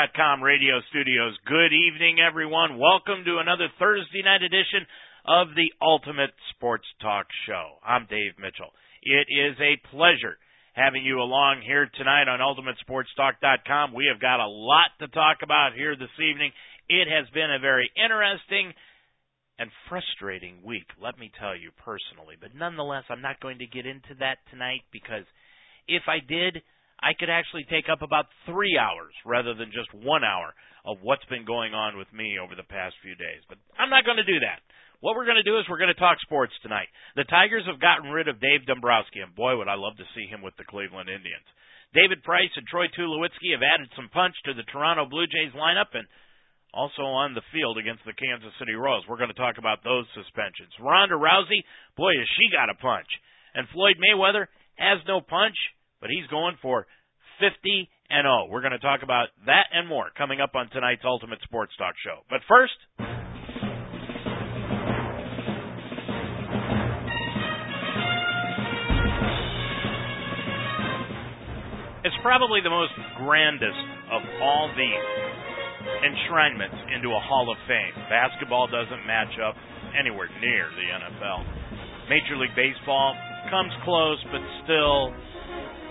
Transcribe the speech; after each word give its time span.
SportsTalk.com 0.00 0.42
radio 0.42 0.80
studios. 0.90 1.36
Good 1.46 1.72
evening, 1.72 2.18
everyone. 2.20 2.78
Welcome 2.78 3.24
to 3.24 3.38
another 3.38 3.68
Thursday 3.78 4.22
night 4.24 4.42
edition 4.42 4.86
of 5.26 5.48
the 5.54 5.72
Ultimate 5.82 6.30
Sports 6.54 6.86
Talk 7.02 7.26
Show. 7.46 7.76
I'm 7.84 8.06
Dave 8.08 8.32
Mitchell. 8.38 8.72
It 9.02 9.28
is 9.28 9.56
a 9.60 9.80
pleasure 9.90 10.38
having 10.72 11.04
you 11.04 11.20
along 11.20 11.62
here 11.66 11.90
tonight 11.96 12.28
on 12.28 12.40
UltimateSportsTalk.com. 12.40 13.92
We 13.92 14.08
have 14.10 14.20
got 14.20 14.40
a 14.40 14.48
lot 14.48 14.88
to 15.00 15.08
talk 15.08 15.38
about 15.42 15.74
here 15.76 15.96
this 15.96 16.14
evening. 16.16 16.52
It 16.88 17.08
has 17.08 17.28
been 17.34 17.52
a 17.52 17.60
very 17.60 17.90
interesting 17.96 18.72
and 19.58 19.70
frustrating 19.90 20.64
week, 20.64 20.88
let 21.02 21.18
me 21.18 21.30
tell 21.38 21.54
you 21.54 21.70
personally. 21.84 22.36
But 22.40 22.54
nonetheless, 22.56 23.04
I'm 23.10 23.20
not 23.20 23.40
going 23.40 23.58
to 23.58 23.66
get 23.66 23.84
into 23.84 24.16
that 24.20 24.38
tonight 24.50 24.80
because 24.92 25.28
if 25.86 26.04
I 26.08 26.24
did, 26.24 26.62
I 27.00 27.16
could 27.16 27.32
actually 27.32 27.64
take 27.68 27.88
up 27.88 28.04
about 28.04 28.28
three 28.44 28.76
hours 28.76 29.12
rather 29.24 29.56
than 29.56 29.72
just 29.72 29.88
one 29.96 30.24
hour 30.24 30.52
of 30.84 31.00
what's 31.00 31.24
been 31.32 31.48
going 31.48 31.72
on 31.72 31.96
with 31.96 32.08
me 32.12 32.36
over 32.36 32.52
the 32.56 32.66
past 32.68 32.96
few 33.00 33.16
days. 33.16 33.40
But 33.48 33.56
I'm 33.80 33.92
not 33.92 34.04
going 34.04 34.20
to 34.20 34.28
do 34.28 34.40
that. 34.44 34.60
What 35.00 35.16
we're 35.16 35.28
going 35.28 35.40
to 35.40 35.48
do 35.48 35.56
is 35.56 35.64
we're 35.64 35.80
going 35.80 35.92
to 35.92 35.96
talk 35.96 36.20
sports 36.20 36.52
tonight. 36.60 36.92
The 37.16 37.24
Tigers 37.24 37.64
have 37.64 37.80
gotten 37.80 38.12
rid 38.12 38.28
of 38.28 38.40
Dave 38.40 38.68
Dombrowski, 38.68 39.24
and 39.24 39.32
boy, 39.32 39.56
would 39.56 39.68
I 39.68 39.80
love 39.80 39.96
to 39.96 40.12
see 40.12 40.28
him 40.28 40.44
with 40.44 40.52
the 40.60 40.68
Cleveland 40.68 41.08
Indians. 41.08 41.48
David 41.96 42.20
Price 42.22 42.52
and 42.54 42.68
Troy 42.68 42.86
Tulowitzki 42.92 43.56
have 43.56 43.64
added 43.64 43.88
some 43.96 44.12
punch 44.12 44.36
to 44.44 44.52
the 44.52 44.68
Toronto 44.68 45.08
Blue 45.08 45.26
Jays 45.26 45.56
lineup 45.56 45.96
and 45.96 46.04
also 46.76 47.02
on 47.02 47.34
the 47.34 47.42
field 47.50 47.80
against 47.80 48.04
the 48.04 48.14
Kansas 48.14 48.52
City 48.60 48.76
Royals. 48.76 49.08
We're 49.08 49.18
going 49.18 49.32
to 49.32 49.40
talk 49.40 49.58
about 49.58 49.82
those 49.82 50.06
suspensions. 50.14 50.70
Ronda 50.78 51.16
Rousey, 51.16 51.64
boy, 51.96 52.14
has 52.14 52.28
she 52.36 52.52
got 52.52 52.70
a 52.70 52.78
punch. 52.78 53.08
And 53.56 53.66
Floyd 53.72 53.98
Mayweather 53.98 54.46
has 54.78 55.02
no 55.08 55.24
punch 55.24 55.56
but 56.00 56.10
he's 56.10 56.26
going 56.28 56.56
for 56.62 56.86
50 57.40 57.88
and 58.10 58.24
0. 58.24 58.48
We're 58.50 58.60
going 58.60 58.76
to 58.76 58.82
talk 58.82 59.00
about 59.02 59.28
that 59.46 59.66
and 59.72 59.88
more 59.88 60.10
coming 60.16 60.40
up 60.40 60.54
on 60.54 60.68
tonight's 60.70 61.02
Ultimate 61.04 61.40
Sports 61.44 61.72
Talk 61.78 61.94
show. 62.04 62.24
But 62.28 62.40
first, 62.48 62.74
it's 72.04 72.16
probably 72.22 72.60
the 72.60 72.72
most 72.72 72.92
grandest 73.16 73.84
of 74.10 74.22
all 74.42 74.72
the 74.74 74.92
enshrinements 76.04 76.76
into 76.96 77.08
a 77.12 77.20
Hall 77.20 77.48
of 77.52 77.56
Fame. 77.68 77.94
Basketball 78.08 78.66
doesn't 78.68 79.06
match 79.06 79.32
up 79.40 79.54
anywhere 79.96 80.28
near 80.40 80.68
the 80.76 80.86
NFL. 80.88 81.44
Major 82.08 82.36
League 82.36 82.56
Baseball 82.56 83.14
comes 83.48 83.72
close, 83.84 84.18
but 84.32 84.42
still 84.64 85.14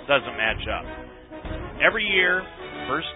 doesn't 0.09 0.36
match 0.42 0.66
up. 0.66 0.86
Every 1.86 2.02
year, 2.02 2.42
first 2.90 3.14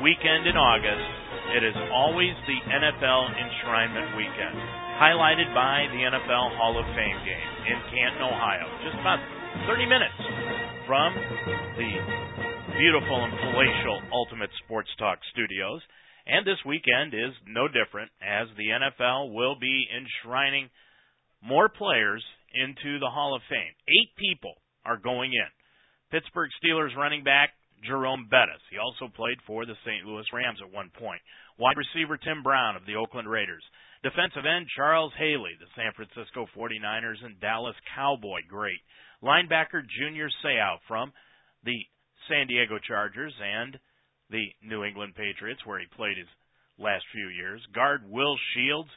weekend 0.00 0.48
in 0.48 0.56
August, 0.56 1.06
it 1.52 1.60
is 1.60 1.76
always 1.92 2.32
the 2.48 2.58
NFL 2.72 3.36
Enshrinement 3.36 4.16
Weekend, 4.16 4.56
highlighted 4.96 5.52
by 5.52 5.84
the 5.92 6.00
NFL 6.00 6.56
Hall 6.56 6.80
of 6.80 6.88
Fame 6.96 7.20
game 7.28 7.50
in 7.68 7.76
Canton, 7.92 8.24
Ohio. 8.24 8.64
Just 8.80 8.96
about 8.96 9.20
30 9.68 9.84
minutes 9.84 10.16
from 10.88 11.12
the 11.76 11.90
beautiful 12.80 13.28
and 13.28 13.36
palatial 13.52 14.00
Ultimate 14.16 14.50
Sports 14.64 14.88
Talk 14.96 15.20
studios. 15.36 15.84
And 16.24 16.48
this 16.48 16.64
weekend 16.64 17.12
is 17.12 17.36
no 17.44 17.68
different, 17.68 18.08
as 18.24 18.48
the 18.56 18.72
NFL 18.72 19.36
will 19.36 19.60
be 19.60 19.84
enshrining 19.92 20.72
more 21.44 21.68
players 21.68 22.24
into 22.56 22.98
the 23.04 23.12
Hall 23.12 23.36
of 23.36 23.42
Fame. 23.52 23.76
Eight 23.84 24.16
people 24.16 24.56
are 24.86 24.96
going 24.96 25.36
in. 25.36 25.50
Pittsburgh 26.12 26.50
Steelers 26.60 26.94
running 26.94 27.24
back 27.24 27.56
Jerome 27.82 28.28
Bettis. 28.30 28.60
He 28.70 28.76
also 28.76 29.08
played 29.08 29.40
for 29.46 29.64
the 29.64 29.74
St. 29.82 30.04
Louis 30.04 30.28
Rams 30.32 30.60
at 30.60 30.70
one 30.70 30.92
point. 30.92 31.24
Wide 31.58 31.80
receiver 31.80 32.20
Tim 32.20 32.44
Brown 32.44 32.76
of 32.76 32.84
the 32.84 32.96
Oakland 32.96 33.28
Raiders. 33.28 33.64
Defensive 34.04 34.44
end 34.44 34.68
Charles 34.76 35.12
Haley, 35.16 35.56
the 35.58 35.72
San 35.74 35.96
Francisco 35.96 36.46
49ers 36.54 37.24
and 37.24 37.40
Dallas 37.40 37.76
Cowboy 37.96 38.44
great. 38.46 38.84
Linebacker 39.24 39.80
Junior 39.98 40.28
Seau 40.44 40.76
from 40.86 41.12
the 41.64 41.80
San 42.28 42.46
Diego 42.46 42.78
Chargers 42.78 43.32
and 43.40 43.78
the 44.30 44.52
New 44.62 44.84
England 44.84 45.14
Patriots, 45.14 45.64
where 45.64 45.80
he 45.80 45.86
played 45.96 46.18
his 46.18 46.28
last 46.78 47.04
few 47.12 47.28
years. 47.28 47.62
Guard 47.74 48.02
Will 48.04 48.36
Shields, 48.54 48.90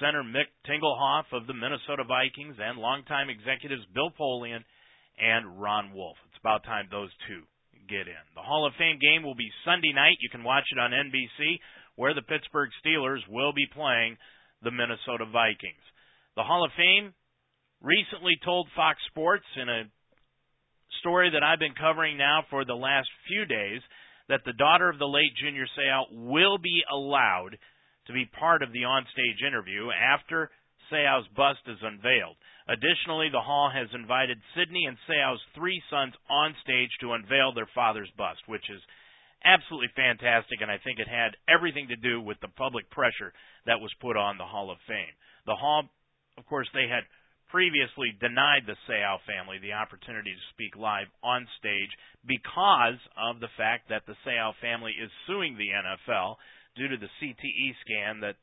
center 0.00 0.22
Mick 0.22 0.52
Tingelhoff 0.68 1.32
of 1.32 1.46
the 1.46 1.54
Minnesota 1.54 2.04
Vikings, 2.04 2.56
and 2.60 2.78
longtime 2.78 3.30
executives 3.30 3.86
Bill 3.94 4.10
Polian 4.18 4.64
and 5.18 5.60
Ron 5.60 5.92
Wolf. 5.94 6.16
It's 6.38 6.46
about 6.46 6.62
time 6.62 6.86
those 6.86 7.10
two 7.26 7.42
get 7.90 8.06
in. 8.06 8.24
The 8.38 8.46
Hall 8.46 8.62
of 8.62 8.78
Fame 8.78 9.02
game 9.02 9.26
will 9.26 9.34
be 9.34 9.50
Sunday 9.66 9.90
night. 9.90 10.22
You 10.22 10.30
can 10.30 10.46
watch 10.46 10.70
it 10.70 10.78
on 10.78 10.94
NBC, 10.94 11.58
where 11.96 12.14
the 12.14 12.22
Pittsburgh 12.22 12.70
Steelers 12.78 13.26
will 13.28 13.50
be 13.52 13.66
playing 13.66 14.14
the 14.62 14.70
Minnesota 14.70 15.26
Vikings. 15.26 15.82
The 16.38 16.46
Hall 16.46 16.62
of 16.64 16.70
Fame 16.78 17.10
recently 17.82 18.38
told 18.44 18.70
Fox 18.76 19.02
Sports 19.10 19.50
in 19.60 19.68
a 19.68 19.90
story 21.02 21.34
that 21.34 21.42
I've 21.42 21.58
been 21.58 21.74
covering 21.74 22.16
now 22.16 22.46
for 22.50 22.64
the 22.64 22.78
last 22.78 23.08
few 23.26 23.42
days 23.44 23.82
that 24.28 24.46
the 24.46 24.54
daughter 24.54 24.88
of 24.88 25.02
the 25.02 25.10
late 25.10 25.34
Junior 25.42 25.66
Seau 25.74 26.06
will 26.12 26.58
be 26.58 26.86
allowed 26.86 27.58
to 28.06 28.12
be 28.12 28.30
part 28.38 28.62
of 28.62 28.70
the 28.70 28.86
onstage 28.86 29.42
interview 29.42 29.90
after 29.90 30.50
Seau's 30.86 31.26
bust 31.34 31.66
is 31.66 31.82
unveiled. 31.82 32.38
Additionally, 32.68 33.28
the 33.32 33.40
Hall 33.40 33.70
has 33.72 33.88
invited 33.94 34.36
Sydney 34.54 34.84
and 34.84 34.98
Seau's 35.08 35.40
three 35.54 35.82
sons 35.88 36.12
on 36.28 36.54
stage 36.62 36.92
to 37.00 37.14
unveil 37.16 37.52
their 37.52 37.68
father's 37.74 38.10
bust, 38.16 38.44
which 38.46 38.68
is 38.68 38.82
absolutely 39.44 39.88
fantastic, 39.96 40.60
and 40.60 40.70
I 40.70 40.76
think 40.84 40.98
it 40.98 41.08
had 41.08 41.36
everything 41.48 41.88
to 41.88 41.96
do 41.96 42.20
with 42.20 42.36
the 42.40 42.52
public 42.60 42.90
pressure 42.90 43.32
that 43.64 43.80
was 43.80 43.92
put 44.00 44.16
on 44.16 44.36
the 44.36 44.44
Hall 44.44 44.70
of 44.70 44.76
Fame. 44.86 45.16
The 45.46 45.56
Hall, 45.56 45.88
of 46.36 46.44
course, 46.46 46.68
they 46.74 46.88
had 46.92 47.08
previously 47.48 48.12
denied 48.20 48.68
the 48.68 48.76
Seau 48.84 49.16
family 49.24 49.56
the 49.58 49.72
opportunity 49.72 50.32
to 50.36 50.52
speak 50.52 50.76
live 50.76 51.08
on 51.24 51.48
stage 51.58 51.88
because 52.28 53.00
of 53.16 53.40
the 53.40 53.48
fact 53.56 53.88
that 53.88 54.04
the 54.04 54.16
Seau 54.26 54.52
family 54.60 54.92
is 54.92 55.10
suing 55.26 55.56
the 55.56 55.72
NFL 55.72 56.36
due 56.76 56.88
to 56.88 57.00
the 57.00 57.08
CTE 57.16 57.72
scan 57.80 58.20
that 58.20 58.36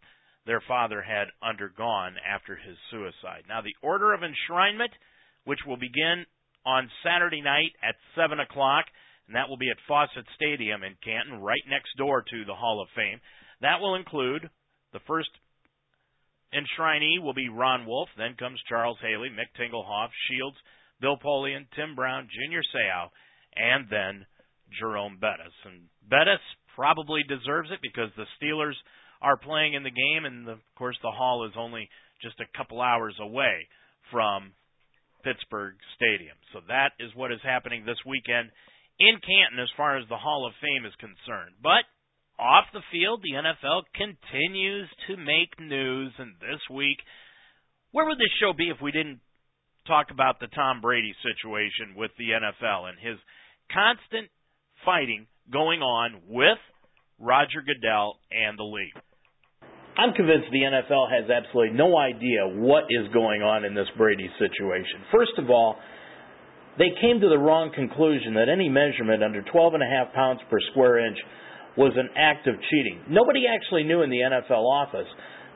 their 0.46 0.62
father 0.68 1.02
had 1.02 1.28
undergone 1.42 2.16
after 2.22 2.56
his 2.56 2.78
suicide. 2.92 3.44
Now, 3.50 3.62
the 3.62 3.76
order 3.82 4.14
of 4.14 4.22
enshrinement, 4.22 4.94
which 5.44 5.60
will 5.66 5.78
begin 5.78 6.26
on 6.66 6.90
Saturday 7.04 7.42
night 7.42 7.74
at 7.84 7.96
7 8.16 8.40
o'clock, 8.40 8.86
and 9.28 9.36
that 9.36 9.50
will 9.50 9.58
be 9.58 9.70
at 9.70 9.82
Fawcett 9.88 10.26
Stadium 10.36 10.84
in 10.84 10.94
Canton, 11.04 11.42
right 11.42 11.62
next 11.68 11.98
door 11.98 12.22
to 12.22 12.46
the 12.46 12.54
Hall 12.54 12.82
of 12.82 12.90
Fame. 12.96 13.20
That 13.62 13.82
will 13.82 13.96
include 13.96 14.50
the 14.94 15.02
first 15.08 15.30
enshrinee 16.54 17.22
will 17.22 17.34
be 17.34 17.50
Ron 17.50 17.86
Wolf, 17.86 18.10
then 18.18 18.36
comes 18.38 18.62
Charles 18.70 18.98
Haley, 19.02 19.30
Mick 19.30 19.50
Tingelhoff, 19.60 20.10
Shields, 20.30 20.58
Bill 21.02 21.18
Polian, 21.18 21.66
Tim 21.76 21.96
Brown, 21.96 22.30
Junior 22.30 22.62
Seau, 22.62 23.10
and 23.56 23.88
then 23.90 24.26
Jerome 24.80 25.18
Bettis. 25.20 25.54
And 25.66 25.90
Bettis 26.08 26.42
probably 26.76 27.24
deserves 27.28 27.72
it 27.72 27.80
because 27.82 28.10
the 28.16 28.30
Steelers– 28.38 28.78
are 29.26 29.38
playing 29.38 29.74
in 29.74 29.82
the 29.82 29.90
game, 29.90 30.24
and 30.24 30.46
the, 30.46 30.54
of 30.54 30.76
course 30.78 30.98
the 31.02 31.10
Hall 31.10 31.50
is 31.50 31.58
only 31.58 31.90
just 32.22 32.38
a 32.40 32.58
couple 32.58 32.80
hours 32.80 33.18
away 33.20 33.66
from 34.12 34.54
Pittsburgh 35.26 35.74
Stadium. 35.98 36.38
So 36.54 36.62
that 36.70 36.94
is 37.02 37.10
what 37.16 37.34
is 37.34 37.42
happening 37.42 37.86
this 37.86 37.98
weekend 38.06 38.54
in 39.02 39.18
Canton 39.18 39.58
as 39.58 39.74
far 39.76 39.98
as 39.98 40.06
the 40.08 40.22
Hall 40.22 40.46
of 40.46 40.54
Fame 40.62 40.86
is 40.86 40.94
concerned. 41.02 41.58
But 41.58 41.90
off 42.38 42.70
the 42.70 42.86
field, 42.94 43.26
the 43.26 43.34
NFL 43.34 43.90
continues 43.98 44.86
to 45.10 45.18
make 45.18 45.58
news, 45.58 46.14
and 46.22 46.38
this 46.38 46.62
week, 46.70 47.02
where 47.92 48.06
would 48.06 48.22
this 48.22 48.38
show 48.40 48.54
be 48.54 48.70
if 48.70 48.78
we 48.78 48.94
didn't 48.94 49.26
talk 49.88 50.14
about 50.14 50.40
the 50.40 50.54
Tom 50.54 50.82
Brady 50.82 51.16
situation 51.26 51.98
with 51.98 52.12
the 52.18 52.30
NFL 52.30 52.90
and 52.90 52.98
his 53.02 53.18
constant 53.74 54.30
fighting 54.86 55.26
going 55.52 55.82
on 55.82 56.22
with 56.30 56.62
Roger 57.20 57.64
Goodell 57.66 58.20
and 58.32 58.58
the 58.58 58.64
league. 58.64 58.96
I'm 59.98 60.14
convinced 60.14 60.48
the 60.52 60.68
NFL 60.68 61.08
has 61.10 61.30
absolutely 61.30 61.78
no 61.78 61.98
idea 61.98 62.44
what 62.48 62.84
is 62.90 63.08
going 63.14 63.42
on 63.42 63.64
in 63.64 63.74
this 63.74 63.88
Brady 63.98 64.30
situation. 64.38 65.08
First 65.12 65.38
of 65.38 65.50
all, 65.50 65.78
they 66.78 66.92
came 67.00 67.22
to 67.22 67.30
the 67.30 67.40
wrong 67.40 67.72
conclusion 67.74 68.34
that 68.36 68.50
any 68.52 68.68
measurement 68.68 69.24
under 69.24 69.42
12 69.42 69.74
and 69.76 69.84
a 69.84 69.88
half 69.88 70.14
pounds 70.14 70.42
per 70.50 70.60
square 70.72 71.00
inch 71.00 71.18
was 71.78 71.94
an 71.96 72.10
act 72.18 72.48
of 72.48 72.56
cheating. 72.70 73.04
Nobody 73.08 73.46
actually 73.48 73.84
knew 73.84 74.02
in 74.02 74.10
the 74.10 74.20
NFL 74.20 74.64
office 74.68 75.08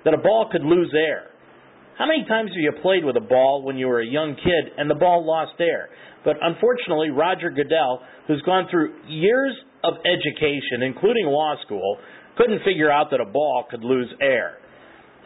that 0.05 0.13
a 0.13 0.17
ball 0.17 0.47
could 0.49 0.63
lose 0.63 0.93
air. 0.95 1.27
How 1.97 2.07
many 2.07 2.23
times 2.23 2.51
have 2.51 2.63
you 2.63 2.71
played 2.81 3.03
with 3.03 3.17
a 3.17 3.27
ball 3.27 3.63
when 3.63 3.77
you 3.77 3.87
were 3.87 3.99
a 3.99 4.07
young 4.07 4.35
kid 4.35 4.71
and 4.77 4.89
the 4.89 4.95
ball 4.95 5.27
lost 5.27 5.59
air? 5.59 5.89
But 6.23 6.37
unfortunately, 6.41 7.09
Roger 7.09 7.49
Goodell, 7.49 7.99
who's 8.27 8.41
gone 8.43 8.67
through 8.71 8.95
years 9.07 9.51
of 9.83 9.95
education, 10.07 10.83
including 10.83 11.25
law 11.25 11.55
school, 11.65 11.97
couldn't 12.39 12.63
figure 12.63 12.91
out 12.91 13.11
that 13.11 13.19
a 13.19 13.25
ball 13.25 13.65
could 13.69 13.83
lose 13.83 14.07
air. 14.21 14.57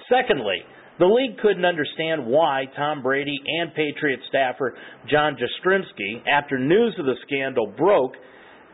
Secondly, 0.10 0.64
the 1.00 1.06
league 1.06 1.38
couldn't 1.40 1.66
understand 1.66 2.26
why 2.26 2.66
Tom 2.76 3.02
Brady 3.02 3.38
and 3.60 3.74
Patriot 3.74 4.20
staffer 4.30 4.76
John 5.10 5.36
Jastremski, 5.36 6.28
after 6.28 6.58
news 6.58 6.96
of 7.00 7.06
the 7.06 7.16
scandal 7.26 7.68
broke, 7.78 8.14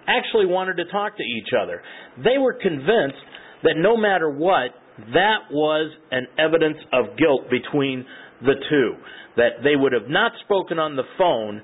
actually 0.07 0.45
wanted 0.45 0.77
to 0.77 0.85
talk 0.91 1.17
to 1.17 1.23
each 1.23 1.49
other. 1.61 1.81
They 2.17 2.37
were 2.37 2.53
convinced 2.53 3.23
that 3.63 3.75
no 3.77 3.95
matter 3.95 4.29
what, 4.29 4.71
that 5.13 5.51
was 5.51 5.91
an 6.11 6.27
evidence 6.37 6.77
of 6.91 7.17
guilt 7.17 7.49
between 7.49 8.05
the 8.41 8.55
two. 8.69 8.93
That 9.37 9.63
they 9.63 9.75
would 9.75 9.93
have 9.93 10.09
not 10.09 10.31
spoken 10.43 10.79
on 10.79 10.95
the 10.95 11.03
phone 11.17 11.61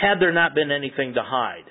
had 0.00 0.20
there 0.20 0.32
not 0.32 0.54
been 0.54 0.70
anything 0.70 1.14
to 1.14 1.22
hide. 1.22 1.64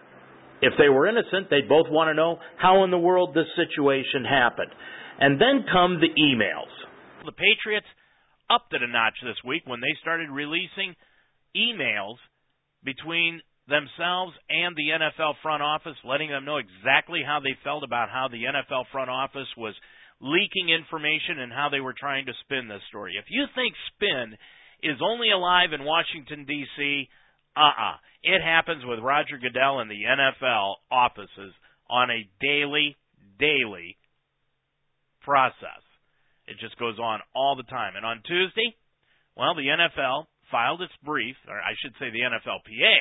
If 0.61 0.73
they 0.77 0.89
were 0.89 1.07
innocent, 1.07 1.49
they'd 1.49 1.67
both 1.67 1.87
want 1.89 2.09
to 2.09 2.13
know 2.13 2.39
how 2.57 2.83
in 2.83 2.91
the 2.91 2.97
world 2.97 3.33
this 3.33 3.49
situation 3.55 4.23
happened. 4.23 4.71
And 5.19 5.39
then 5.39 5.65
come 5.71 5.99
the 5.99 6.13
emails. 6.19 6.71
The 7.25 7.31
Patriots 7.31 7.87
upped 8.49 8.73
it 8.73 8.81
a 8.81 8.87
notch 8.87 9.15
this 9.23 9.37
week 9.45 9.63
when 9.65 9.79
they 9.79 9.95
started 10.01 10.29
releasing 10.29 10.95
emails 11.55 12.17
between 12.83 13.41
themselves 13.67 14.33
and 14.49 14.75
the 14.75 14.91
NFL 14.91 15.39
front 15.41 15.63
office, 15.63 15.95
letting 16.03 16.29
them 16.29 16.45
know 16.45 16.57
exactly 16.57 17.23
how 17.25 17.39
they 17.39 17.55
felt 17.63 17.83
about 17.83 18.09
how 18.09 18.27
the 18.27 18.43
NFL 18.43 18.85
front 18.91 19.09
office 19.09 19.47
was 19.55 19.73
leaking 20.19 20.69
information 20.69 21.39
and 21.39 21.51
how 21.51 21.69
they 21.69 21.79
were 21.79 21.95
trying 21.97 22.25
to 22.25 22.33
spin 22.43 22.67
this 22.67 22.83
story. 22.89 23.15
If 23.17 23.25
you 23.29 23.45
think 23.55 23.73
spin 23.95 24.35
is 24.83 24.99
only 24.99 25.31
alive 25.31 25.71
in 25.71 25.83
Washington, 25.87 26.45
D.C., 26.45 27.07
uh 27.55 27.61
uh 27.61 27.97
It 28.23 28.41
happens 28.41 28.83
with 28.85 28.99
Roger 28.99 29.37
Goodell 29.37 29.79
and 29.79 29.89
the 29.89 30.03
NFL 30.03 30.75
offices 30.91 31.53
on 31.89 32.09
a 32.09 32.27
daily, 32.41 32.95
daily 33.39 33.97
process. 35.21 35.83
It 36.47 36.57
just 36.59 36.77
goes 36.77 36.99
on 36.99 37.19
all 37.35 37.55
the 37.55 37.69
time. 37.69 37.95
And 37.95 38.05
on 38.05 38.21
Tuesday, 38.25 38.75
well, 39.35 39.55
the 39.55 39.67
NFL 39.67 40.27
filed 40.51 40.81
its 40.81 40.93
brief, 41.03 41.35
or 41.47 41.57
I 41.57 41.73
should 41.81 41.93
say 41.99 42.11
the 42.11 42.27
NFLPA 42.27 42.97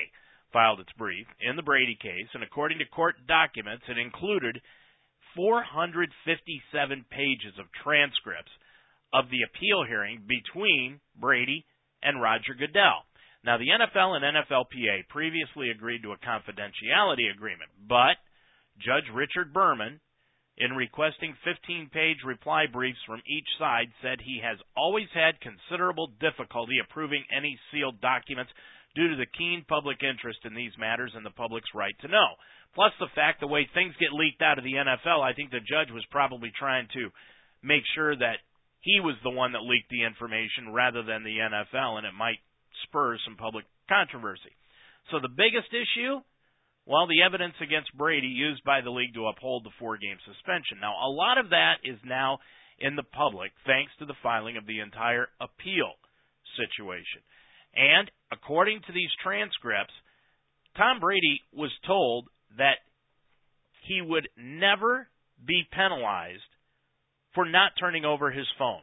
filed 0.52 0.81
its 0.81 0.93
brief 0.99 1.26
in 1.40 1.56
the 1.56 1.62
Brady 1.62 1.96
case, 2.00 2.28
and 2.34 2.43
according 2.43 2.78
to 2.78 2.84
court 2.87 3.16
documents, 3.26 3.84
it 3.88 3.99
included 3.99 4.60
457 5.34 7.04
pages 7.10 7.56
of 7.58 7.72
transcripts 7.82 8.52
of 9.12 9.28
the 9.31 9.44
appeal 9.49 9.84
hearing 9.87 10.25
between 10.28 11.00
Brady 11.16 11.64
and 12.02 12.20
Roger 12.20 12.54
Goodell. 12.58 13.04
Now, 13.44 13.59
the 13.59 13.75
NFL 13.75 14.17
and 14.17 14.25
NFLPA 14.25 15.09
previously 15.09 15.71
agreed 15.71 16.03
to 16.03 16.12
a 16.12 16.19
confidentiality 16.19 17.27
agreement, 17.31 17.71
but 17.89 18.17
Judge 18.79 19.11
Richard 19.12 19.53
Berman, 19.53 20.00
in 20.56 20.73
requesting 20.73 21.35
15 21.44 21.91
page 21.93 22.19
reply 22.25 22.67
briefs 22.71 23.03
from 23.06 23.23
each 23.27 23.49
side, 23.59 23.91
said 24.00 24.21
he 24.21 24.41
has 24.43 24.59
always 24.77 25.09
had 25.12 25.41
considerable 25.41 26.12
difficulty 26.21 26.79
approving 26.79 27.25
any 27.37 27.59
sealed 27.71 28.00
documents 28.00 28.53
due 28.94 29.09
to 29.09 29.17
the 29.17 29.27
keen 29.27 29.65
public 29.67 30.03
interest 30.03 30.41
in 30.45 30.55
these 30.55 30.77
matters 30.79 31.12
and 31.17 31.25
the 31.27 31.35
public's 31.35 31.75
right 31.75 31.95
to 32.00 32.09
know. 32.09 32.37
Plus 32.75 32.93
the 33.00 33.11
fact 33.15 33.41
the 33.41 33.47
way 33.47 33.69
things 33.75 33.95
get 33.99 34.12
leaked 34.12 34.41
out 34.41 34.59
of 34.59 34.65
the 34.65 34.79
NFL, 34.79 35.21
I 35.21 35.33
think 35.35 35.50
the 35.50 35.61
judge 35.61 35.91
was 35.91 36.05
probably 36.11 36.53
trying 36.56 36.88
to 36.95 37.11
make 37.62 37.83
sure 37.95 38.15
that 38.15 38.38
he 38.81 39.00
was 39.00 39.17
the 39.23 39.31
one 39.31 39.53
that 39.53 39.62
leaked 39.62 39.91
the 39.91 40.05
information 40.05 40.73
rather 40.73 41.03
than 41.03 41.23
the 41.23 41.38
NFL, 41.38 41.99
and 41.99 42.06
it 42.06 42.15
might 42.17 42.41
spur 42.84 43.19
some 43.25 43.37
public 43.37 43.64
controversy. 43.88 44.55
So 45.11 45.19
the 45.19 45.29
biggest 45.32 45.70
issue, 45.73 46.20
well, 46.87 47.06
the 47.06 47.23
evidence 47.23 47.55
against 47.61 47.96
Brady 47.96 48.29
used 48.29 48.62
by 48.64 48.81
the 48.81 48.90
league 48.90 49.14
to 49.14 49.26
uphold 49.26 49.64
the 49.64 49.75
four 49.79 49.99
game 49.99 50.19
suspension. 50.25 50.79
Now, 50.81 50.94
a 50.94 51.11
lot 51.11 51.38
of 51.38 51.50
that 51.50 51.82
is 51.84 51.99
now 52.05 52.38
in 52.79 52.96
the 52.96 53.06
public 53.06 53.52
thanks 53.67 53.93
to 53.99 54.06
the 54.06 54.19
filing 54.23 54.56
of 54.56 54.67
the 54.67 54.81
entire 54.81 55.29
appeal 55.40 55.94
situation. 56.58 57.23
And 57.75 58.11
according 58.31 58.81
to 58.87 58.93
these 58.93 59.11
transcripts, 59.23 59.94
Tom 60.76 61.00
Brady 61.00 61.40
was 61.52 61.70
told 61.87 62.28
that 62.58 62.81
he 63.87 64.00
would 64.00 64.28
never 64.37 65.08
be 65.44 65.67
penalized 65.73 66.46
for 67.35 67.46
not 67.46 67.73
turning 67.78 68.05
over 68.05 68.31
his 68.31 68.46
phone. 68.58 68.82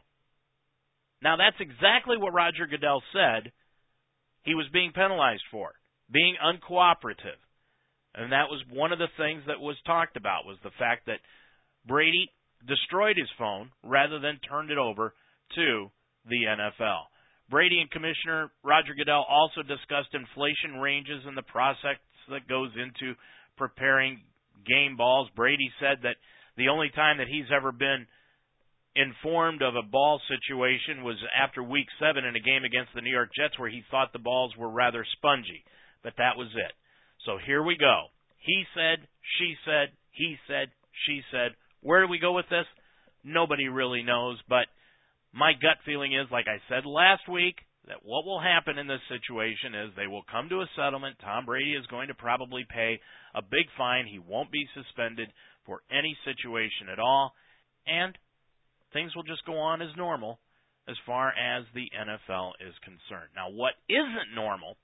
Now, 1.22 1.36
that's 1.36 1.60
exactly 1.60 2.16
what 2.16 2.32
Roger 2.32 2.66
Goodell 2.66 3.02
said 3.12 3.52
he 4.42 4.54
was 4.54 4.66
being 4.72 4.92
penalized 4.92 5.44
for, 5.50 5.72
being 6.10 6.36
uncooperative. 6.42 7.38
And 8.14 8.32
that 8.32 8.50
was 8.50 8.62
one 8.72 8.92
of 8.92 8.98
the 8.98 9.12
things 9.16 9.42
that 9.46 9.60
was 9.60 9.76
talked 9.86 10.16
about 10.16 10.46
was 10.46 10.58
the 10.62 10.74
fact 10.78 11.06
that 11.06 11.20
Brady 11.86 12.30
destroyed 12.66 13.16
his 13.16 13.30
phone 13.38 13.70
rather 13.82 14.18
than 14.18 14.40
turned 14.48 14.70
it 14.70 14.78
over 14.78 15.14
to 15.54 15.90
the 16.26 16.44
NFL. 16.48 17.08
Brady 17.48 17.80
and 17.80 17.90
Commissioner 17.90 18.50
Roger 18.62 18.94
Goodell 18.94 19.26
also 19.28 19.62
discussed 19.62 20.14
inflation 20.14 20.80
ranges 20.80 21.22
and 21.26 21.36
the 21.36 21.42
process 21.42 21.98
that 22.30 22.48
goes 22.48 22.70
into 22.76 23.14
preparing 23.56 24.20
game 24.66 24.96
balls. 24.96 25.28
Brady 25.34 25.70
said 25.80 25.98
that 26.02 26.16
the 26.56 26.68
only 26.68 26.90
time 26.94 27.18
that 27.18 27.28
he's 27.28 27.50
ever 27.54 27.72
been 27.72 28.06
informed 28.96 29.62
of 29.62 29.76
a 29.76 29.86
ball 29.86 30.20
situation 30.26 31.04
was 31.04 31.16
after 31.34 31.62
week 31.62 31.86
seven 32.00 32.24
in 32.24 32.34
a 32.34 32.40
game 32.40 32.64
against 32.64 32.90
the 32.94 33.00
New 33.00 33.12
York 33.12 33.30
Jets 33.36 33.58
where 33.58 33.70
he 33.70 33.82
thought 33.90 34.12
the 34.12 34.18
balls 34.18 34.56
were 34.56 34.70
rather 34.70 35.04
spongy. 35.16 35.64
But 36.02 36.14
that 36.18 36.36
was 36.36 36.48
it. 36.54 36.72
So 37.26 37.38
here 37.44 37.62
we 37.62 37.76
go. 37.76 38.06
He 38.38 38.64
said, 38.74 39.06
she 39.38 39.54
said, 39.64 39.92
he 40.10 40.36
said, 40.48 40.68
she 41.06 41.20
said. 41.30 41.52
Where 41.82 42.02
do 42.02 42.10
we 42.10 42.18
go 42.18 42.32
with 42.32 42.48
this? 42.50 42.66
Nobody 43.22 43.68
really 43.68 44.02
knows, 44.02 44.38
but 44.48 44.66
my 45.32 45.52
gut 45.52 45.78
feeling 45.84 46.14
is, 46.14 46.26
like 46.32 46.46
I 46.48 46.58
said 46.68 46.86
last 46.86 47.28
week, 47.28 47.56
that 47.86 48.02
what 48.02 48.24
will 48.24 48.40
happen 48.40 48.78
in 48.78 48.86
this 48.86 49.04
situation 49.08 49.74
is 49.74 49.92
they 49.94 50.06
will 50.06 50.24
come 50.30 50.48
to 50.48 50.60
a 50.60 50.70
settlement. 50.76 51.16
Tom 51.20 51.44
Brady 51.46 51.72
is 51.72 51.86
going 51.86 52.08
to 52.08 52.14
probably 52.14 52.64
pay 52.68 53.00
a 53.34 53.42
big 53.42 53.68
fine. 53.76 54.06
He 54.06 54.18
won't 54.18 54.50
be 54.50 54.66
suspended 54.74 55.28
for 55.66 55.80
any 55.90 56.16
situation 56.24 56.88
at 56.92 56.98
all. 56.98 57.32
And 57.86 58.16
things 58.92 59.14
will 59.14 59.22
just 59.22 59.44
go 59.44 59.58
on 59.58 59.82
as 59.82 59.96
normal 59.96 60.38
as 60.88 60.96
far 61.06 61.28
as 61.28 61.64
the 61.74 61.88
NFL 61.94 62.52
is 62.60 62.74
concerned. 62.82 63.30
Now, 63.36 63.50
what 63.50 63.74
isn't 63.88 64.34
normal 64.34 64.76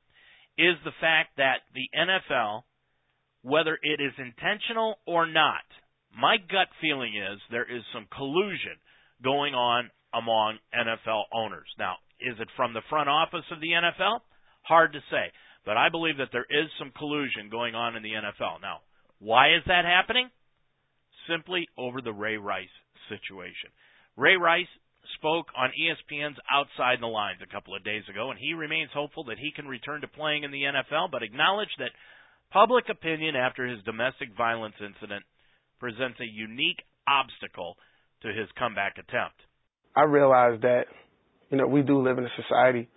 is 0.59 0.77
the 0.85 0.95
fact 1.01 1.37
that 1.37 1.67
the 1.75 1.89
NFL, 1.97 2.63
whether 3.43 3.79
it 3.83 4.01
is 4.01 4.13
intentional 4.19 4.97
or 5.07 5.27
not, 5.27 5.67
my 6.17 6.37
gut 6.39 6.69
feeling 6.81 7.15
is 7.17 7.41
there 7.51 7.69
is 7.69 7.83
some 7.93 8.07
collusion 8.15 8.79
going 9.23 9.55
on 9.55 9.91
among 10.15 10.59
NFL 10.73 11.25
owners. 11.33 11.69
Now, 11.79 11.97
is 12.21 12.37
it 12.41 12.49
from 12.57 12.73
the 12.73 12.87
front 12.89 13.09
office 13.09 13.45
of 13.51 13.61
the 13.61 13.77
NFL? 13.77 14.21
Hard 14.63 14.93
to 14.95 15.01
say. 15.11 15.33
But 15.65 15.77
I 15.77 15.89
believe 15.91 16.19
that 16.19 16.31
there 16.33 16.47
is 16.49 16.71
some 16.79 16.93
collusion 16.97 17.51
going 17.51 17.75
on 17.75 17.97
in 17.97 18.03
the 18.03 18.15
NFL. 18.15 18.63
Now, 18.63 18.81
why 19.19 19.57
is 19.57 19.63
that 19.67 19.85
happening? 19.85 20.31
Simply 21.29 21.69
over 21.77 22.01
the 22.01 22.13
Ray 22.13 22.37
Rice 22.37 22.73
situation. 23.09 23.71
Ray 24.17 24.37
Rice 24.37 24.71
spoke 25.19 25.47
on 25.57 25.71
ESPN's 25.77 26.39
Outside 26.51 26.99
the 27.01 27.07
Lines 27.07 27.41
a 27.43 27.53
couple 27.53 27.77
of 27.77 27.85
days 27.85 28.03
ago, 28.09 28.31
and 28.31 28.39
he 28.39 28.55
remains 28.55 28.91
hopeful 28.93 29.25
that 29.25 29.39
he 29.39 29.53
can 29.55 29.67
return 29.67 30.01
to 30.01 30.09
playing 30.09 30.43
in 30.43 30.51
the 30.51 30.63
NFL, 30.63 31.11
but 31.11 31.23
acknowledged 31.23 31.77
that 31.79 31.93
public 32.53 32.89
opinion 32.89 33.37
after 33.37 33.67
his 33.67 33.83
domestic 33.85 34.29
violence 34.37 34.75
incident 34.81 35.25
presents 35.79 36.19
a 36.21 36.25
unique 36.25 36.81
obstacle 37.07 37.77
to 38.23 38.29
his 38.29 38.49
comeback 38.59 38.95
attempt. 38.99 39.37
I 39.95 40.05
realize 40.05 40.61
that, 40.63 40.85
you 41.51 41.59
know, 41.59 41.67
we 41.67 41.83
do 41.83 42.03
live 42.03 42.19
in 42.19 42.25
a 42.25 42.37
society 42.43 42.89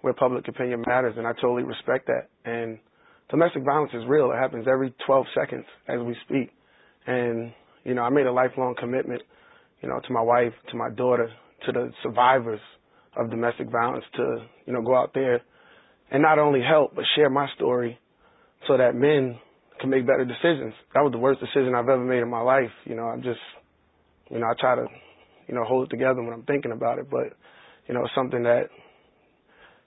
where 0.00 0.12
public 0.12 0.48
opinion 0.48 0.82
matters, 0.86 1.14
and 1.16 1.26
I 1.26 1.32
totally 1.32 1.62
respect 1.62 2.08
that. 2.08 2.28
And 2.44 2.78
domestic 3.30 3.62
violence 3.64 3.92
is 3.94 4.02
real. 4.08 4.32
It 4.32 4.38
happens 4.38 4.66
every 4.70 4.94
12 5.06 5.26
seconds 5.38 5.64
as 5.88 6.00
we 6.00 6.16
speak. 6.26 6.50
And, 7.06 7.52
you 7.84 7.94
know, 7.94 8.02
I 8.02 8.10
made 8.10 8.26
a 8.26 8.32
lifelong 8.32 8.74
commitment, 8.78 9.22
you 9.82 9.88
know, 9.88 10.00
to 10.06 10.12
my 10.12 10.22
wife, 10.22 10.52
to 10.70 10.76
my 10.76 10.90
daughter, 10.90 11.28
to 11.66 11.72
the 11.72 11.92
survivors 12.02 12.60
of 13.16 13.30
domestic 13.30 13.70
violence 13.70 14.04
to, 14.16 14.46
you 14.66 14.72
know, 14.72 14.82
go 14.82 14.96
out 14.96 15.12
there 15.14 15.42
and 16.10 16.22
not 16.22 16.38
only 16.38 16.60
help, 16.62 16.94
but 16.94 17.04
share 17.16 17.28
my 17.28 17.46
story 17.56 17.98
so 18.66 18.76
that 18.76 18.94
men 18.94 19.38
can 19.80 19.90
make 19.90 20.06
better 20.06 20.24
decisions. 20.24 20.74
That 20.94 21.02
was 21.02 21.12
the 21.12 21.18
worst 21.18 21.40
decision 21.40 21.74
I've 21.74 21.88
ever 21.88 22.04
made 22.04 22.22
in 22.22 22.30
my 22.30 22.40
life. 22.40 22.70
You 22.84 22.94
know, 22.94 23.04
I'm 23.04 23.22
just, 23.22 23.40
you 24.30 24.38
know, 24.38 24.46
I 24.46 24.54
try 24.58 24.76
to 24.76 24.86
you 25.52 25.54
know, 25.54 25.64
hold 25.64 25.86
it 25.86 25.90
together 25.90 26.22
when 26.22 26.32
I'm 26.32 26.44
thinking 26.44 26.72
about 26.72 26.98
it. 26.98 27.10
But, 27.10 27.36
you 27.86 27.94
know, 27.94 28.04
it's 28.04 28.14
something 28.14 28.44
that, 28.44 28.68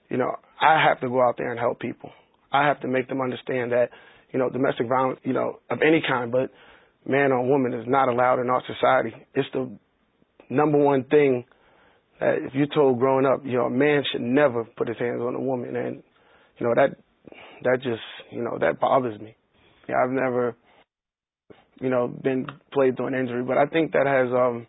you 0.08 0.16
know, 0.16 0.30
I 0.60 0.82
have 0.88 1.00
to 1.00 1.08
go 1.08 1.20
out 1.20 1.36
there 1.38 1.50
and 1.50 1.58
help 1.58 1.80
people. 1.80 2.10
I 2.52 2.66
have 2.68 2.80
to 2.82 2.88
make 2.88 3.08
them 3.08 3.20
understand 3.20 3.72
that, 3.72 3.90
you 4.32 4.38
know, 4.38 4.48
domestic 4.48 4.88
violence, 4.88 5.18
you 5.24 5.32
know, 5.32 5.58
of 5.70 5.78
any 5.82 6.02
kind, 6.06 6.30
but 6.30 6.50
man 7.04 7.32
on 7.32 7.48
woman 7.48 7.74
is 7.74 7.84
not 7.86 8.08
allowed 8.08 8.40
in 8.40 8.50
our 8.50 8.62
society. 8.66 9.14
It's 9.34 9.48
the 9.52 9.76
number 10.48 10.78
one 10.78 11.04
thing 11.04 11.44
that 12.20 12.36
if 12.38 12.54
you're 12.54 12.66
told 12.66 12.98
growing 12.98 13.26
up, 13.26 13.44
you 13.44 13.54
know, 13.54 13.66
a 13.66 13.70
man 13.70 14.02
should 14.10 14.22
never 14.22 14.64
put 14.64 14.88
his 14.88 14.98
hands 14.98 15.20
on 15.20 15.34
a 15.34 15.40
woman. 15.40 15.76
And, 15.76 16.02
you 16.58 16.66
know, 16.66 16.74
that, 16.74 16.96
that 17.62 17.82
just, 17.82 18.02
you 18.30 18.42
know, 18.42 18.58
that 18.60 18.80
bothers 18.80 19.20
me. 19.20 19.36
Yeah, 19.88 19.96
I've 20.02 20.10
never, 20.10 20.56
you 21.80 21.90
know, 21.90 22.08
been 22.08 22.46
played 22.72 22.96
through 22.96 23.08
an 23.08 23.14
injury, 23.14 23.42
but 23.42 23.58
I 23.58 23.66
think 23.66 23.92
that 23.92 24.06
has, 24.06 24.32
um, 24.32 24.66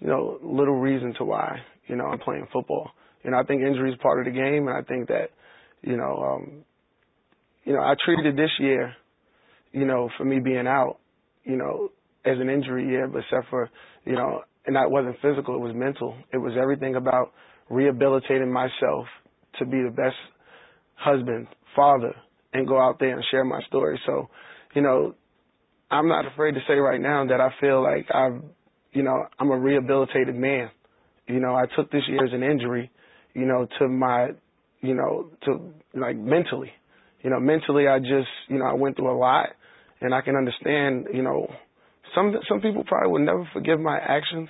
you 0.00 0.08
know, 0.08 0.38
little 0.42 0.78
reason 0.78 1.14
to 1.18 1.24
why, 1.24 1.58
you 1.86 1.96
know, 1.96 2.06
I'm 2.06 2.18
playing 2.18 2.48
football. 2.52 2.90
You 3.22 3.30
know, 3.30 3.38
I 3.38 3.44
think 3.44 3.62
injury 3.62 3.92
is 3.92 3.98
part 4.02 4.18
of 4.18 4.24
the 4.24 4.38
game, 4.38 4.66
and 4.66 4.76
I 4.76 4.82
think 4.82 5.08
that, 5.08 5.30
you 5.82 5.96
know, 5.96 6.16
um, 6.16 6.64
you 7.64 7.72
know, 7.72 7.80
I 7.80 7.94
treated 8.04 8.36
this 8.36 8.50
year, 8.58 8.94
you 9.70 9.86
know, 9.86 10.10
for 10.18 10.24
me 10.24 10.40
being 10.40 10.66
out, 10.66 10.98
you 11.44 11.56
know, 11.56 11.90
as 12.24 12.38
an 12.38 12.48
injury, 12.48 12.92
yeah, 12.92 13.06
but 13.06 13.20
except 13.20 13.48
for, 13.48 13.70
you 14.04 14.14
know, 14.14 14.42
and 14.66 14.76
that 14.76 14.90
wasn't 14.90 15.16
physical, 15.20 15.54
it 15.56 15.60
was 15.60 15.74
mental. 15.74 16.16
It 16.32 16.38
was 16.38 16.52
everything 16.60 16.96
about 16.96 17.32
rehabilitating 17.68 18.52
myself 18.52 19.06
to 19.58 19.64
be 19.64 19.82
the 19.82 19.90
best 19.90 20.16
husband, 20.94 21.48
father, 21.74 22.14
and 22.52 22.66
go 22.66 22.80
out 22.80 22.98
there 22.98 23.14
and 23.14 23.24
share 23.30 23.44
my 23.44 23.60
story. 23.62 24.00
So, 24.06 24.28
you 24.74 24.82
know, 24.82 25.14
I'm 25.90 26.08
not 26.08 26.26
afraid 26.26 26.52
to 26.54 26.60
say 26.66 26.74
right 26.74 27.00
now 27.00 27.26
that 27.26 27.40
I 27.40 27.48
feel 27.60 27.82
like 27.82 28.06
I've, 28.14 28.40
you 28.92 29.02
know, 29.02 29.24
I'm 29.38 29.50
a 29.50 29.58
rehabilitated 29.58 30.34
man. 30.34 30.70
You 31.26 31.40
know, 31.40 31.54
I 31.54 31.64
took 31.76 31.90
this 31.90 32.02
year 32.08 32.24
as 32.24 32.32
an 32.32 32.42
injury, 32.42 32.90
you 33.34 33.46
know, 33.46 33.66
to 33.78 33.88
my, 33.88 34.30
you 34.80 34.94
know, 34.94 35.30
to 35.44 35.72
like 35.94 36.16
mentally. 36.16 36.72
You 37.22 37.30
know, 37.30 37.40
mentally 37.40 37.86
I 37.86 37.98
just, 37.98 38.28
you 38.48 38.58
know, 38.58 38.66
I 38.66 38.74
went 38.74 38.96
through 38.96 39.10
a 39.10 39.18
lot 39.18 39.50
and 40.00 40.14
I 40.14 40.20
can 40.20 40.34
understand, 40.34 41.06
you 41.12 41.22
know, 41.22 41.48
some 42.14 42.34
some 42.48 42.60
people 42.60 42.84
probably 42.84 43.12
will 43.12 43.24
never 43.24 43.48
forgive 43.52 43.80
my 43.80 43.98
actions, 43.98 44.48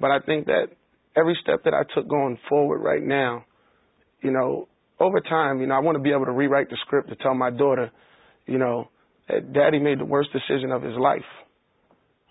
but 0.00 0.10
I 0.10 0.20
think 0.20 0.46
that 0.46 0.68
every 1.16 1.36
step 1.42 1.64
that 1.64 1.74
I 1.74 1.82
took 1.94 2.08
going 2.08 2.38
forward 2.48 2.78
right 2.78 3.02
now, 3.02 3.44
you 4.22 4.30
know, 4.30 4.68
over 5.00 5.20
time, 5.20 5.60
you 5.60 5.66
know, 5.66 5.74
I 5.74 5.80
want 5.80 5.96
to 5.96 6.02
be 6.02 6.10
able 6.10 6.26
to 6.26 6.32
rewrite 6.32 6.70
the 6.70 6.76
script 6.86 7.08
to 7.08 7.16
tell 7.16 7.34
my 7.34 7.50
daughter, 7.50 7.90
you 8.46 8.58
know, 8.58 8.88
that 9.28 9.52
daddy 9.52 9.78
made 9.78 10.00
the 10.00 10.04
worst 10.04 10.30
decision 10.32 10.72
of 10.72 10.82
his 10.82 10.94
life. 10.96 11.28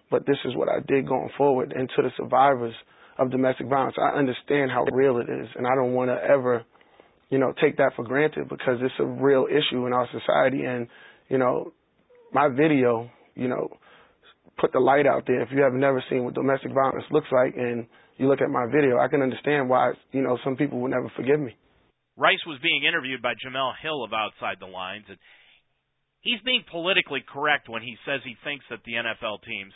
But 0.10 0.26
this 0.26 0.38
is 0.46 0.56
what 0.56 0.70
I 0.70 0.80
did 0.88 1.08
going 1.08 1.30
forward. 1.38 1.74
And 1.76 1.90
to 1.96 2.02
the 2.02 2.10
survivors 2.18 2.74
of 3.18 3.32
domestic 3.32 3.68
violence, 3.68 3.96
I 4.00 4.18
understand 4.18 4.72
how 4.72 4.86
real 4.92 5.18
it 5.18 5.30
is. 5.30 5.48
And 5.56 5.68
I 5.68 5.76
don't 5.76 5.94
want 5.94 6.10
to 6.10 6.18
ever, 6.24 6.64
you 7.30 7.40
know, 7.40 7.54
take 7.62 7.78
that 7.78 7.92
for 7.96 8.04
granted 8.04 8.48
because 8.48 8.80
it's 8.82 8.94
a 9.00 9.06
real 9.06 9.48
issue 9.50 9.86
in 9.86 9.94
our 9.94 10.08
society. 10.12 10.64
And, 10.64 10.88
you 11.30 11.38
know, 11.38 11.74
my 12.32 12.48
video, 12.48 13.10
you 13.36 13.48
know, 13.48 13.70
put 14.58 14.74
the 14.74 14.80
light 14.80 15.06
out 15.06 15.24
there. 15.28 15.42
If 15.42 15.50
you 15.52 15.62
have 15.64 15.74
never 15.74 16.04
seen 16.10 16.24
what 16.24 16.34
domestic 16.34 16.74
violence 16.74 17.06
looks 17.12 17.28
like 17.32 17.56
and 17.56 17.88
you 18.18 18.28
look 18.28 18.42
at 18.42 18.50
my 18.50 18.66
video, 18.66 18.98
I 19.00 19.08
can 19.08 19.22
understand 19.22 19.70
why, 19.70 19.94
you 20.12 20.22
know, 20.22 20.38
some 20.44 20.56
people 20.56 20.80
will 20.80 20.90
never 20.90 21.10
forgive 21.16 21.40
me. 21.40 21.56
Rice 22.18 22.42
was 22.48 22.60
being 22.62 22.84
interviewed 22.84 23.22
by 23.22 23.34
Jemele 23.38 23.78
Hill 23.82 24.04
of 24.04 24.12
Outside 24.12 24.58
the 24.60 24.66
Lines, 24.66 25.06
and 25.08 25.18
he's 26.22 26.42
being 26.42 26.66
politically 26.70 27.22
correct 27.22 27.70
when 27.70 27.84
he 27.84 27.96
says 28.06 28.22
he 28.26 28.36
thinks 28.44 28.66
that 28.70 28.82
the 28.86 28.98
NFL 28.98 29.46
teams 29.46 29.74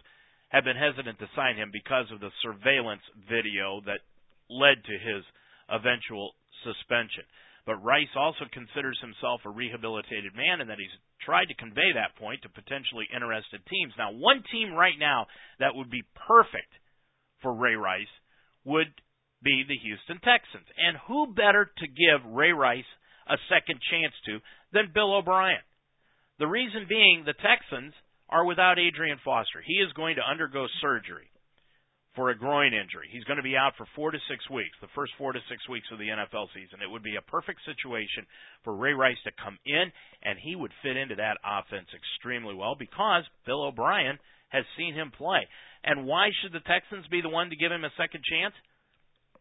have 0.50 0.66
been 0.66 0.76
hesitant 0.76 1.20
to 1.20 1.30
sign 1.36 1.56
him 1.56 1.70
because 1.72 2.10
of 2.12 2.20
the 2.20 2.34
surveillance 2.42 3.06
video 3.30 3.80
that 3.86 4.02
led 4.50 4.84
to 4.84 4.96
his 4.98 5.24
eventual 5.70 6.34
suspension. 6.66 7.24
But 7.66 7.84
Rice 7.84 8.12
also 8.16 8.46
considers 8.52 8.98
himself 9.02 9.42
a 9.46 9.50
rehabilitated 9.50 10.34
man 10.36 10.62
and 10.62 10.70
that 10.70 10.80
he's 10.80 10.94
tried 11.22 11.46
to 11.54 11.62
convey 11.62 11.94
that 11.94 12.18
point 12.18 12.42
to 12.42 12.50
potentially 12.50 13.06
interested 13.14 13.62
teams. 13.70 13.94
Now, 13.98 14.12
one 14.12 14.44
team 14.52 14.74
right 14.74 14.98
now 14.98 15.28
that 15.60 15.76
would 15.76 15.90
be 15.90 16.04
perfect 16.28 16.74
for 17.42 17.54
Ray 17.54 17.76
Rice 17.76 18.10
would 18.66 18.90
be 19.44 19.64
the 19.68 19.78
Houston 19.78 20.20
Texans. 20.22 20.66
And 20.78 20.98
who 21.08 21.34
better 21.34 21.66
to 21.66 21.88
give 21.88 22.26
Ray 22.34 22.52
Rice 22.52 22.90
a 23.30 23.38
second 23.50 23.80
chance 23.90 24.14
to 24.26 24.40
than 24.74 24.94
Bill 24.94 25.14
O'Brien? 25.14 25.66
The 26.40 26.48
reason 26.48 26.86
being 26.90 27.24
the 27.26 27.38
Texans 27.38 27.94
are 28.30 28.46
without 28.46 28.80
Arian 28.80 29.20
Foster. 29.24 29.62
He 29.62 29.76
is 29.82 29.94
going 29.94 30.16
to 30.16 30.26
undergo 30.26 30.66
surgery 30.82 31.31
for 32.16 32.30
a 32.30 32.38
groin 32.38 32.74
injury. 32.74 33.08
He's 33.12 33.24
going 33.24 33.38
to 33.38 33.44
be 33.44 33.56
out 33.56 33.74
for 33.78 33.88
four 33.96 34.12
to 34.12 34.20
six 34.28 34.44
weeks, 34.50 34.76
the 34.82 34.92
first 34.96 35.14
four 35.18 35.32
to 35.32 35.40
six 35.48 35.64
weeks 35.70 35.88
of 35.92 36.00
the 36.00 36.12
NFL 36.12 36.52
season. 36.54 36.84
It 36.84 36.92
would 36.92 37.04
be 37.04 37.16
a 37.16 37.32
perfect 37.32 37.64
situation 37.64 38.28
for 38.64 38.76
Ray 38.76 38.92
Rice 38.92 39.22
to 39.24 39.32
come 39.40 39.58
in, 39.66 39.92
and 40.24 40.36
he 40.38 40.56
would 40.56 40.76
fit 40.84 40.98
into 40.98 41.16
that 41.16 41.40
offense 41.40 41.88
extremely 41.96 42.54
well 42.54 42.76
because 42.76 43.24
Bill 43.46 43.64
O'Brien 43.64 44.20
has 44.50 44.66
seen 44.76 44.94
him 44.94 45.12
play. 45.16 45.48
And 45.84 46.06
why 46.06 46.30
should 46.42 46.52
the 46.52 46.68
Texans 46.68 47.08
be 47.08 47.22
the 47.22 47.32
one 47.32 47.50
to 47.50 47.56
give 47.56 47.72
him 47.72 47.88
a 47.88 47.96
second 47.96 48.24
chance? 48.28 48.54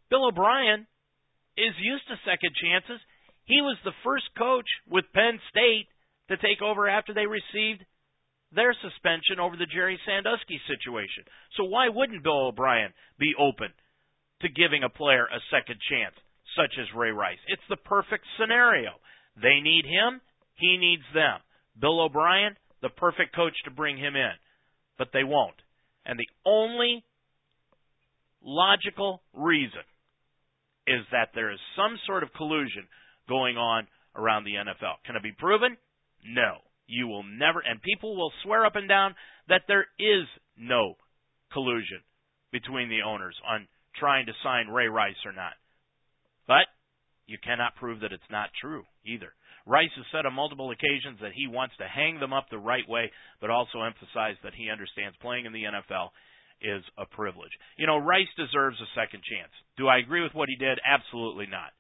Bill 0.09 0.31
O'Brien 0.31 0.87
is 1.59 1.75
used 1.83 2.07
to 2.07 2.23
second 2.23 2.55
chances. 2.55 3.03
He 3.45 3.61
was 3.61 3.77
the 3.83 3.97
first 4.05 4.31
coach 4.39 4.67
with 4.87 5.11
Penn 5.13 5.43
State 5.51 5.91
to 6.31 6.39
take 6.39 6.63
over 6.63 6.89
after 6.89 7.13
they 7.13 7.27
received 7.27 7.83
their 8.53 8.75
suspension 8.75 9.39
over 9.41 9.57
the 9.57 9.71
Jerry 9.71 9.99
Sandusky 10.07 10.61
situation. 10.67 11.25
So 11.57 11.65
why 11.65 11.89
wouldn't 11.89 12.25
Bill 12.25 12.49
O'Brien 12.49 12.93
be 13.19 13.33
open 13.39 13.69
to 14.43 14.49
giving 14.49 14.83
a 14.83 14.89
player 14.89 15.27
a 15.27 15.41
second 15.51 15.79
chance, 15.89 16.15
such 16.57 16.75
as 16.81 16.87
Ray 16.97 17.11
Rice? 17.11 17.39
It's 17.49 17.67
the 17.69 17.77
perfect 17.77 18.25
scenario. 18.39 18.91
They 19.41 19.61
need 19.63 19.85
him, 19.87 20.21
he 20.55 20.77
needs 20.77 21.07
them. 21.15 21.41
Bill 21.79 22.01
O'Brien, 22.01 22.57
the 22.83 22.91
perfect 22.91 23.35
coach 23.35 23.55
to 23.65 23.71
bring 23.71 23.97
him 23.97 24.17
in. 24.17 24.35
But 24.99 25.09
they 25.13 25.25
won't. 25.25 25.57
And 26.05 26.19
the 26.19 26.29
only 26.45 27.05
logical 28.43 29.23
reason 29.33 29.85
is 30.87 31.07
that 31.13 31.31
there 31.35 31.53
is 31.53 31.59
some 31.77 31.97
sort 32.07 32.23
of 32.23 32.33
collusion 32.35 32.89
going 33.29 33.57
on 33.57 33.87
around 34.17 34.45
the 34.45 34.55
NFL. 34.55 34.99
Can 35.07 35.17
it 35.17 35.23
be 35.23 35.33
proven? 35.33 35.77
No. 36.27 36.59
You 36.91 37.07
will 37.07 37.23
never, 37.23 37.61
and 37.61 37.81
people 37.81 38.17
will 38.17 38.33
swear 38.43 38.67
up 38.67 38.75
and 38.75 38.89
down 38.89 39.15
that 39.49 39.63
there 39.69 39.87
is 39.99 40.27
no 40.59 40.95
collusion 41.53 42.03
between 42.51 42.89
the 42.89 43.03
owners 43.07 43.37
on 43.47 43.69
trying 43.95 44.27
to 44.27 44.33
sign 44.43 44.67
Ray 44.67 44.89
Rice 44.89 45.23
or 45.25 45.33
not. 45.33 45.55
But 46.47 46.67
you 47.27 47.39
cannot 47.39 47.77
prove 47.77 48.01
that 48.01 48.13
it's 48.13 48.31
not 48.31 48.51
true 48.61 48.83
either. 49.07 49.33
Rice 49.67 49.95
has 49.95 50.07
said 50.11 50.27
on 50.27 50.35
multiple 50.35 50.73
occasions 50.73 51.23
that 51.23 51.33
he 51.35 51.47
wants 51.47 51.77
to 51.79 51.87
hang 51.87 52.19
them 52.19 52.33
up 52.33 52.51
the 52.51 52.59
right 52.59 52.89
way, 52.89 53.13
but 53.41 53.51
also 53.51 53.83
emphasized 53.83 54.43
that 54.43 54.59
he 54.59 54.71
understands 54.71 55.17
playing 55.23 55.47
in 55.47 55.53
the 55.53 55.71
NFL 55.71 56.11
is 56.61 56.83
a 56.99 57.07
privilege. 57.07 57.53
You 57.79 57.87
know, 57.87 57.99
Rice 57.99 58.31
deserves 58.37 58.81
a 58.81 58.95
second 58.99 59.23
chance. 59.23 59.53
Do 59.77 59.87
I 59.87 59.99
agree 59.99 60.23
with 60.23 60.35
what 60.35 60.49
he 60.49 60.57
did? 60.57 60.81
Absolutely 60.83 61.47
not. 61.47 61.71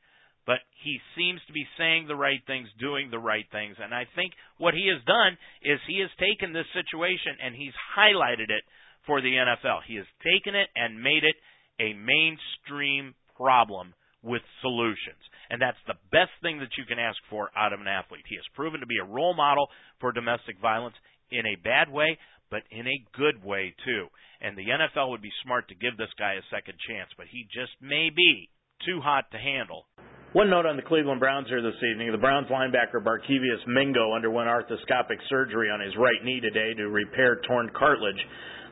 But 0.51 0.67
he 0.83 0.99
seems 1.15 1.39
to 1.47 1.55
be 1.55 1.63
saying 1.79 2.11
the 2.11 2.19
right 2.19 2.43
things, 2.45 2.67
doing 2.83 3.07
the 3.07 3.23
right 3.23 3.47
things. 3.55 3.79
And 3.79 3.95
I 3.95 4.11
think 4.19 4.35
what 4.59 4.75
he 4.75 4.91
has 4.91 4.99
done 5.07 5.39
is 5.63 5.79
he 5.87 6.03
has 6.03 6.11
taken 6.19 6.51
this 6.51 6.67
situation 6.75 7.39
and 7.39 7.55
he's 7.55 7.77
highlighted 7.95 8.51
it 8.51 8.67
for 9.07 9.23
the 9.23 9.31
NFL. 9.31 9.87
He 9.87 9.95
has 9.95 10.11
taken 10.27 10.59
it 10.59 10.67
and 10.75 11.07
made 11.07 11.23
it 11.23 11.39
a 11.79 11.95
mainstream 11.95 13.15
problem 13.39 13.95
with 14.27 14.43
solutions. 14.59 15.23
And 15.55 15.63
that's 15.63 15.79
the 15.87 16.03
best 16.11 16.35
thing 16.43 16.59
that 16.59 16.75
you 16.75 16.83
can 16.83 16.99
ask 16.99 17.23
for 17.31 17.55
out 17.55 17.71
of 17.71 17.79
an 17.79 17.87
athlete. 17.87 18.27
He 18.27 18.35
has 18.35 18.57
proven 18.59 18.81
to 18.83 18.91
be 18.91 18.99
a 18.99 19.07
role 19.07 19.39
model 19.39 19.71
for 20.03 20.11
domestic 20.11 20.59
violence 20.59 20.99
in 21.31 21.47
a 21.47 21.63
bad 21.63 21.95
way, 21.95 22.19
but 22.51 22.67
in 22.75 22.91
a 22.91 23.07
good 23.15 23.39
way 23.39 23.71
too. 23.87 24.11
And 24.43 24.59
the 24.59 24.67
NFL 24.67 25.15
would 25.15 25.23
be 25.23 25.31
smart 25.47 25.69
to 25.69 25.79
give 25.79 25.95
this 25.95 26.11
guy 26.19 26.35
a 26.35 26.51
second 26.51 26.75
chance, 26.91 27.15
but 27.15 27.31
he 27.31 27.47
just 27.55 27.79
may 27.79 28.11
be 28.11 28.51
too 28.83 28.99
hot 28.99 29.31
to 29.31 29.39
handle. 29.39 29.87
One 30.33 30.49
note 30.49 30.65
on 30.65 30.77
the 30.77 30.87
Cleveland 30.87 31.19
Browns 31.19 31.49
here 31.49 31.61
this 31.61 31.75
evening. 31.91 32.13
The 32.13 32.23
Browns 32.23 32.47
linebacker 32.47 33.03
Barkevious 33.03 33.67
Mingo 33.67 34.15
underwent 34.15 34.47
arthroscopic 34.47 35.19
surgery 35.29 35.69
on 35.71 35.81
his 35.81 35.93
right 35.99 36.23
knee 36.23 36.39
today 36.39 36.73
to 36.75 36.87
repair 36.87 37.41
torn 37.49 37.69
cartilage. 37.77 38.23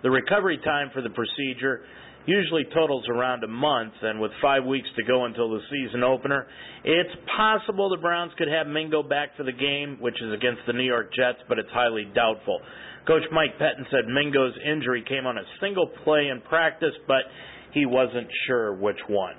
The 0.04 0.10
recovery 0.10 0.60
time 0.64 0.90
for 0.94 1.02
the 1.02 1.10
procedure 1.10 1.80
usually 2.26 2.62
totals 2.72 3.08
around 3.08 3.42
a 3.42 3.48
month, 3.48 3.94
and 4.02 4.20
with 4.20 4.30
five 4.40 4.66
weeks 4.66 4.86
to 4.98 5.02
go 5.02 5.24
until 5.24 5.50
the 5.50 5.58
season 5.68 6.04
opener, 6.04 6.46
it's 6.84 7.10
possible 7.36 7.90
the 7.90 8.00
Browns 8.00 8.30
could 8.38 8.46
have 8.46 8.68
Mingo 8.68 9.02
back 9.02 9.36
for 9.36 9.42
the 9.42 9.50
game, 9.50 9.96
which 9.98 10.22
is 10.22 10.32
against 10.32 10.60
the 10.68 10.74
New 10.74 10.86
York 10.86 11.12
Jets, 11.12 11.42
but 11.48 11.58
it's 11.58 11.70
highly 11.72 12.06
doubtful. 12.14 12.60
Coach 13.04 13.24
Mike 13.32 13.58
Pettine 13.58 13.90
said 13.90 14.06
Mingo's 14.06 14.54
injury 14.64 15.02
came 15.08 15.26
on 15.26 15.36
a 15.36 15.44
single 15.60 15.88
play 16.04 16.28
in 16.30 16.40
practice, 16.40 16.94
but 17.08 17.26
he 17.74 17.84
wasn't 17.84 18.28
sure 18.46 18.74
which 18.74 19.00
one. 19.08 19.34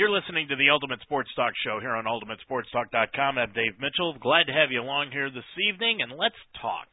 You're 0.00 0.08
listening 0.08 0.48
to 0.48 0.56
the 0.56 0.72
Ultimate 0.72 1.02
Sports 1.02 1.28
Talk 1.36 1.52
Show 1.62 1.76
here 1.78 1.92
on 1.92 2.08
UltimateSportsTalk.com. 2.08 3.36
I'm 3.36 3.52
Dave 3.52 3.76
Mitchell. 3.78 4.16
Glad 4.18 4.46
to 4.46 4.52
have 4.56 4.72
you 4.72 4.80
along 4.80 5.10
here 5.12 5.28
this 5.28 5.44
evening, 5.68 6.00
and 6.00 6.16
let's 6.16 6.40
talk. 6.56 6.88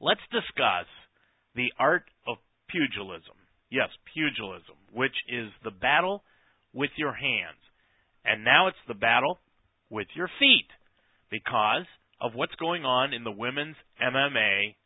Let's 0.00 0.24
discuss 0.32 0.88
the 1.54 1.68
art 1.78 2.04
of 2.26 2.38
pugilism. 2.70 3.36
Yes, 3.68 3.90
pugilism, 4.16 4.80
which 4.90 5.12
is 5.28 5.52
the 5.62 5.70
battle 5.70 6.24
with 6.72 6.88
your 6.96 7.12
hands. 7.12 7.60
And 8.24 8.42
now 8.42 8.68
it's 8.68 8.84
the 8.88 8.96
battle 8.96 9.36
with 9.90 10.08
your 10.16 10.30
feet 10.40 10.72
because 11.30 11.84
of 12.22 12.32
what's 12.32 12.54
going 12.54 12.86
on 12.86 13.12
in 13.12 13.22
the 13.22 13.36
women's 13.36 13.76
MMA 14.00 14.80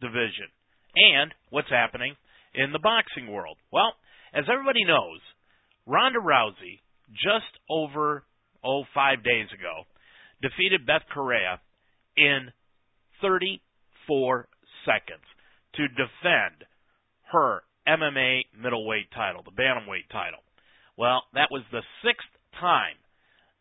division 0.00 0.46
and 0.94 1.34
what's 1.50 1.70
happening 1.74 2.14
in 2.54 2.70
the 2.70 2.78
boxing 2.78 3.26
world. 3.26 3.56
Well, 3.72 3.94
as 4.32 4.44
everybody 4.46 4.86
knows, 4.86 5.18
Ronda 5.90 6.20
Rousey 6.20 6.78
just 7.10 7.50
over 7.68 8.22
oh 8.64 8.84
five 8.94 9.24
days 9.24 9.48
ago 9.52 9.82
defeated 10.40 10.86
Beth 10.86 11.02
Correia 11.12 11.60
in 12.16 12.52
34 13.20 14.48
seconds 14.86 15.26
to 15.74 15.88
defend 15.88 16.62
her 17.32 17.62
MMA 17.88 18.42
middleweight 18.56 19.10
title, 19.12 19.42
the 19.42 19.50
bantamweight 19.50 20.08
title. 20.12 20.38
Well, 20.96 21.24
that 21.34 21.50
was 21.50 21.62
the 21.72 21.82
sixth 22.04 22.30
time 22.60 22.96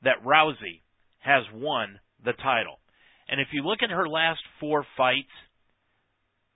that 0.04 0.24
Rousey 0.24 0.82
has 1.20 1.44
won 1.52 2.00
the 2.24 2.34
title. 2.34 2.78
And 3.28 3.42
if 3.42 3.48
you 3.54 3.64
look 3.64 3.80
at 3.82 3.90
her 3.90 4.08
last 4.08 4.42
four 4.60 4.86
fights, 4.96 5.34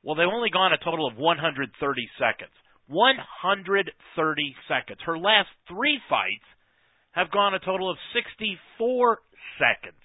well, 0.03 0.15
they've 0.15 0.27
only 0.27 0.49
gone 0.49 0.73
a 0.73 0.83
total 0.83 1.07
of 1.07 1.17
130 1.17 2.09
seconds. 2.19 2.51
130 2.87 4.55
seconds. 4.67 4.99
Her 5.05 5.17
last 5.17 5.49
three 5.83 5.99
fights 6.07 6.47
have 7.11 7.29
gone 7.29 7.53
a 7.53 7.59
total 7.59 7.91
of 7.91 7.97
64 8.15 9.19
seconds. 9.59 9.99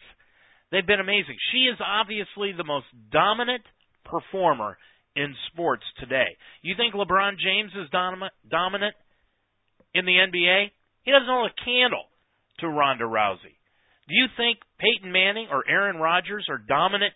They've 0.72 0.86
been 0.86 1.00
amazing. 1.00 1.36
She 1.52 1.70
is 1.70 1.78
obviously 1.78 2.50
the 2.52 2.66
most 2.66 2.86
dominant 3.12 3.62
performer 4.04 4.76
in 5.14 5.34
sports 5.52 5.84
today. 6.00 6.36
You 6.62 6.74
think 6.76 6.94
LeBron 6.94 7.38
James 7.38 7.70
is 7.78 7.88
dominant 7.90 8.94
in 9.94 10.04
the 10.04 10.18
NBA? 10.18 10.70
He 11.04 11.12
doesn't 11.12 11.28
hold 11.28 11.50
a 11.50 11.64
candle 11.64 12.04
to 12.58 12.68
Ronda 12.68 13.04
Rousey. 13.04 13.54
Do 14.08 14.14
you 14.14 14.26
think 14.36 14.58
Peyton 14.78 15.12
Manning 15.12 15.46
or 15.50 15.62
Aaron 15.68 15.96
Rodgers 15.96 16.46
are 16.50 16.58
dominant 16.58 17.14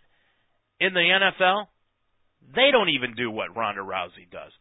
in 0.80 0.94
the 0.94 1.00
NFL? 1.00 1.66
They 2.54 2.70
don't 2.70 2.90
even 2.90 3.14
do 3.14 3.30
what 3.30 3.56
Ronda 3.56 3.80
Rousey 3.80 4.30
does. 4.30 4.52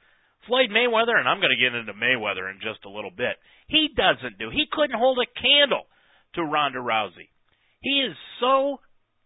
Floyd 0.47 0.69
Mayweather, 0.69 1.17
and 1.17 1.27
I'm 1.27 1.39
going 1.39 1.55
to 1.55 1.61
get 1.61 1.75
into 1.75 1.93
Mayweather 1.93 2.49
in 2.49 2.59
just 2.61 2.85
a 2.85 2.89
little 2.89 3.11
bit, 3.11 3.37
he 3.67 3.89
doesn't 3.95 4.39
do. 4.39 4.49
He 4.49 4.65
couldn't 4.71 4.97
hold 4.97 5.19
a 5.19 5.29
candle 5.39 5.85
to 6.35 6.43
Ronda 6.43 6.79
Rousey. 6.79 7.29
He 7.81 8.05
is 8.07 8.15
so 8.39 8.79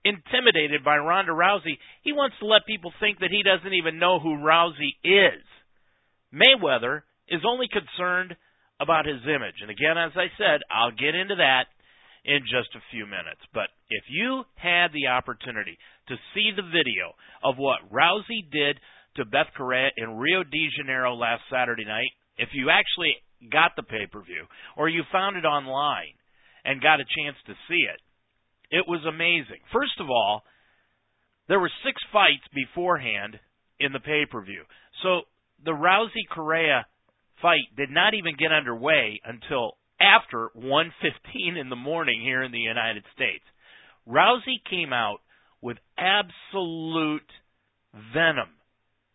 intimidated 0.05 0.85
by 0.85 0.97
Ronda 0.97 1.31
Rousey, 1.31 1.81
he 2.03 2.13
wants 2.13 2.37
to 2.39 2.45
let 2.45 2.65
people 2.69 2.93
think 3.01 3.19
that 3.19 3.33
he 3.33 3.41
doesn't 3.41 3.73
even 3.73 3.97
know 3.97 4.19
who 4.19 4.37
Rousey 4.37 4.93
is. 5.03 5.41
Mayweather 6.31 7.01
is 7.27 7.41
only 7.45 7.67
concerned 7.67 8.37
about 8.79 9.07
his 9.09 9.25
image. 9.25 9.57
And 9.61 9.71
again, 9.71 9.97
as 9.97 10.13
I 10.15 10.29
said, 10.37 10.61
I'll 10.69 10.93
get 10.93 11.15
into 11.15 11.35
that 11.41 11.65
in 12.23 12.45
just 12.45 12.75
a 12.77 12.85
few 12.91 13.05
minutes. 13.05 13.41
But 13.53 13.73
if 13.89 14.03
you 14.09 14.43
had 14.55 14.93
the 14.93 15.07
opportunity 15.07 15.77
to 16.09 16.15
see 16.33 16.51
the 16.55 16.65
video 16.65 17.17
of 17.43 17.57
what 17.57 17.89
Rousey 17.89 18.45
did 18.51 18.77
to 19.15 19.25
Beth 19.25 19.47
Correia 19.55 19.89
in 19.97 20.17
Rio 20.17 20.43
de 20.43 20.69
Janeiro 20.77 21.15
last 21.15 21.43
Saturday 21.51 21.85
night, 21.85 22.11
if 22.37 22.49
you 22.53 22.69
actually 22.69 23.15
got 23.51 23.71
the 23.75 23.83
pay 23.83 24.07
per 24.11 24.21
view 24.21 24.45
or 24.77 24.89
you 24.89 25.03
found 25.11 25.37
it 25.37 25.45
online 25.45 26.15
and 26.63 26.81
got 26.81 26.99
a 26.99 27.05
chance 27.17 27.37
to 27.47 27.53
see 27.67 27.85
it, 27.87 28.01
it 28.71 28.85
was 28.87 29.05
amazing. 29.07 29.61
First 29.71 29.99
of 29.99 30.09
all, 30.09 30.43
there 31.47 31.59
were 31.59 31.71
six 31.85 32.01
fights 32.11 32.43
beforehand 32.53 33.39
in 33.79 33.93
the 33.93 33.99
pay 33.99 34.25
per 34.29 34.41
view. 34.41 34.63
So 35.03 35.21
the 35.63 35.71
Rousey 35.71 36.27
Correia 36.29 36.85
fight 37.41 37.75
did 37.77 37.89
not 37.89 38.13
even 38.13 38.35
get 38.37 38.51
underway 38.51 39.21
until 39.23 39.77
after 39.99 40.49
1:15 40.55 41.57
in 41.57 41.69
the 41.69 41.75
morning 41.75 42.21
here 42.21 42.43
in 42.43 42.51
the 42.51 42.59
United 42.59 43.05
States. 43.13 43.45
Rousey 44.07 44.63
came 44.69 44.91
out 44.91 45.21
with 45.61 45.77
absolute 45.97 47.31
venom 48.13 48.49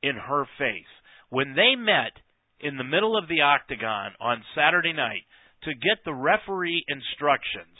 in 0.02 0.16
her 0.16 0.44
face 0.58 0.90
when 1.28 1.54
they 1.54 1.74
met 1.76 2.12
in 2.60 2.76
the 2.76 2.84
middle 2.84 3.16
of 3.16 3.28
the 3.28 3.40
octagon 3.40 4.12
on 4.20 4.44
Saturday 4.54 4.92
night 4.92 5.22
to 5.64 5.74
get 5.74 6.04
the 6.04 6.14
referee 6.14 6.84
instructions. 6.88 7.76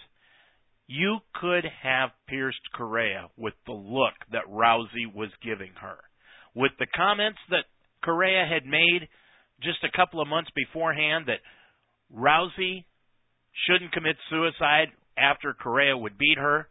You 0.87 1.18
could 1.35 1.64
have 1.83 2.11
pierced 2.28 2.61
Correia 2.74 3.28
with 3.37 3.54
the 3.66 3.72
look 3.72 4.14
that 4.33 4.50
Rousey 4.50 5.06
was 5.14 5.30
giving 5.42 5.72
her. 5.80 5.98
With 6.54 6.72
the 6.78 6.87
comments 6.96 7.38
that 7.50 7.64
Correia 8.02 8.44
had 8.44 8.66
made 8.66 9.09
just 9.62 9.85
a 9.85 9.96
couple 9.96 10.20
of 10.20 10.28
months 10.28 10.50
beforehand 10.54 11.26
that 11.26 11.40
Rousey 12.14 12.85
shouldn't 13.66 13.92
commit 13.92 14.16
suicide 14.28 14.88
after 15.16 15.54
Correia 15.54 15.96
would 15.96 16.18
beat 16.18 16.38
her. 16.38 16.68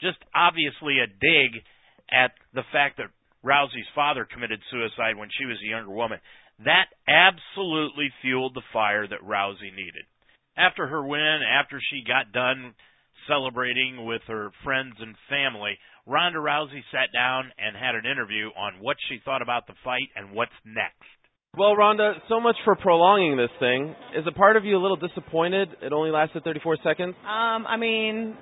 Just 0.00 0.18
obviously 0.34 0.98
a 0.98 1.06
dig 1.06 1.62
at 2.10 2.32
the 2.54 2.62
fact 2.72 2.98
that 2.98 3.10
Rousey's 3.44 3.90
father 3.94 4.26
committed 4.30 4.60
suicide 4.70 5.16
when 5.16 5.28
she 5.36 5.46
was 5.46 5.58
a 5.62 5.70
younger 5.70 5.92
woman. 5.92 6.18
That 6.64 6.86
absolutely 7.08 8.10
fueled 8.22 8.54
the 8.54 8.62
fire 8.72 9.06
that 9.06 9.26
Rousey 9.26 9.74
needed. 9.74 10.06
After 10.56 10.86
her 10.86 11.04
win, 11.04 11.40
after 11.42 11.80
she 11.80 12.04
got 12.06 12.32
done 12.32 12.74
celebrating 13.26 14.04
with 14.04 14.22
her 14.28 14.50
friends 14.62 14.94
and 15.00 15.14
family, 15.28 15.78
Ronda 16.06 16.38
Rousey 16.38 16.82
sat 16.90 17.12
down 17.12 17.52
and 17.58 17.76
had 17.76 17.94
an 17.94 18.10
interview 18.10 18.48
on 18.56 18.74
what 18.80 18.96
she 19.08 19.18
thought 19.24 19.42
about 19.42 19.66
the 19.66 19.74
fight 19.84 20.10
and 20.16 20.32
what's 20.32 20.52
next. 20.64 21.06
Well, 21.56 21.76
Ronda, 21.76 22.14
so 22.28 22.40
much 22.40 22.56
for 22.64 22.74
prolonging 22.76 23.36
this 23.36 23.50
thing. 23.60 23.94
Is 24.16 24.24
a 24.26 24.32
part 24.32 24.56
of 24.56 24.64
you 24.64 24.76
a 24.76 24.80
little 24.80 24.96
disappointed 24.96 25.68
it 25.82 25.92
only 25.92 26.10
lasted 26.10 26.44
34 26.44 26.78
seconds? 26.82 27.14
Um, 27.24 27.66
I 27.66 27.76
mean, 27.76 28.36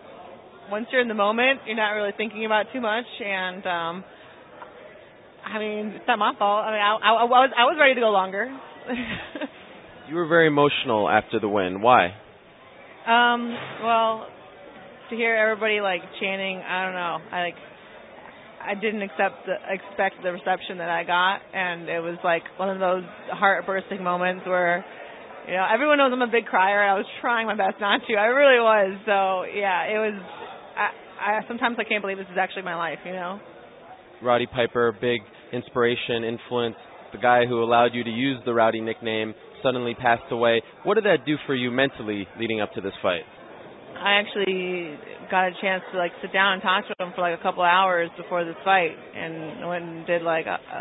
once 0.70 0.86
you're 0.92 1.00
in 1.00 1.08
the 1.08 1.14
moment, 1.14 1.60
you're 1.66 1.76
not 1.76 1.90
really 1.90 2.12
thinking 2.16 2.46
about 2.46 2.66
too 2.72 2.80
much, 2.80 3.06
and 3.18 3.66
um, 3.66 4.04
I 5.44 5.58
mean, 5.58 5.86
it's 5.96 6.06
not 6.06 6.18
my 6.18 6.32
fault. 6.38 6.64
I 6.64 6.70
mean, 6.70 6.80
I, 6.80 6.92
I, 7.02 7.10
I 7.22 7.24
was 7.24 7.50
I 7.56 7.64
was 7.64 7.76
ready 7.78 7.94
to 7.94 8.00
go 8.00 8.10
longer. 8.10 8.46
you 10.08 10.14
were 10.14 10.26
very 10.26 10.46
emotional 10.46 11.08
after 11.08 11.40
the 11.40 11.48
win. 11.48 11.80
Why? 11.80 12.14
Um, 13.06 13.56
well, 13.82 14.26
to 15.10 15.16
hear 15.16 15.34
everybody 15.34 15.80
like 15.80 16.02
chanting, 16.20 16.58
I 16.58 16.84
don't 16.84 16.94
know. 16.94 17.18
I 17.32 17.42
like 17.42 17.58
I 18.60 18.74
didn't 18.74 19.02
accept 19.02 19.46
the, 19.46 19.56
expect 19.72 20.22
the 20.22 20.32
reception 20.32 20.78
that 20.78 20.90
I 20.90 21.04
got, 21.04 21.40
and 21.54 21.88
it 21.88 22.00
was 22.00 22.18
like 22.22 22.42
one 22.58 22.68
of 22.68 22.78
those 22.78 23.04
heart 23.32 23.64
bursting 23.64 24.04
moments 24.04 24.44
where, 24.46 24.84
you 25.48 25.54
know, 25.54 25.64
everyone 25.64 25.96
knows 25.96 26.12
I'm 26.12 26.20
a 26.20 26.30
big 26.30 26.44
crier. 26.44 26.82
I 26.84 26.94
was 26.94 27.06
trying 27.20 27.46
my 27.46 27.56
best 27.56 27.80
not 27.80 28.02
to. 28.06 28.14
I 28.14 28.28
really 28.28 28.60
was. 28.60 29.00
So 29.08 29.48
yeah, 29.48 29.88
it 29.88 29.98
was. 29.98 30.16
I, 30.76 31.40
I 31.40 31.48
sometimes 31.48 31.76
I 31.80 31.84
can't 31.84 32.02
believe 32.02 32.18
this 32.18 32.28
is 32.30 32.38
actually 32.38 32.68
my 32.68 32.76
life. 32.76 33.00
You 33.04 33.12
know. 33.12 33.40
Roddy 34.22 34.46
Piper, 34.46 34.96
big 35.00 35.20
inspiration, 35.52 36.24
influence, 36.24 36.76
the 37.12 37.18
guy 37.18 37.46
who 37.46 37.62
allowed 37.62 37.94
you 37.94 38.04
to 38.04 38.10
use 38.10 38.38
the 38.44 38.54
Rowdy 38.54 38.80
nickname, 38.80 39.34
suddenly 39.62 39.94
passed 39.94 40.30
away. 40.30 40.62
What 40.84 40.94
did 40.94 41.04
that 41.04 41.26
do 41.26 41.36
for 41.46 41.54
you 41.54 41.70
mentally 41.70 42.26
leading 42.38 42.60
up 42.60 42.72
to 42.74 42.80
this 42.80 42.92
fight? 43.02 43.22
I 43.98 44.22
actually 44.22 44.96
got 45.30 45.48
a 45.48 45.52
chance 45.60 45.82
to 45.92 45.98
like 45.98 46.12
sit 46.22 46.32
down 46.32 46.54
and 46.54 46.62
talk 46.62 46.84
to 46.86 47.04
him 47.04 47.12
for 47.14 47.20
like 47.20 47.38
a 47.38 47.42
couple 47.42 47.62
hours 47.62 48.10
before 48.16 48.44
this 48.44 48.56
fight, 48.64 48.96
and 49.14 49.68
went 49.68 49.84
and 49.84 50.06
did 50.06 50.22
like 50.22 50.46
a, 50.46 50.56
a, 50.56 50.80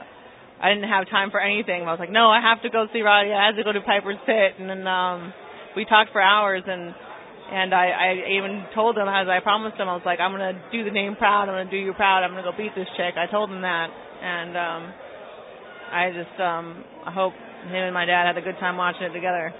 I 0.61 0.73
didn't 0.73 0.89
have 0.89 1.09
time 1.09 1.31
for 1.31 1.39
anything. 1.39 1.83
I 1.83 1.91
was 1.91 1.99
like, 1.99 2.11
no, 2.11 2.29
I 2.29 2.41
have 2.41 2.61
to 2.63 2.69
go 2.69 2.87
see 2.93 3.01
Roddy. 3.01 3.31
I 3.31 3.47
had 3.47 3.55
to 3.57 3.63
go 3.63 3.71
to 3.71 3.81
Piper's 3.81 4.19
Pit, 4.25 4.59
and 4.59 4.69
then 4.69 4.87
um, 4.87 5.33
we 5.75 5.85
talked 5.85 6.11
for 6.11 6.21
hours, 6.21 6.63
and 6.67 6.93
and 7.51 7.73
I, 7.73 7.89
I 7.89 8.09
even 8.37 8.65
told 8.75 8.97
him 8.97 9.07
as 9.07 9.27
I 9.27 9.39
promised 9.41 9.77
him, 9.77 9.89
I 9.89 9.93
was 9.93 10.05
like, 10.05 10.19
I'm 10.19 10.31
gonna 10.31 10.61
do 10.71 10.83
the 10.83 10.91
name 10.91 11.15
proud. 11.15 11.49
I'm 11.49 11.57
gonna 11.57 11.71
do 11.71 11.77
you 11.77 11.93
proud. 11.93 12.23
I'm 12.23 12.31
gonna 12.31 12.43
go 12.43 12.55
beat 12.55 12.75
this 12.75 12.87
chick. 12.95 13.15
I 13.17 13.29
told 13.29 13.49
him 13.49 13.61
that, 13.61 13.89
and 13.89 14.51
um, 14.57 14.93
I 15.91 16.11
just 16.13 16.35
um, 16.39 16.83
I 17.05 17.11
hope 17.11 17.33
him 17.65 17.75
and 17.75 17.93
my 17.93 18.05
dad 18.05 18.27
had 18.27 18.37
a 18.37 18.41
good 18.41 18.59
time 18.59 18.77
watching 18.77 19.03
it 19.03 19.13
together. 19.13 19.53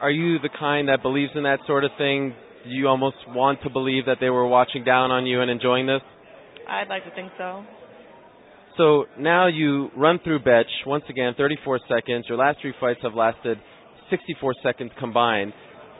Are 0.00 0.10
you 0.10 0.38
the 0.38 0.50
kind 0.50 0.88
that 0.88 1.02
believes 1.02 1.32
in 1.34 1.42
that 1.42 1.60
sort 1.66 1.84
of 1.84 1.90
thing? 1.98 2.34
Do 2.64 2.70
you 2.70 2.86
almost 2.86 3.16
want 3.28 3.62
to 3.62 3.70
believe 3.70 4.06
that 4.06 4.18
they 4.20 4.30
were 4.30 4.46
watching 4.46 4.84
down 4.84 5.10
on 5.10 5.26
you 5.26 5.40
and 5.40 5.50
enjoying 5.50 5.86
this? 5.86 6.02
I'd 6.68 6.88
like 6.88 7.04
to 7.04 7.10
think 7.14 7.32
so. 7.38 7.64
So 8.76 9.06
now 9.18 9.48
you 9.48 9.88
run 9.96 10.20
through 10.22 10.40
Betch 10.40 10.70
once 10.86 11.04
again, 11.08 11.34
34 11.36 11.80
seconds. 11.88 12.26
Your 12.28 12.38
last 12.38 12.58
three 12.60 12.74
fights 12.78 13.00
have 13.02 13.14
lasted 13.14 13.58
64 14.10 14.54
seconds 14.62 14.92
combined. 15.00 15.52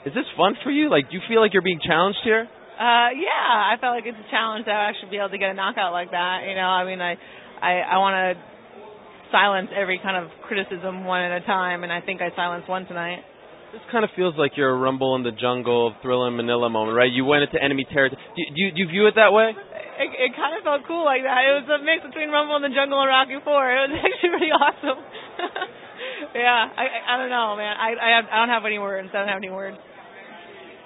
Is 0.07 0.15
this 0.15 0.27
fun 0.37 0.55
for 0.63 0.71
you? 0.71 0.91
Like, 0.91 1.11
do 1.11 1.17
you 1.17 1.23
feel 1.27 1.41
like 1.41 1.53
you're 1.53 1.67
being 1.67 1.83
challenged 1.83 2.21
here? 2.23 2.47
Uh, 2.79 3.11
yeah, 3.19 3.75
I 3.75 3.75
felt 3.81 3.99
like 3.99 4.07
it's 4.07 4.19
a 4.19 4.31
challenge 4.31 4.71
that 4.71 4.79
to 4.79 4.85
actually 4.87 5.11
be 5.11 5.19
able 5.19 5.35
to 5.35 5.39
get 5.43 5.51
a 5.51 5.59
knockout 5.59 5.91
like 5.91 6.15
that. 6.15 6.47
You 6.47 6.55
know, 6.55 6.71
I 6.71 6.87
mean, 6.87 7.03
I, 7.03 7.19
I, 7.59 7.83
I 7.83 7.97
want 7.99 8.15
to 8.15 8.29
silence 9.35 9.69
every 9.75 9.99
kind 9.99 10.15
of 10.15 10.31
criticism 10.47 11.03
one 11.03 11.27
at 11.27 11.43
a 11.43 11.45
time, 11.45 11.83
and 11.83 11.91
I 11.91 12.01
think 12.01 12.23
I 12.23 12.31
silenced 12.39 12.71
one 12.71 12.87
tonight. 12.87 13.27
This 13.75 13.83
kind 13.93 14.01
of 14.07 14.15
feels 14.17 14.33
like 14.39 14.57
you're 14.57 14.71
a 14.71 14.79
Rumble 14.79 15.13
in 15.19 15.27
the 15.27 15.35
Jungle, 15.35 15.93
Thriller 16.01 16.33
in 16.33 16.39
Manila 16.39 16.71
moment, 16.71 16.97
right? 16.97 17.11
You 17.11 17.27
went 17.27 17.45
into 17.45 17.61
enemy 17.61 17.85
territory. 17.85 18.17
Do, 18.33 18.41
do, 18.41 18.59
you, 18.63 18.69
do 18.73 18.79
you 18.81 18.89
view 18.89 19.05
it 19.11 19.19
that 19.21 19.35
way? 19.35 19.53
It, 19.53 20.09
it 20.15 20.31
kind 20.39 20.57
of 20.57 20.65
felt 20.65 20.87
cool 20.89 21.05
like 21.05 21.27
that. 21.27 21.37
It 21.45 21.55
was 21.61 21.69
a 21.69 21.83
mix 21.85 22.07
between 22.07 22.31
Rumble 22.31 22.57
in 22.57 22.65
the 22.65 22.73
Jungle 22.73 23.03
and 23.03 23.11
Rocky 23.11 23.37
Four. 23.45 23.61
It 23.67 23.91
was 23.91 23.99
actually 24.07 24.33
pretty 24.39 24.55
awesome. 24.55 25.03
yeah, 26.35 26.69
I, 26.77 27.15
I 27.15 27.17
don't 27.19 27.31
know, 27.31 27.57
man. 27.57 27.75
I 27.77 27.95
I, 27.95 28.09
I 28.21 28.37
don't 28.41 28.53
have 28.53 28.65
any 28.65 28.79
words. 28.79 29.09
I 29.13 29.19
don't 29.19 29.29
have 29.29 29.43
any 29.43 29.51
words. 29.51 29.77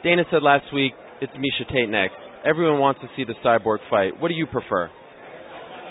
Dana 0.03 0.25
said 0.31 0.43
last 0.43 0.73
week 0.75 0.93
it's 1.21 1.33
Miesha 1.35 1.71
Tate 1.71 1.89
next. 1.89 2.17
Everyone 2.45 2.81
wants 2.81 3.01
to 3.01 3.09
see 3.17 3.25
the 3.25 3.35
cyborg 3.45 3.79
fight. 3.89 4.19
What 4.19 4.29
do 4.29 4.35
you 4.35 4.47
prefer? 4.47 4.91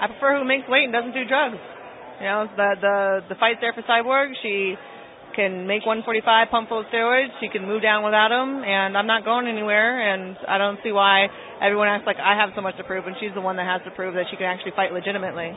I 0.02 0.08
prefer 0.08 0.40
who 0.40 0.46
makes 0.46 0.68
weight 0.68 0.84
and 0.84 0.92
doesn't 0.92 1.14
do 1.14 1.24
drugs. 1.24 1.62
You 2.20 2.28
know, 2.28 2.46
the 2.58 2.70
the 2.82 2.96
the 3.30 3.36
fight's 3.36 3.62
there 3.62 3.74
for 3.74 3.82
Cyborg. 3.82 4.34
She 4.44 4.76
can 5.36 5.66
make 5.66 5.86
145 5.86 6.22
pump 6.52 6.70
full 6.70 6.82
of 6.82 6.88
steroids. 6.92 7.32
She 7.40 7.48
can 7.48 7.66
move 7.66 7.82
down 7.82 8.04
without 8.04 8.30
them, 8.30 8.62
and 8.62 8.98
I'm 8.98 9.08
not 9.08 9.24
going 9.24 9.48
anywhere. 9.48 10.02
And 10.02 10.36
I 10.48 10.58
don't 10.58 10.78
see 10.84 10.92
why 10.92 11.28
everyone 11.62 11.88
acts 11.88 12.06
like 12.06 12.18
I 12.20 12.36
have 12.36 12.52
so 12.56 12.62
much 12.62 12.78
to 12.78 12.84
prove, 12.84 13.08
and 13.08 13.16
she's 13.20 13.34
the 13.34 13.42
one 13.42 13.56
that 13.58 13.66
has 13.66 13.82
to 13.86 13.92
prove 13.96 14.14
that 14.16 14.26
she 14.30 14.38
can 14.38 14.46
actually 14.46 14.74
fight 14.76 14.92
legitimately. 14.92 15.56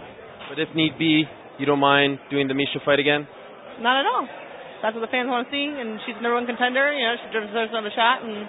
But 0.48 0.59
if 0.61 0.68
need 0.74 0.96
be, 0.98 1.24
you 1.59 1.66
don't 1.66 1.81
mind 1.81 2.18
doing 2.31 2.48
the 2.48 2.55
Misha 2.55 2.81
fight 2.85 2.98
again? 2.98 3.27
Not 3.80 4.00
at 4.02 4.06
all. 4.06 4.26
That's 4.82 4.92
what 4.92 5.00
the 5.00 5.12
fans 5.12 5.32
want 5.32 5.48
to 5.48 5.50
see, 5.50 5.64
and 5.64 5.96
she's 6.04 6.14
the 6.14 6.22
number 6.22 6.37
one 6.37 6.44
contender. 6.44 6.92
You 6.92 7.08
know, 7.08 7.14
she 7.16 7.26
deserves 7.32 7.72
another 7.72 7.94
shot, 7.96 8.20
and 8.20 8.44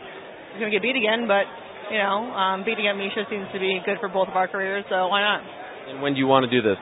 she's 0.51 0.59
going 0.59 0.67
to 0.67 0.75
get 0.75 0.83
beat 0.83 0.99
again. 0.99 1.25
But 1.31 1.47
You 1.93 2.01
know, 2.01 2.27
um, 2.33 2.65
beating 2.65 2.89
up 2.89 2.97
Miesha 2.97 3.23
seems 3.29 3.45
to 3.53 3.59
be 3.61 3.79
good 3.85 4.01
for 4.01 4.09
both 4.09 4.27
of 4.27 4.35
our 4.35 4.49
careers, 4.49 4.83
so 4.89 5.07
why 5.07 5.21
not? 5.21 5.41
And 5.87 6.01
when 6.01 6.13
do 6.13 6.19
you 6.19 6.27
want 6.27 6.43
to 6.43 6.51
do 6.51 6.65
this? 6.65 6.81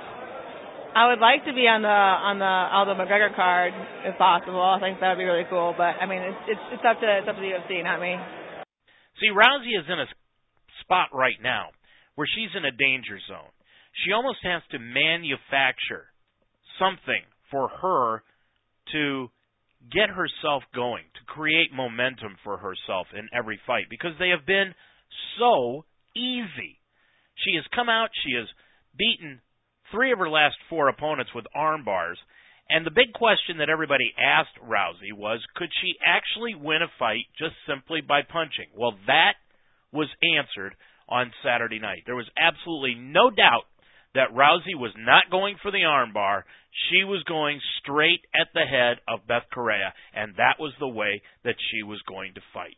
I 0.96 1.10
would 1.10 1.20
like 1.20 1.44
to 1.50 1.54
be 1.54 1.66
on 1.66 1.82
the 1.82 1.90
on 1.90 2.38
the 2.38 2.46
Aldo 2.46 2.94
McGregor 2.94 3.34
card 3.36 3.74
if 4.06 4.18
possible. 4.18 4.62
I 4.62 4.78
think 4.80 5.02
that 5.02 5.10
would 5.10 5.22
be 5.22 5.26
really 5.26 5.46
cool. 5.50 5.74
But 5.76 5.98
I 5.98 6.06
mean, 6.06 6.22
it's 6.22 6.42
it's 6.54 6.66
it's 6.78 6.86
up 6.86 7.02
to 7.02 7.08
it's 7.10 7.28
up 7.28 7.36
to 7.36 7.42
the 7.42 7.50
UFC, 7.50 7.82
not 7.82 7.98
me. 7.98 8.14
See, 9.18 9.34
Rousey 9.34 9.74
is 9.74 9.90
in 9.90 9.98
a 10.00 10.08
spot 10.86 11.10
right 11.12 11.38
now 11.42 11.74
where 12.14 12.30
she's 12.30 12.54
in 12.54 12.64
a 12.64 12.72
danger 12.72 13.18
zone. 13.28 13.50
She 14.06 14.14
almost 14.14 14.40
has 14.46 14.62
to 14.72 14.78
manufacture 14.78 16.14
something 16.78 17.26
for 17.50 17.70
her 17.82 18.22
to 18.92 19.30
get 19.92 20.10
herself 20.10 20.64
going, 20.74 21.04
to 21.16 21.32
create 21.34 21.74
momentum 21.74 22.38
for 22.44 22.58
herself 22.58 23.08
in 23.14 23.28
every 23.34 23.60
fight 23.68 23.86
because 23.90 24.14
they 24.20 24.30
have 24.30 24.46
been 24.46 24.74
so 25.40 25.86
easy. 26.16 26.80
She 27.44 27.56
has 27.56 27.66
come 27.76 27.90
out, 27.90 28.10
she 28.24 28.36
has 28.38 28.48
beaten 28.98 29.42
three 29.92 30.12
of 30.12 30.20
her 30.20 30.30
last 30.30 30.56
four 30.70 30.88
opponents 30.90 31.32
with 31.34 31.46
arm 31.56 31.84
bars. 31.84 32.18
And 32.70 32.86
the 32.86 32.92
big 32.96 33.14
question 33.14 33.58
that 33.58 33.70
everybody 33.70 34.14
asked 34.18 34.58
Rousey 34.64 35.12
was 35.12 35.42
could 35.56 35.70
she 35.82 35.94
actually 36.06 36.56
win 36.56 36.82
a 36.82 36.92
fight 36.98 37.26
just 37.38 37.56
simply 37.68 38.02
by 38.02 38.22
punching? 38.22 38.72
Well, 38.76 38.96
that 39.08 39.34
was 39.92 40.08
answered 40.24 40.76
on 41.10 41.32
Saturday 41.44 41.80
night. 41.80 42.04
There 42.06 42.16
was 42.16 42.30
absolutely 42.40 42.96
no 42.96 43.30
doubt 43.30 43.68
that 44.16 44.34
Rousey 44.34 44.76
was 44.78 44.94
not 44.98 45.32
going 45.32 45.56
for 45.62 45.72
the 45.72 45.86
armbar. 45.86 46.44
She 46.90 47.04
was 47.04 47.24
going 47.24 47.60
straight 47.82 48.22
at 48.34 48.48
the 48.54 48.66
head 48.66 48.98
of 49.08 49.28
Beth 49.28 49.50
Correia, 49.52 49.94
and 50.14 50.36
that 50.36 50.60
was 50.60 50.74
the 50.80 50.88
way 50.88 51.22
that 51.44 51.56
she 51.72 51.84
was 51.84 52.02
going 52.08 52.34
to 52.36 52.42
fight. 52.54 52.78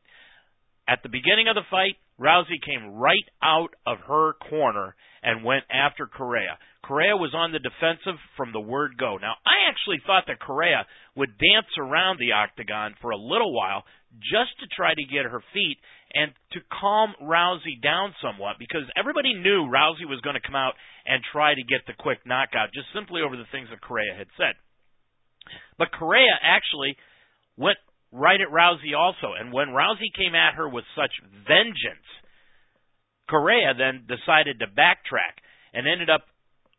At 0.87 1.01
the 1.03 1.09
beginning 1.09 1.47
of 1.47 1.55
the 1.55 1.67
fight, 1.69 1.97
Rousey 2.19 2.61
came 2.63 2.95
right 2.95 3.25
out 3.43 3.73
of 3.85 3.97
her 4.07 4.33
corner 4.49 4.95
and 5.23 5.43
went 5.43 5.63
after 5.71 6.07
Correia. 6.07 6.57
Correia 6.83 7.17
was 7.17 7.33
on 7.33 7.51
the 7.51 7.59
defensive 7.59 8.19
from 8.37 8.53
the 8.53 8.61
word 8.61 8.97
go. 8.97 9.17
Now, 9.17 9.33
I 9.45 9.67
actually 9.67 9.99
thought 10.05 10.25
that 10.27 10.39
Correia 10.39 10.85
would 11.15 11.37
dance 11.37 11.71
around 11.79 12.19
the 12.19 12.33
octagon 12.33 12.93
for 13.01 13.09
a 13.09 13.17
little 13.17 13.53
while 13.53 13.83
just 14.21 14.53
to 14.61 14.75
try 14.75 14.93
to 14.93 15.11
get 15.11 15.25
her 15.25 15.41
feet 15.51 15.77
and 16.15 16.31
to 16.55 16.63
calm 16.71 17.11
Rousey 17.19 17.75
down 17.83 18.15
somewhat 18.23 18.55
because 18.57 18.87
everybody 18.95 19.35
knew 19.35 19.67
Rousey 19.67 20.07
was 20.07 20.23
going 20.23 20.39
to 20.39 20.47
come 20.47 20.55
out 20.55 20.73
and 21.05 21.19
try 21.31 21.53
to 21.53 21.69
get 21.69 21.83
the 21.85 21.99
quick 21.99 22.23
knockout 22.25 22.71
just 22.71 22.87
simply 22.95 23.19
over 23.19 23.35
the 23.35 23.51
things 23.51 23.67
that 23.69 23.83
Correia 23.83 24.15
had 24.15 24.31
said. 24.39 24.55
But 25.77 25.91
Correia 25.91 26.31
actually 26.39 26.95
went 27.59 27.77
right 28.15 28.39
at 28.39 28.47
Rousey 28.47 28.95
also, 28.95 29.35
and 29.35 29.51
when 29.51 29.75
Rousey 29.75 30.07
came 30.15 30.33
at 30.33 30.55
her 30.55 30.71
with 30.71 30.87
such 30.95 31.11
vengeance, 31.43 32.07
Correia 33.27 33.75
then 33.75 34.07
decided 34.07 34.63
to 34.63 34.71
backtrack 34.71 35.43
and 35.75 35.83
ended 35.83 36.09
up 36.09 36.23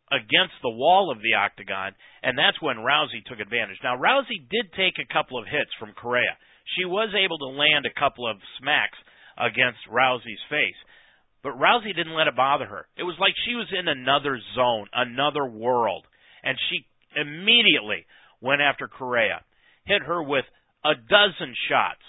against 0.09 0.57
the 0.63 0.73
wall 0.73 1.11
of 1.11 1.21
the 1.21 1.37
octagon, 1.37 1.93
and 2.23 2.33
that's 2.39 2.57
when 2.57 2.81
Rousey 2.81 3.21
took 3.27 3.39
advantage. 3.39 3.77
Now, 3.83 3.99
Rousey 3.99 4.41
did 4.49 4.73
take 4.73 4.97
a 4.97 5.13
couple 5.13 5.37
of 5.37 5.45
hits 5.45 5.69
from 5.77 5.93
Correia. 5.93 6.33
She 6.79 6.85
was 6.89 7.13
able 7.13 7.37
to 7.37 7.53
land 7.53 7.85
a 7.85 7.99
couple 7.99 8.25
of 8.25 8.41
smacks 8.57 8.97
against 9.37 9.79
Rousey's 9.91 10.43
face, 10.49 10.77
but 11.43 11.59
Rousey 11.59 11.95
didn't 11.95 12.15
let 12.15 12.27
it 12.27 12.35
bother 12.35 12.65
her. 12.65 12.87
It 12.97 13.03
was 13.03 13.15
like 13.19 13.33
she 13.45 13.55
was 13.55 13.67
in 13.71 13.87
another 13.87 14.39
zone, 14.55 14.87
another 14.93 15.45
world, 15.45 16.05
and 16.43 16.57
she 16.69 16.85
immediately 17.15 18.05
went 18.41 18.61
after 18.61 18.87
Correia, 18.87 19.41
hit 19.85 20.01
her 20.03 20.21
with 20.21 20.45
a 20.83 20.93
dozen 20.95 21.55
shots 21.69 22.03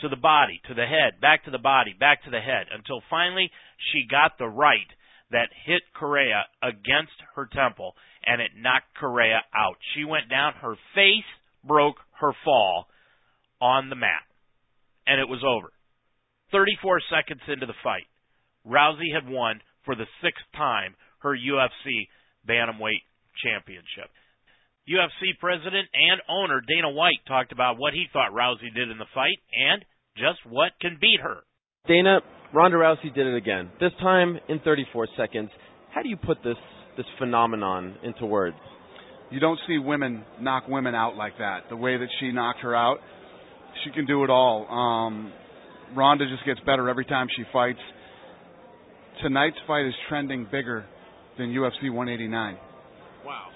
to 0.00 0.08
the 0.08 0.16
body, 0.16 0.60
to 0.68 0.74
the 0.74 0.86
head, 0.86 1.20
back 1.20 1.44
to 1.44 1.50
the 1.50 1.58
body, 1.58 1.94
back 1.98 2.24
to 2.24 2.30
the 2.30 2.40
head, 2.40 2.66
until 2.72 3.02
finally 3.10 3.50
she 3.92 4.06
got 4.08 4.38
the 4.38 4.46
right 4.46 4.88
that 5.30 5.48
hit 5.66 5.82
Correia 5.94 6.44
against 6.62 7.18
her 7.34 7.48
temple 7.52 7.94
and 8.24 8.40
it 8.40 8.50
knocked 8.56 8.94
Correia 8.98 9.40
out. 9.54 9.76
She 9.94 10.04
went 10.04 10.28
down, 10.28 10.52
her 10.60 10.76
face 10.94 11.28
broke 11.64 11.96
her 12.20 12.32
fall 12.44 12.86
on 13.60 13.88
the 13.88 13.96
mat, 13.96 14.22
and 15.06 15.20
it 15.20 15.28
was 15.28 15.42
over. 15.46 15.72
34 16.52 17.00
seconds 17.10 17.40
into 17.48 17.66
the 17.66 17.78
fight, 17.82 18.06
Rousey 18.66 19.12
had 19.12 19.28
won 19.28 19.60
for 19.84 19.94
the 19.94 20.06
sixth 20.22 20.44
time 20.56 20.94
her 21.20 21.36
UFC 21.36 22.08
Bantamweight 22.48 23.04
Championship. 23.42 24.10
UFC 24.88 25.36
president 25.38 25.88
and 25.92 26.20
owner 26.28 26.62
Dana 26.66 26.90
White 26.90 27.20
talked 27.26 27.52
about 27.52 27.78
what 27.78 27.92
he 27.92 28.06
thought 28.12 28.32
Rousey 28.32 28.72
did 28.74 28.90
in 28.90 28.98
the 28.98 29.10
fight 29.14 29.36
and 29.52 29.84
just 30.16 30.40
what 30.48 30.72
can 30.80 30.96
beat 31.00 31.20
her. 31.22 31.44
Dana, 31.86 32.20
Ronda 32.54 32.76
Rousey 32.78 33.14
did 33.14 33.26
it 33.26 33.36
again. 33.36 33.70
This 33.80 33.92
time 34.00 34.38
in 34.48 34.60
34 34.60 35.08
seconds. 35.16 35.50
How 35.94 36.02
do 36.02 36.08
you 36.08 36.16
put 36.16 36.38
this 36.42 36.56
this 36.96 37.06
phenomenon 37.18 37.96
into 38.02 38.26
words? 38.26 38.56
You 39.30 39.40
don't 39.40 39.58
see 39.68 39.78
women 39.78 40.24
knock 40.40 40.64
women 40.68 40.94
out 40.94 41.16
like 41.16 41.36
that. 41.38 41.64
The 41.68 41.76
way 41.76 41.96
that 41.96 42.08
she 42.18 42.32
knocked 42.32 42.60
her 42.60 42.74
out, 42.74 42.98
she 43.84 43.90
can 43.92 44.06
do 44.06 44.24
it 44.24 44.30
all. 44.30 44.66
Um, 44.68 45.32
Ronda 45.94 46.26
just 46.28 46.44
gets 46.44 46.60
better 46.60 46.88
every 46.88 47.04
time 47.04 47.28
she 47.36 47.44
fights. 47.52 47.78
Tonight's 49.22 49.56
fight 49.66 49.86
is 49.86 49.94
trending 50.08 50.44
bigger 50.44 50.84
than 51.38 51.48
UFC 51.48 51.90
189. 51.92 52.56
Wow. 53.24 53.46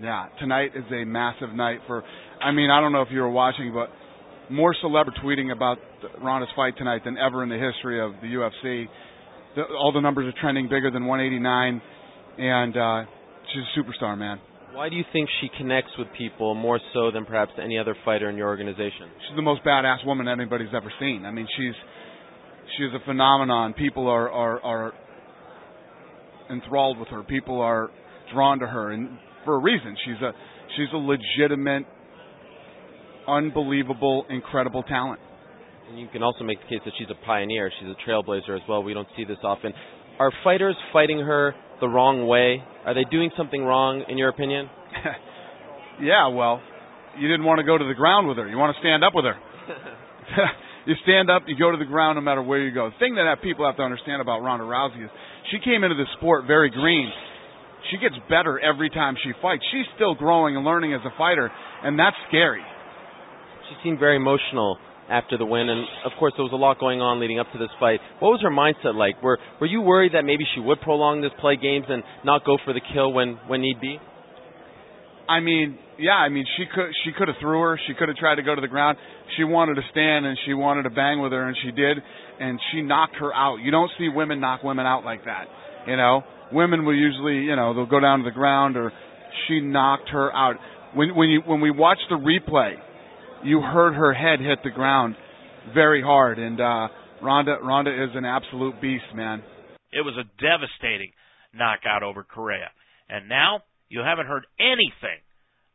Yeah, 0.00 0.26
tonight 0.38 0.72
is 0.74 0.84
a 0.92 1.04
massive 1.04 1.52
night 1.54 1.80
for. 1.86 2.04
I 2.42 2.52
mean, 2.52 2.70
I 2.70 2.80
don't 2.80 2.92
know 2.92 3.02
if 3.02 3.08
you 3.10 3.20
were 3.20 3.30
watching, 3.30 3.72
but 3.72 3.88
more 4.50 4.74
celebs 4.84 5.10
tweeting 5.24 5.52
about 5.52 5.78
Ronda's 6.22 6.50
fight 6.54 6.76
tonight 6.76 7.02
than 7.04 7.16
ever 7.18 7.42
in 7.42 7.48
the 7.48 7.58
history 7.58 8.00
of 8.00 8.12
the 8.20 8.26
UFC. 8.26 8.86
The, 9.56 9.62
all 9.74 9.92
the 9.92 10.00
numbers 10.00 10.32
are 10.32 10.40
trending 10.40 10.66
bigger 10.66 10.90
than 10.90 11.06
189, 11.06 11.82
and 12.38 12.76
uh, 12.76 13.10
she's 13.52 13.62
a 13.62 13.80
superstar, 13.80 14.18
man. 14.18 14.38
Why 14.76 14.90
do 14.90 14.96
you 14.96 15.04
think 15.10 15.30
she 15.40 15.48
connects 15.56 15.92
with 15.98 16.06
people 16.18 16.54
more 16.54 16.78
so 16.92 17.10
than 17.10 17.24
perhaps 17.24 17.52
any 17.58 17.78
other 17.78 17.96
fighter 18.04 18.28
in 18.28 18.36
your 18.36 18.46
organization? 18.46 19.08
She's 19.26 19.34
the 19.34 19.40
most 19.40 19.64
badass 19.64 20.04
woman 20.04 20.28
anybody's 20.28 20.68
ever 20.76 20.92
seen. 21.00 21.24
I 21.24 21.30
mean, 21.30 21.46
she's 21.56 21.72
she's 22.76 22.92
a 22.94 23.02
phenomenon. 23.06 23.72
People 23.72 24.06
are 24.06 24.30
are, 24.30 24.60
are 24.60 24.92
enthralled 26.50 26.98
with 26.98 27.08
her. 27.08 27.22
People 27.22 27.62
are 27.62 27.88
drawn 28.34 28.58
to 28.58 28.66
her, 28.66 28.90
and 28.90 29.16
for 29.46 29.54
a 29.54 29.58
reason. 29.58 29.96
She's 30.04 30.20
a 30.20 30.32
she's 30.76 30.88
a 30.92 30.98
legitimate 30.98 31.86
unbelievable, 33.26 34.26
incredible 34.28 34.82
talent. 34.82 35.20
And 35.88 35.98
you 35.98 36.08
can 36.12 36.22
also 36.22 36.44
make 36.44 36.58
the 36.60 36.68
case 36.68 36.80
that 36.84 36.92
she's 36.98 37.08
a 37.10 37.26
pioneer. 37.26 37.72
She's 37.80 37.88
a 37.88 38.10
trailblazer 38.10 38.54
as 38.54 38.62
well. 38.68 38.82
We 38.82 38.92
don't 38.92 39.08
see 39.16 39.24
this 39.24 39.38
often. 39.42 39.72
Are 40.18 40.32
fighters 40.44 40.76
fighting 40.92 41.20
her 41.20 41.54
the 41.80 41.88
wrong 41.88 42.26
way? 42.26 42.62
Are 42.84 42.94
they 42.94 43.04
doing 43.10 43.30
something 43.36 43.62
wrong, 43.62 44.04
in 44.08 44.18
your 44.18 44.28
opinion? 44.28 44.68
yeah, 46.00 46.28
well, 46.28 46.60
you 47.18 47.28
didn't 47.28 47.44
want 47.44 47.58
to 47.58 47.64
go 47.64 47.76
to 47.76 47.84
the 47.84 47.94
ground 47.94 48.28
with 48.28 48.36
her. 48.38 48.48
You 48.48 48.56
want 48.56 48.74
to 48.74 48.80
stand 48.80 49.04
up 49.04 49.14
with 49.14 49.24
her. 49.24 49.36
you 50.86 50.94
stand 51.02 51.30
up, 51.30 51.42
you 51.46 51.56
go 51.56 51.70
to 51.70 51.78
the 51.78 51.88
ground 51.88 52.16
no 52.16 52.22
matter 52.22 52.42
where 52.42 52.60
you 52.60 52.72
go. 52.72 52.90
The 52.90 52.98
thing 52.98 53.14
that 53.16 53.26
people 53.42 53.66
have 53.66 53.76
to 53.76 53.82
understand 53.82 54.22
about 54.22 54.40
Ronda 54.40 54.64
Rousey 54.64 55.04
is 55.04 55.10
she 55.50 55.58
came 55.64 55.84
into 55.84 55.96
the 55.96 56.06
sport 56.18 56.46
very 56.46 56.70
green. 56.70 57.10
She 57.90 57.98
gets 57.98 58.16
better 58.28 58.58
every 58.58 58.90
time 58.90 59.16
she 59.22 59.32
fights. 59.40 59.62
She's 59.70 59.86
still 59.94 60.14
growing 60.14 60.56
and 60.56 60.64
learning 60.64 60.94
as 60.94 61.00
a 61.04 61.16
fighter, 61.16 61.50
and 61.84 61.98
that's 61.98 62.16
scary 62.28 62.62
she 63.68 63.74
seemed 63.82 63.98
very 63.98 64.16
emotional 64.16 64.78
after 65.10 65.38
the 65.38 65.46
win, 65.46 65.68
and 65.68 65.86
of 66.04 66.12
course 66.18 66.32
there 66.36 66.44
was 66.44 66.52
a 66.52 66.56
lot 66.56 66.78
going 66.78 67.00
on 67.00 67.20
leading 67.20 67.38
up 67.38 67.46
to 67.52 67.58
this 67.58 67.70
fight. 67.78 68.00
What 68.18 68.30
was 68.30 68.40
her 68.42 68.50
mindset 68.50 68.94
like? 68.94 69.22
Were 69.22 69.38
were 69.60 69.66
you 69.66 69.80
worried 69.80 70.12
that 70.14 70.24
maybe 70.24 70.44
she 70.54 70.60
would 70.60 70.80
prolong 70.80 71.22
this 71.22 71.32
play 71.40 71.56
games 71.56 71.86
and 71.88 72.02
not 72.24 72.44
go 72.44 72.58
for 72.64 72.72
the 72.72 72.80
kill 72.92 73.12
when 73.12 73.38
when 73.46 73.60
need 73.60 73.80
be? 73.80 73.98
I 75.28 75.40
mean, 75.40 75.78
yeah, 75.98 76.14
I 76.14 76.28
mean 76.28 76.44
she 76.56 76.64
could 76.72 76.90
she 77.04 77.12
could 77.12 77.28
have 77.28 77.36
threw 77.40 77.60
her, 77.60 77.80
she 77.86 77.94
could 77.94 78.08
have 78.08 78.16
tried 78.16 78.36
to 78.36 78.42
go 78.42 78.54
to 78.54 78.60
the 78.60 78.68
ground. 78.68 78.98
She 79.36 79.44
wanted 79.44 79.74
to 79.74 79.82
stand 79.90 80.26
and 80.26 80.36
she 80.46 80.54
wanted 80.54 80.84
to 80.84 80.90
bang 80.90 81.20
with 81.20 81.32
her 81.32 81.46
and 81.46 81.56
she 81.62 81.70
did 81.70 81.98
and 82.40 82.58
she 82.72 82.82
knocked 82.82 83.16
her 83.16 83.34
out. 83.34 83.56
You 83.56 83.70
don't 83.70 83.90
see 83.98 84.08
women 84.08 84.40
knock 84.40 84.62
women 84.62 84.86
out 84.86 85.04
like 85.04 85.24
that. 85.24 85.46
You 85.86 85.96
know, 85.96 86.22
women 86.52 86.84
will 86.84 86.94
usually, 86.94 87.46
you 87.46 87.56
know, 87.56 87.74
they'll 87.74 87.86
go 87.86 88.00
down 88.00 88.20
to 88.20 88.24
the 88.24 88.34
ground 88.34 88.76
or 88.76 88.92
she 89.46 89.60
knocked 89.60 90.08
her 90.10 90.34
out. 90.34 90.56
When 90.94 91.14
when 91.14 91.30
you 91.30 91.42
when 91.44 91.60
we 91.60 91.70
watch 91.70 91.98
the 92.08 92.16
replay, 92.16 92.74
you 93.44 93.60
heard 93.60 93.94
her 93.94 94.12
head 94.12 94.40
hit 94.40 94.58
the 94.64 94.70
ground 94.70 95.16
very 95.74 96.02
hard. 96.02 96.38
And 96.38 96.60
uh, 96.60 96.88
Ronda 97.22 97.56
Ronda 97.62 97.90
is 97.90 98.10
an 98.14 98.24
absolute 98.24 98.80
beast, 98.80 99.04
man. 99.14 99.42
It 99.92 100.02
was 100.02 100.14
a 100.18 100.28
devastating 100.42 101.12
knockout 101.54 102.02
over 102.02 102.22
Correia, 102.22 102.70
and 103.08 103.28
now 103.28 103.60
you 103.88 104.02
haven't 104.04 104.26
heard 104.26 104.46
anything 104.58 105.20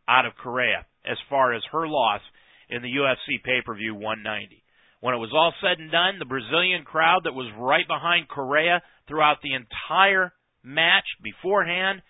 out 0.08 0.26
of 0.26 0.34
Correia 0.36 0.86
as 1.06 1.18
far 1.30 1.54
as 1.54 1.64
her 1.72 1.88
loss 1.88 2.22
in 2.70 2.82
the 2.82 2.90
UFC 2.90 3.44
pay-per-view 3.44 3.96
190. 3.96 4.64
When 5.00 5.16
it 5.16 5.18
was 5.18 5.32
all 5.34 5.54
said 5.62 5.80
and 5.80 5.92
done, 5.92 6.20
the 6.20 6.26
Brazilian 6.26 6.84
crowd 6.84 7.22
that 7.24 7.34
was 7.34 7.52
right 7.58 7.88
behind 7.88 8.30
Correia 8.30 8.82
throughout 9.08 9.38
the 9.42 9.56
entire 9.56 10.32
match, 10.64 11.06
beforehand, 11.24 12.02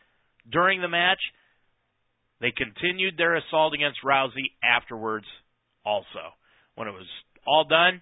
during 0.52 0.82
the 0.82 0.90
match, 0.90 1.22
they 2.42 2.52
continued 2.52 3.16
their 3.18 3.38
assault 3.38 3.74
against 3.74 4.04
Rousey 4.04 4.52
afterwards 4.62 5.26
also. 5.86 6.36
When 6.76 6.88
it 6.88 6.92
was 6.92 7.08
all 7.46 7.66
done, 7.66 8.02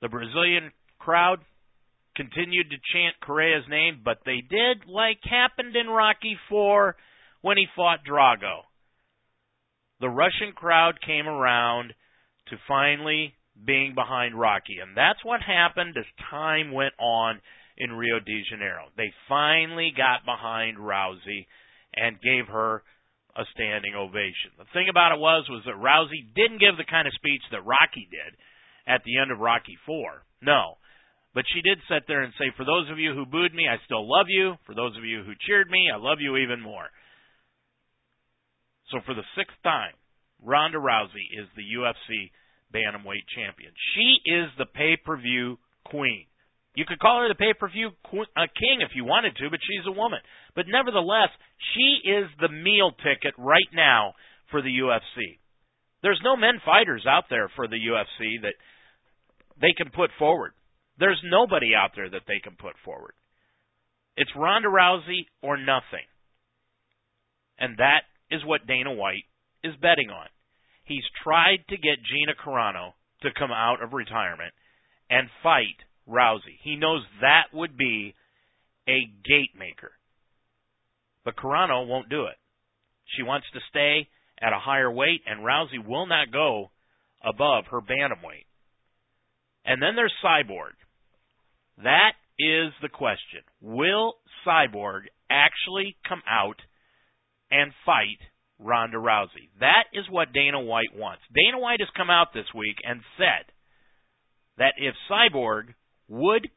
the 0.00 0.08
Brazilian 0.08 0.72
crowd 0.98 1.40
continued 2.16 2.70
to 2.70 2.76
chant 2.92 3.16
Correia's 3.22 3.68
name, 3.68 4.00
but 4.04 4.18
they 4.24 4.40
did 4.40 4.86
like 4.86 5.18
happened 5.24 5.76
in 5.76 5.88
Rocky 5.88 6.36
4 6.48 6.96
when 7.42 7.56
he 7.56 7.66
fought 7.76 8.00
Drago. 8.08 8.62
The 10.00 10.08
Russian 10.08 10.52
crowd 10.54 11.00
came 11.06 11.28
around 11.28 11.92
to 12.48 12.56
finally 12.66 13.34
being 13.64 13.94
behind 13.94 14.38
Rocky, 14.38 14.78
and 14.82 14.96
that's 14.96 15.24
what 15.24 15.40
happened 15.42 15.96
as 15.98 16.04
time 16.30 16.72
went 16.72 16.94
on 16.98 17.40
in 17.76 17.92
Rio 17.92 18.18
de 18.18 18.42
Janeiro. 18.50 18.86
They 18.96 19.12
finally 19.28 19.92
got 19.96 20.24
behind 20.24 20.78
Rousey 20.78 21.46
and 21.94 22.20
gave 22.20 22.46
her 22.48 22.82
a 23.36 23.44
standing 23.54 23.94
ovation. 23.94 24.56
The 24.58 24.70
thing 24.72 24.88
about 24.90 25.12
it 25.12 25.20
was 25.20 25.46
was 25.48 25.62
that 25.66 25.78
Rousey 25.78 26.26
didn't 26.34 26.60
give 26.60 26.76
the 26.76 26.88
kind 26.88 27.06
of 27.06 27.14
speech 27.14 27.42
that 27.50 27.66
Rocky 27.66 28.08
did 28.10 28.34
at 28.86 29.02
the 29.04 29.18
end 29.18 29.30
of 29.30 29.38
Rocky 29.38 29.78
4. 29.86 30.22
No. 30.42 30.78
But 31.34 31.44
she 31.46 31.62
did 31.62 31.78
sit 31.86 32.04
there 32.08 32.22
and 32.22 32.32
say, 32.38 32.50
For 32.56 32.64
those 32.64 32.90
of 32.90 32.98
you 32.98 33.14
who 33.14 33.24
booed 33.24 33.54
me, 33.54 33.68
I 33.70 33.78
still 33.86 34.02
love 34.02 34.26
you. 34.28 34.58
For 34.66 34.74
those 34.74 34.96
of 34.96 35.04
you 35.04 35.22
who 35.22 35.32
cheered 35.46 35.70
me, 35.70 35.88
I 35.92 35.98
love 35.98 36.18
you 36.18 36.36
even 36.36 36.60
more. 36.60 36.90
So 38.90 38.98
for 39.06 39.14
the 39.14 39.26
sixth 39.38 39.56
time, 39.62 39.94
Ronda 40.42 40.78
Rousey 40.78 41.30
is 41.30 41.46
the 41.54 41.62
UFC 41.62 42.34
Bantamweight 42.74 43.26
Champion. 43.34 43.70
She 43.94 44.18
is 44.26 44.50
the 44.58 44.66
pay 44.66 44.96
per 44.96 45.16
view 45.16 45.58
queen. 45.84 46.26
You 46.74 46.84
could 46.86 47.00
call 47.00 47.20
her 47.20 47.28
the 47.28 47.34
pay 47.34 47.52
per 47.58 47.68
view 47.68 47.90
uh, 47.90 48.46
king 48.54 48.80
if 48.80 48.94
you 48.94 49.04
wanted 49.04 49.34
to, 49.36 49.50
but 49.50 49.60
she's 49.62 49.86
a 49.86 49.98
woman. 49.98 50.20
But 50.54 50.66
nevertheless, 50.68 51.30
she 51.74 52.08
is 52.08 52.26
the 52.40 52.48
meal 52.48 52.92
ticket 53.02 53.34
right 53.38 53.70
now 53.74 54.14
for 54.50 54.62
the 54.62 54.70
UFC. 54.70 55.38
There's 56.02 56.20
no 56.22 56.36
men 56.36 56.60
fighters 56.64 57.04
out 57.08 57.24
there 57.28 57.50
for 57.56 57.66
the 57.66 57.76
UFC 57.76 58.40
that 58.42 58.54
they 59.60 59.74
can 59.76 59.90
put 59.90 60.10
forward. 60.18 60.52
There's 60.98 61.20
nobody 61.24 61.74
out 61.74 61.90
there 61.96 62.08
that 62.08 62.22
they 62.26 62.40
can 62.42 62.56
put 62.56 62.74
forward. 62.84 63.12
It's 64.16 64.30
Ronda 64.36 64.68
Rousey 64.68 65.26
or 65.42 65.56
nothing. 65.56 66.06
And 67.58 67.76
that 67.78 68.02
is 68.30 68.44
what 68.44 68.66
Dana 68.66 68.92
White 68.92 69.24
is 69.62 69.74
betting 69.80 70.10
on. 70.10 70.26
He's 70.84 71.04
tried 71.22 71.64
to 71.68 71.76
get 71.76 72.04
Gina 72.04 72.32
Carano 72.34 72.92
to 73.22 73.28
come 73.38 73.50
out 73.50 73.82
of 73.82 73.92
retirement 73.92 74.52
and 75.10 75.28
fight 75.42 75.76
Rousey. 76.10 76.58
He 76.62 76.76
knows 76.76 77.02
that 77.20 77.54
would 77.54 77.76
be 77.76 78.14
a 78.88 79.00
gate 79.24 79.56
maker. 79.58 79.92
But 81.24 81.36
Carano 81.36 81.86
won't 81.86 82.08
do 82.08 82.24
it. 82.24 82.36
She 83.16 83.22
wants 83.22 83.46
to 83.52 83.60
stay 83.68 84.08
at 84.40 84.52
a 84.52 84.58
higher 84.58 84.90
weight, 84.90 85.20
and 85.26 85.44
Rousey 85.44 85.84
will 85.84 86.06
not 86.06 86.32
go 86.32 86.70
above 87.22 87.64
her 87.70 87.80
bantamweight. 87.80 88.46
And 89.64 89.82
then 89.82 89.94
there's 89.94 90.14
Cyborg. 90.24 90.72
That 91.82 92.12
is 92.38 92.72
the 92.82 92.88
question. 92.88 93.40
Will 93.60 94.14
Cyborg 94.46 95.02
actually 95.30 95.96
come 96.08 96.22
out 96.28 96.56
and 97.50 97.72
fight 97.84 98.18
Ronda 98.58 98.96
Rousey? 98.96 99.50
That 99.60 99.84
is 99.92 100.04
what 100.10 100.32
Dana 100.32 100.60
White 100.60 100.94
wants. 100.96 101.22
Dana 101.34 101.58
White 101.58 101.80
has 101.80 101.88
come 101.96 102.10
out 102.10 102.32
this 102.32 102.46
week 102.54 102.76
and 102.84 103.00
said 103.18 103.52
that 104.56 104.74
if 104.78 104.94
Cyborg 105.10 105.74
would 106.10 106.50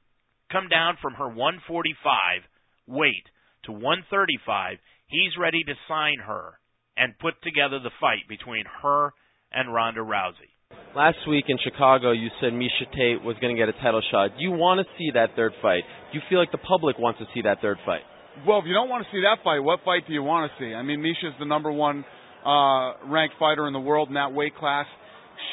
come 0.51 0.67
down 0.67 0.97
from 1.01 1.13
her 1.13 1.27
145 1.27 2.43
weight 2.87 3.23
to 3.65 3.71
135, 3.71 4.77
he's 5.07 5.31
ready 5.39 5.63
to 5.63 5.73
sign 5.87 6.19
her 6.25 6.59
and 6.97 7.17
put 7.19 7.35
together 7.43 7.79
the 7.79 7.93
fight 8.01 8.27
between 8.27 8.65
her 8.81 9.13
and 9.51 9.73
Ronda 9.73 10.01
Rousey. 10.01 10.51
Last 10.95 11.17
week 11.27 11.45
in 11.47 11.57
Chicago, 11.63 12.11
you 12.11 12.29
said 12.41 12.53
Miesha 12.53 12.89
Tate 12.93 13.23
was 13.23 13.35
going 13.41 13.55
to 13.55 13.59
get 13.59 13.69
a 13.69 13.77
title 13.81 14.01
shot. 14.11 14.37
Do 14.37 14.43
you 14.43 14.51
want 14.51 14.85
to 14.85 14.85
see 14.97 15.09
that 15.13 15.35
third 15.35 15.53
fight? 15.61 15.83
Do 16.11 16.17
you 16.17 16.23
feel 16.29 16.39
like 16.39 16.51
the 16.51 16.61
public 16.61 16.99
wants 16.99 17.19
to 17.19 17.25
see 17.33 17.41
that 17.43 17.61
third 17.61 17.77
fight? 17.85 18.01
Well, 18.47 18.59
if 18.59 18.65
you 18.65 18.73
don't 18.73 18.89
want 18.89 19.05
to 19.05 19.09
see 19.15 19.21
that 19.21 19.43
fight, 19.43 19.59
what 19.59 19.79
fight 19.85 20.07
do 20.07 20.13
you 20.13 20.23
want 20.23 20.51
to 20.51 20.53
see? 20.57 20.73
I 20.73 20.81
mean, 20.81 20.99
Miesha's 20.99 21.37
the 21.39 21.45
number 21.45 21.71
one 21.71 22.05
uh, 22.45 23.05
ranked 23.05 23.35
fighter 23.39 23.67
in 23.67 23.73
the 23.73 23.79
world 23.79 24.09
in 24.09 24.15
that 24.15 24.33
weight 24.33 24.55
class. 24.55 24.85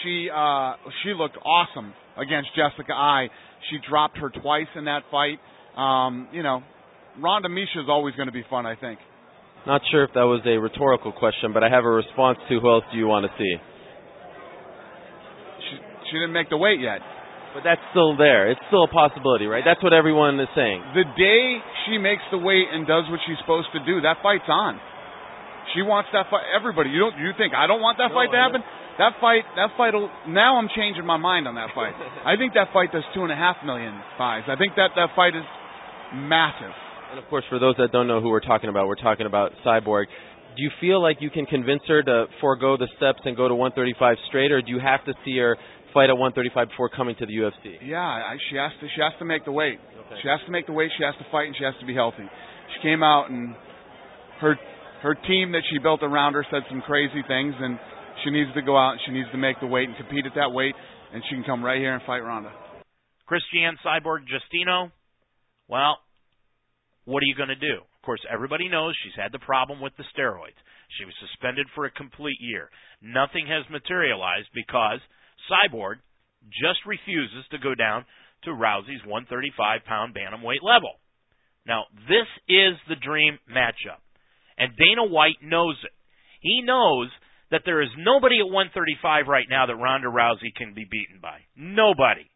She 0.02 0.28
uh, 0.32 0.74
she 1.02 1.12
looked 1.12 1.36
awesome 1.36 1.92
against 2.16 2.50
Jessica 2.56 2.92
Eye. 2.92 3.28
She 3.68 3.78
dropped 3.88 4.18
her 4.18 4.30
twice 4.30 4.70
in 4.74 4.86
that 4.86 5.02
fight. 5.10 5.38
Um, 5.76 6.28
you 6.32 6.42
know, 6.42 6.62
Ronda 7.20 7.48
Miesha 7.48 7.82
is 7.82 7.88
always 7.88 8.14
going 8.14 8.28
to 8.28 8.32
be 8.32 8.44
fun. 8.48 8.66
I 8.66 8.76
think. 8.76 8.98
Not 9.66 9.82
sure 9.90 10.04
if 10.04 10.16
that 10.16 10.24
was 10.24 10.40
a 10.48 10.56
rhetorical 10.56 11.12
question, 11.12 11.52
but 11.52 11.60
I 11.62 11.68
have 11.68 11.84
a 11.84 11.92
response 11.92 12.38
to 12.48 12.60
who 12.60 12.70
else 12.70 12.84
do 12.92 12.96
you 12.96 13.06
want 13.06 13.28
to 13.28 13.32
see? 13.36 13.54
She, 15.60 15.74
she 16.08 16.14
didn't 16.16 16.32
make 16.32 16.48
the 16.48 16.56
weight 16.56 16.80
yet. 16.80 17.04
But 17.52 17.66
that's 17.66 17.82
still 17.90 18.16
there. 18.16 18.48
It's 18.48 18.62
still 18.70 18.86
a 18.86 18.92
possibility, 18.92 19.44
right? 19.44 19.66
That's 19.66 19.82
what 19.82 19.92
everyone 19.92 20.38
is 20.40 20.48
saying. 20.54 20.80
The 20.94 21.04
day 21.18 21.60
she 21.84 21.98
makes 21.98 22.22
the 22.30 22.38
weight 22.38 22.70
and 22.72 22.86
does 22.86 23.04
what 23.10 23.20
she's 23.26 23.36
supposed 23.42 23.68
to 23.74 23.84
do, 23.84 24.00
that 24.06 24.22
fight's 24.22 24.48
on. 24.48 24.78
She 25.74 25.82
wants 25.82 26.08
that 26.14 26.30
fight. 26.30 26.46
Everybody, 26.54 26.90
you 26.90 27.02
don't? 27.02 27.18
You 27.18 27.34
think 27.36 27.52
I 27.52 27.66
don't 27.66 27.82
want 27.82 27.98
that 27.98 28.14
no, 28.14 28.16
fight 28.16 28.30
to 28.32 28.38
happen? 28.38 28.62
That 29.00 29.16
fight, 29.16 29.48
that 29.56 29.72
fight. 29.80 29.96
Will, 29.96 30.12
now 30.28 30.60
I'm 30.60 30.68
changing 30.76 31.06
my 31.08 31.16
mind 31.16 31.48
on 31.48 31.56
that 31.56 31.72
fight. 31.74 31.96
I 31.96 32.36
think 32.36 32.52
that 32.52 32.68
fight 32.76 32.92
does 32.92 33.02
two 33.16 33.24
and 33.24 33.32
a 33.32 33.36
half 33.36 33.56
million 33.64 33.96
buys. 34.20 34.44
I 34.44 34.60
think 34.60 34.76
that 34.76 34.92
that 34.92 35.16
fight 35.16 35.32
is 35.32 35.44
massive. 36.12 36.68
And 37.08 37.18
of 37.18 37.24
course, 37.32 37.44
for 37.48 37.58
those 37.58 37.76
that 37.80 37.92
don't 37.92 38.06
know 38.06 38.20
who 38.20 38.28
we're 38.28 38.44
talking 38.44 38.68
about, 38.68 38.86
we're 38.86 39.00
talking 39.00 39.24
about 39.24 39.52
Cyborg. 39.64 40.04
Do 40.52 40.62
you 40.62 40.70
feel 40.82 41.00
like 41.00 41.16
you 41.20 41.30
can 41.30 41.46
convince 41.46 41.80
her 41.88 42.02
to 42.02 42.26
forego 42.42 42.76
the 42.76 42.88
steps 42.98 43.24
and 43.24 43.34
go 43.34 43.48
to 43.48 43.54
135 43.54 44.16
straight, 44.28 44.52
or 44.52 44.60
do 44.60 44.70
you 44.70 44.80
have 44.80 45.02
to 45.06 45.14
see 45.24 45.38
her 45.38 45.56
fight 45.94 46.10
at 46.10 46.18
135 46.20 46.68
before 46.68 46.90
coming 46.90 47.16
to 47.16 47.24
the 47.24 47.32
UFC? 47.32 47.80
Yeah, 47.80 48.04
I, 48.04 48.36
she 48.50 48.56
has 48.56 48.70
to. 48.80 48.86
She 48.94 49.00
has 49.00 49.16
to 49.18 49.24
make 49.24 49.46
the 49.48 49.52
weight. 49.52 49.80
Okay. 49.80 50.20
She 50.20 50.28
has 50.28 50.40
to 50.44 50.52
make 50.52 50.66
the 50.66 50.76
weight. 50.76 50.90
She 50.98 51.04
has 51.04 51.14
to 51.16 51.24
fight, 51.32 51.48
and 51.48 51.56
she 51.56 51.64
has 51.64 51.74
to 51.80 51.86
be 51.86 51.94
healthy. 51.94 52.28
She 52.76 52.82
came 52.84 53.02
out 53.02 53.30
and 53.30 53.56
her 54.44 54.60
her 55.02 55.14
team 55.14 55.52
that 55.52 55.64
she 55.72 55.78
built 55.78 56.02
around 56.02 56.34
her 56.34 56.44
said 56.50 56.68
some 56.68 56.82
crazy 56.82 57.24
things, 57.26 57.54
and 57.58 57.80
she 58.24 58.30
needs 58.30 58.52
to 58.54 58.62
go 58.62 58.76
out 58.76 58.92
and 58.92 59.00
she 59.06 59.12
needs 59.12 59.30
to 59.32 59.38
make 59.38 59.60
the 59.60 59.66
weight 59.66 59.88
and 59.88 59.96
compete 59.96 60.26
at 60.26 60.34
that 60.36 60.52
weight, 60.52 60.74
and 61.12 61.22
she 61.28 61.36
can 61.36 61.44
come 61.44 61.64
right 61.64 61.78
here 61.78 61.94
and 61.94 62.02
fight 62.06 62.20
Ronda. 62.20 62.52
Christiane 63.26 63.78
Cyborg 63.84 64.26
Justino. 64.26 64.90
Well, 65.68 65.98
what 67.04 67.22
are 67.22 67.30
you 67.30 67.36
going 67.36 67.54
to 67.54 67.58
do? 67.58 67.78
Of 67.78 68.02
course, 68.04 68.20
everybody 68.32 68.68
knows 68.68 68.94
she's 69.02 69.14
had 69.14 69.32
the 69.32 69.38
problem 69.38 69.80
with 69.80 69.92
the 69.96 70.04
steroids. 70.16 70.58
She 70.98 71.04
was 71.04 71.14
suspended 71.20 71.66
for 71.74 71.86
a 71.86 71.90
complete 71.90 72.38
year. 72.40 72.70
Nothing 73.02 73.46
has 73.46 73.68
materialized 73.70 74.48
because 74.54 74.98
Cyborg 75.46 76.02
just 76.48 76.80
refuses 76.86 77.44
to 77.50 77.58
go 77.58 77.74
down 77.74 78.04
to 78.44 78.50
Rousey's 78.50 79.04
135 79.04 79.84
pound 79.84 80.14
bantamweight 80.14 80.62
level. 80.62 80.98
Now, 81.66 81.84
this 82.08 82.26
is 82.48 82.74
the 82.88 82.96
dream 82.96 83.38
matchup. 83.46 84.00
And 84.56 84.72
Dana 84.76 85.04
White 85.06 85.38
knows 85.42 85.76
it. 85.84 85.92
He 86.40 86.62
knows 86.64 87.08
that 87.50 87.62
there 87.64 87.82
is 87.82 87.88
nobody 87.98 88.38
at 88.38 88.46
135 88.46 89.26
right 89.26 89.46
now 89.48 89.66
that 89.66 89.76
Ronda 89.76 90.08
Rousey 90.08 90.54
can 90.56 90.74
be 90.74 90.86
beaten 90.88 91.18
by. 91.20 91.40
Nobody. 91.56 92.30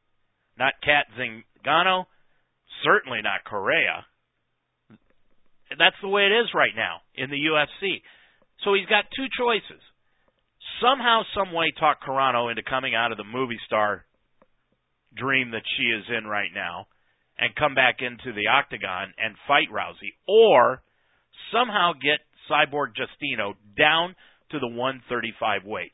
Not 0.59 0.75
Cat 0.83 1.07
Zingano, 1.19 2.07
certainly 2.85 3.21
not 3.23 3.45
Correia. 3.45 4.07
That's 5.79 5.97
the 6.03 6.09
way 6.09 6.27
it 6.27 6.35
is 6.35 6.55
right 6.55 6.75
now 6.77 7.03
in 7.15 7.31
the 7.31 7.37
UFC. 7.37 8.03
So 8.63 8.75
he's 8.75 8.87
got 8.87 9.05
two 9.17 9.27
choices. 9.37 9.83
Somehow, 10.81 11.23
some 11.35 11.53
way, 11.53 11.73
talk 11.79 11.99
Carano 12.03 12.51
into 12.51 12.63
coming 12.63 12.95
out 12.95 13.13
of 13.13 13.19
the 13.19 13.25
movie 13.25 13.59
star 13.67 14.05
dream 15.17 15.53
that 15.53 15.63
she 15.77 15.85
is 15.85 16.05
in 16.17 16.27
right 16.27 16.51
now 16.55 16.87
and 17.39 17.55
come 17.55 17.75
back 17.75 17.97
into 18.01 18.33
the 18.33 18.49
octagon 18.49 19.13
and 19.19 19.35
fight 19.47 19.69
Rousey, 19.73 20.15
or 20.29 20.83
somehow 21.53 21.93
get 21.93 22.23
Cyborg 22.51 22.95
Justino 22.95 23.55
down 23.77 24.15
to 24.55 24.61
the 24.61 24.71
135 24.71 25.65
weight. 25.67 25.93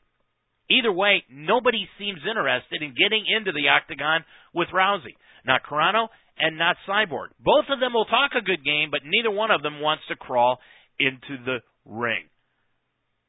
Either 0.69 0.91
way, 0.91 1.23
nobody 1.29 1.83
seems 1.99 2.21
interested 2.23 2.81
in 2.81 2.95
getting 2.95 3.25
into 3.27 3.51
the 3.51 3.67
octagon 3.67 4.23
with 4.53 4.69
Rousey. 4.73 5.19
Not 5.45 5.67
Carano 5.67 6.07
and 6.39 6.57
not 6.57 6.77
Cyborg. 6.87 7.35
Both 7.39 7.67
of 7.69 7.79
them 7.79 7.93
will 7.93 8.05
talk 8.05 8.31
a 8.37 8.45
good 8.45 8.63
game, 8.63 8.89
but 8.89 9.01
neither 9.03 9.31
one 9.31 9.51
of 9.51 9.61
them 9.61 9.81
wants 9.81 10.03
to 10.07 10.15
crawl 10.15 10.59
into 10.97 11.43
the 11.43 11.59
ring. 11.85 12.29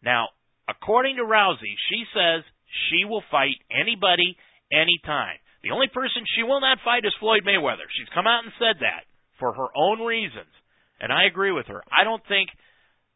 Now, 0.05 0.29
according 0.69 1.17
to 1.17 1.23
Rousey, 1.23 1.75
she 1.91 2.05
says 2.15 2.45
she 2.89 3.05
will 3.05 3.25
fight 3.31 3.59
anybody, 3.71 4.37
anytime. 4.73 5.37
The 5.63 5.71
only 5.71 5.87
person 5.93 6.25
she 6.35 6.43
will 6.43 6.61
not 6.61 6.83
fight 6.83 7.05
is 7.05 7.15
Floyd 7.21 7.45
Mayweather. 7.47 7.87
She's 7.93 8.11
come 8.15 8.27
out 8.27 8.43
and 8.43 8.53
said 8.59 8.81
that 8.81 9.07
for 9.39 9.53
her 9.53 9.69
own 9.77 10.01
reasons. 10.01 10.51
And 10.99 11.13
I 11.13 11.27
agree 11.27 11.53
with 11.53 11.67
her. 11.67 11.83
I 11.87 12.05
don't 12.05 12.23
think 12.27 12.49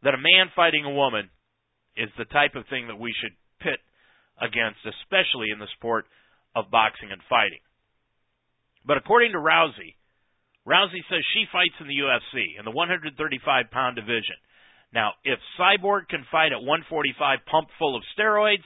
that 0.04 0.14
a 0.14 0.20
man 0.20 0.52
fighting 0.54 0.84
a 0.84 0.94
woman 0.94 1.30
is 1.96 2.10
the 2.18 2.28
type 2.28 2.54
of 2.54 2.68
thing 2.68 2.88
that 2.88 3.00
we 3.00 3.12
should 3.16 3.32
pit 3.60 3.80
against, 4.40 4.84
especially 4.84 5.50
in 5.52 5.58
the 5.58 5.70
sport 5.76 6.04
of 6.54 6.70
boxing 6.70 7.10
and 7.12 7.20
fighting. 7.28 7.62
But 8.84 8.96
according 8.96 9.32
to 9.32 9.38
Rousey, 9.38 9.96
Rousey 10.66 11.02
says 11.08 11.22
she 11.32 11.46
fights 11.50 11.78
in 11.80 11.86
the 11.86 11.98
UFC 11.98 12.58
in 12.58 12.64
the 12.64 12.74
135 12.74 13.14
pound 13.70 13.96
division. 13.96 14.38
Now, 14.92 15.12
if 15.24 15.38
Cyborg 15.58 16.08
can 16.08 16.24
fight 16.30 16.52
at 16.52 16.62
145 16.62 17.38
pumped 17.50 17.72
full 17.78 17.96
of 17.96 18.02
steroids, 18.18 18.64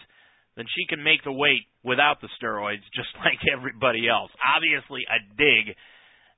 then 0.56 0.66
she 0.76 0.86
can 0.88 1.02
make 1.02 1.24
the 1.24 1.32
weight 1.32 1.64
without 1.84 2.20
the 2.20 2.28
steroids 2.40 2.84
just 2.94 3.12
like 3.18 3.40
everybody 3.52 4.08
else. 4.08 4.30
Obviously, 4.40 5.04
a 5.08 5.18
dig 5.36 5.76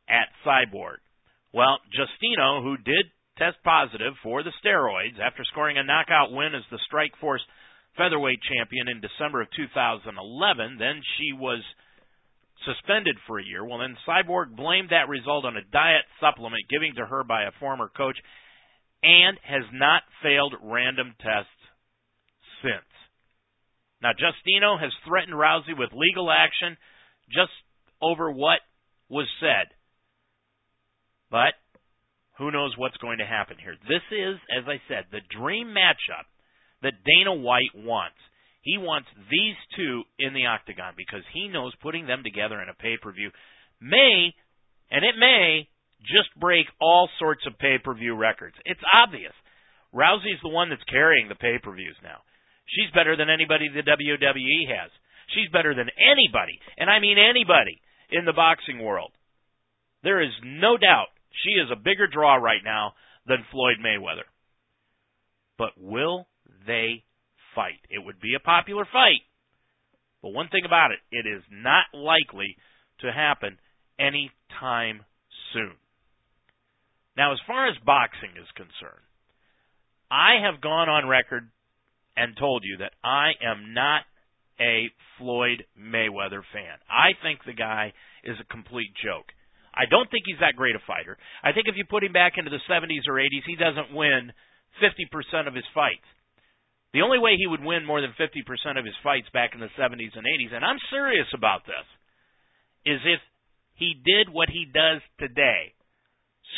at 0.09 0.31
Cyborg. 0.46 1.02
Well, 1.52 1.78
Justino, 1.92 2.62
who 2.62 2.76
did 2.78 3.07
test 3.42 3.59
positive 3.64 4.14
for 4.22 4.42
the 4.42 4.55
steroids 4.62 5.18
after 5.18 5.42
scoring 5.50 5.78
a 5.78 5.83
knockout 5.83 6.31
win 6.31 6.55
as 6.55 6.62
the 6.70 6.78
Strikeforce 6.87 7.42
featherweight 7.98 8.38
champion 8.46 8.87
in 8.88 9.02
December 9.02 9.42
of 9.42 9.48
2011, 9.57 10.78
then 10.78 11.02
she 11.18 11.33
was 11.35 11.61
suspended 12.64 13.16
for 13.26 13.40
a 13.40 13.44
year. 13.44 13.64
Well, 13.66 13.83
then 13.83 13.98
Cyborg 14.07 14.55
blamed 14.55 14.90
that 14.90 15.11
result 15.11 15.44
on 15.44 15.57
a 15.57 15.70
diet 15.72 16.07
supplement 16.20 16.70
given 16.70 16.94
to 16.94 17.07
her 17.07 17.24
by 17.24 17.42
a 17.42 17.59
former 17.59 17.90
coach 17.90 18.16
and 19.02 19.37
has 19.42 19.66
not 19.72 20.02
failed 20.22 20.55
random 20.62 21.14
tests 21.18 21.62
since. 22.62 22.87
Now, 24.00 24.14
Justino 24.14 24.78
has 24.78 24.92
threatened 25.07 25.35
Rousey 25.35 25.76
with 25.76 25.90
legal 25.90 26.31
action 26.31 26.76
just 27.35 27.50
over 28.00 28.31
what 28.31 28.61
was 29.09 29.26
said. 29.40 29.74
But 31.31 31.55
who 32.38 32.50
knows 32.50 32.74
what's 32.76 32.96
going 32.96 33.18
to 33.18 33.26
happen 33.26 33.56
here? 33.62 33.76
This 33.88 34.04
is, 34.10 34.36
as 34.56 34.64
I 34.66 34.80
said, 34.88 35.06
the 35.10 35.20
dream 35.36 35.74
matchup 35.74 36.26
that 36.82 37.04
Dana 37.04 37.34
White 37.34 37.74
wants. 37.74 38.18
He 38.62 38.78
wants 38.78 39.08
these 39.30 39.58
two 39.76 40.02
in 40.18 40.34
the 40.34 40.46
octagon 40.46 40.94
because 40.96 41.22
he 41.34 41.48
knows 41.48 41.74
putting 41.82 42.06
them 42.06 42.22
together 42.22 42.62
in 42.62 42.68
a 42.68 42.74
pay 42.74 42.96
per 43.00 43.12
view 43.12 43.30
may, 43.80 44.32
and 44.90 45.04
it 45.04 45.18
may, 45.18 45.68
just 46.02 46.30
break 46.38 46.66
all 46.80 47.08
sorts 47.18 47.42
of 47.46 47.58
pay 47.58 47.78
per 47.82 47.94
view 47.94 48.14
records. 48.14 48.54
It's 48.64 48.82
obvious. 49.02 49.34
Rousey's 49.94 50.40
the 50.42 50.48
one 50.48 50.70
that's 50.70 50.82
carrying 50.84 51.28
the 51.28 51.34
pay 51.34 51.58
per 51.62 51.74
views 51.74 51.96
now. 52.02 52.22
She's 52.66 52.94
better 52.94 53.16
than 53.16 53.28
anybody 53.28 53.68
the 53.68 53.82
WWE 53.82 54.70
has. 54.70 54.90
She's 55.34 55.50
better 55.52 55.74
than 55.74 55.90
anybody, 55.98 56.58
and 56.78 56.88
I 56.88 57.00
mean 57.00 57.18
anybody, 57.18 57.80
in 58.10 58.24
the 58.24 58.32
boxing 58.32 58.82
world. 58.82 59.12
There 60.02 60.20
is 60.20 60.32
no 60.44 60.76
doubt 60.76 61.14
she 61.44 61.50
is 61.50 61.70
a 61.70 61.76
bigger 61.76 62.06
draw 62.06 62.36
right 62.36 62.62
now 62.64 62.92
than 63.26 63.46
Floyd 63.50 63.76
Mayweather. 63.84 64.28
But 65.58 65.72
will 65.76 66.26
they 66.66 67.04
fight. 67.54 67.80
It 67.90 68.04
would 68.04 68.20
be 68.20 68.34
a 68.34 68.40
popular 68.40 68.84
fight. 68.90 69.22
But 70.22 70.32
one 70.32 70.48
thing 70.48 70.64
about 70.64 70.90
it, 70.92 70.98
it 71.10 71.26
is 71.28 71.42
not 71.50 71.86
likely 71.92 72.56
to 73.00 73.12
happen 73.12 73.58
any 73.98 74.30
time 74.60 75.04
soon. 75.52 75.72
Now, 77.16 77.32
as 77.32 77.38
far 77.46 77.68
as 77.68 77.76
boxing 77.84 78.30
is 78.40 78.48
concerned, 78.56 79.04
I 80.10 80.44
have 80.44 80.60
gone 80.60 80.88
on 80.88 81.08
record 81.08 81.50
and 82.16 82.36
told 82.36 82.62
you 82.64 82.78
that 82.78 82.92
I 83.04 83.32
am 83.42 83.74
not 83.74 84.02
a 84.60 84.90
Floyd 85.18 85.64
Mayweather 85.78 86.42
fan. 86.52 86.78
I 86.88 87.12
think 87.22 87.40
the 87.44 87.54
guy 87.54 87.92
is 88.24 88.36
a 88.40 88.52
complete 88.52 88.92
joke. 89.02 89.32
I 89.74 89.88
don't 89.88 90.11
think 90.11 90.24
he's 90.26 90.40
that 90.40 90.56
great 90.56 90.76
a 90.76 90.82
fighter. 90.87 91.16
I 91.42 91.52
think 91.52 91.68
if 91.68 91.76
you 91.76 91.85
put 91.88 92.04
him 92.04 92.12
back 92.12 92.37
into 92.37 92.50
the 92.50 92.62
70s 92.68 93.08
or 93.08 93.16
80s, 93.16 93.44
he 93.46 93.56
doesn't 93.56 93.96
win 93.96 94.32
50% 94.80 95.48
of 95.48 95.54
his 95.54 95.64
fights. 95.74 96.06
The 96.92 97.00
only 97.00 97.18
way 97.18 97.37
he 97.37 97.48
would 97.48 97.64
win 97.64 97.87
more 97.87 98.00
than 98.00 98.12
50% 98.20 98.78
of 98.78 98.85
his 98.85 98.94
fights 99.02 99.28
back 99.32 99.54
in 99.54 99.61
the 99.61 99.72
70s 99.80 100.12
and 100.12 100.28
80s, 100.28 100.52
and 100.52 100.64
I'm 100.64 100.80
serious 100.90 101.28
about 101.32 101.64
this, 101.64 101.88
is 102.85 103.00
if 103.04 103.20
he 103.74 103.96
did 103.96 104.28
what 104.28 104.50
he 104.50 104.68
does 104.68 105.00
today 105.18 105.72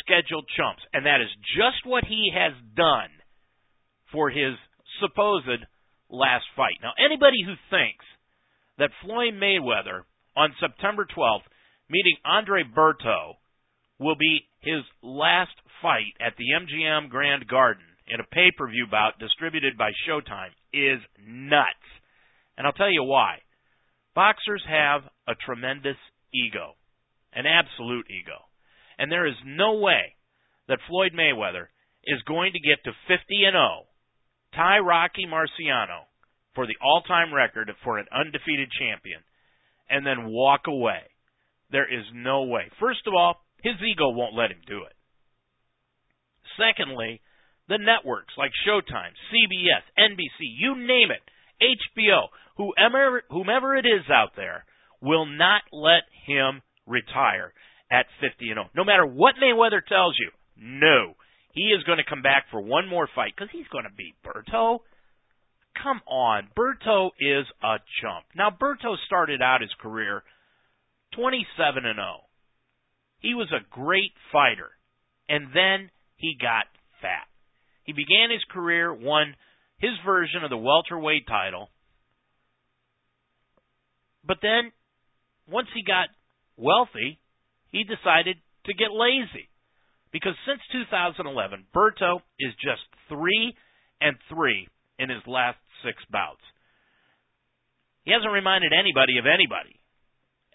scheduled 0.03 0.45
chumps. 0.57 0.83
And 0.93 1.05
that 1.05 1.21
is 1.21 1.31
just 1.55 1.85
what 1.85 2.03
he 2.03 2.31
has 2.35 2.53
done 2.75 3.09
for 4.11 4.29
his 4.29 4.55
supposed 4.99 5.63
last 6.09 6.45
fight. 6.55 6.77
Now, 6.81 6.91
anybody 6.99 7.41
who 7.45 7.55
thinks 7.69 8.05
that 8.77 8.91
Floyd 9.03 9.33
Mayweather 9.33 10.03
on 10.35 10.55
September 10.59 11.07
12th 11.07 11.47
meeting 11.89 12.17
Andre 12.25 12.63
Berto 12.63 13.35
will 13.99 14.15
be 14.15 14.47
his 14.61 14.83
last 15.01 15.55
fight 15.81 16.13
at 16.19 16.33
the 16.37 16.51
MGM 16.51 17.09
Grand 17.09 17.47
Garden 17.47 17.83
in 18.07 18.19
a 18.19 18.23
pay 18.31 18.51
per 18.55 18.67
view 18.67 18.87
bout 18.89 19.19
distributed 19.19 19.77
by 19.77 19.91
Showtime 20.07 20.53
is 20.73 20.99
nuts. 21.25 21.87
And 22.57 22.65
I'll 22.65 22.73
tell 22.73 22.91
you 22.91 23.03
why. 23.03 23.39
Boxers 24.13 24.63
have 24.67 25.01
a 25.27 25.35
tremendous 25.35 25.97
ego, 26.33 26.75
an 27.33 27.45
absolute 27.45 28.05
ego. 28.09 28.47
And 28.97 29.11
there 29.11 29.25
is 29.25 29.35
no 29.45 29.79
way 29.79 30.15
that 30.67 30.79
Floyd 30.87 31.11
Mayweather 31.13 31.67
is 32.05 32.21
going 32.27 32.53
to 32.53 32.59
get 32.59 32.83
to 32.85 32.91
50 33.07 33.43
and 33.45 33.53
0, 33.53 33.85
tie 34.55 34.79
Rocky 34.79 35.25
Marciano 35.27 36.07
for 36.53 36.65
the 36.65 36.77
all-time 36.81 37.33
record 37.33 37.69
for 37.83 37.97
an 37.97 38.05
undefeated 38.13 38.69
champion, 38.71 39.19
and 39.89 40.05
then 40.05 40.31
walk 40.31 40.61
away. 40.67 41.01
There 41.71 41.91
is 41.91 42.05
no 42.13 42.43
way. 42.43 42.69
First 42.79 43.07
of 43.07 43.13
all, 43.13 43.41
his 43.63 43.75
ego 43.81 44.09
won't 44.09 44.35
let 44.35 44.51
him 44.51 44.61
do 44.67 44.83
it. 44.83 44.93
Secondly, 46.57 47.21
the 47.67 47.79
networks 47.79 48.33
like 48.37 48.51
Showtime, 48.67 49.13
CBS, 49.33 49.83
NBC, 49.97 50.45
you 50.59 50.75
name 50.75 51.09
it, 51.11 51.23
HBO, 51.97 52.27
whomever, 52.57 53.23
whomever 53.29 53.75
it 53.75 53.85
is 53.85 54.09
out 54.09 54.35
there, 54.35 54.65
will 55.01 55.25
not 55.25 55.63
let 55.71 56.03
him 56.25 56.61
retire 56.85 57.53
at 57.91 58.05
50 58.21 58.49
and 58.49 58.57
0. 58.57 58.69
No 58.75 58.83
matter 58.83 59.05
what 59.05 59.35
Mayweather 59.41 59.81
tells 59.85 60.15
you, 60.19 60.31
no. 60.57 61.15
He 61.53 61.71
is 61.71 61.83
going 61.83 61.99
to 61.99 62.09
come 62.09 62.21
back 62.21 62.45
for 62.51 62.61
one 62.61 62.87
more 62.87 63.07
fight 63.15 63.33
because 63.35 63.49
he's 63.51 63.67
going 63.71 63.85
to 63.85 63.95
beat 63.95 64.15
Berto. 64.25 64.79
Come 65.81 66.01
on, 66.07 66.47
Berto 66.55 67.11
is 67.19 67.45
a 67.63 67.77
chump. 68.01 68.25
Now 68.35 68.49
Berto 68.49 68.95
started 69.05 69.41
out 69.41 69.61
his 69.61 69.73
career 69.81 70.23
27 71.15 71.85
and 71.85 71.95
0. 71.95 72.05
He 73.19 73.33
was 73.33 73.51
a 73.51 73.65
great 73.69 74.13
fighter, 74.31 74.71
and 75.27 75.47
then 75.53 75.89
he 76.17 76.37
got 76.39 76.65
fat. 77.01 77.27
He 77.83 77.93
began 77.93 78.31
his 78.31 78.43
career, 78.51 78.93
won 78.93 79.35
his 79.77 79.91
version 80.05 80.43
of 80.43 80.49
the 80.49 80.57
welterweight 80.57 81.27
title. 81.27 81.69
But 84.25 84.37
then, 84.41 84.71
once 85.49 85.67
he 85.73 85.83
got 85.83 86.09
wealthy, 86.57 87.19
he 87.71 87.83
decided 87.83 88.37
to 88.65 88.73
get 88.73 88.91
lazy. 88.91 89.49
Because 90.11 90.33
since 90.47 90.61
2011, 90.71 91.65
Berto 91.75 92.21
is 92.39 92.53
just 92.55 92.81
3 93.09 93.53
and 94.01 94.15
3 94.29 94.67
in 94.97 95.09
his 95.09 95.21
last 95.27 95.57
six 95.83 95.97
bouts. 96.09 96.41
He 98.03 98.11
hasn't 98.11 98.31
reminded 98.31 98.71
anybody 98.71 99.17
of 99.17 99.25
anybody. 99.25 99.79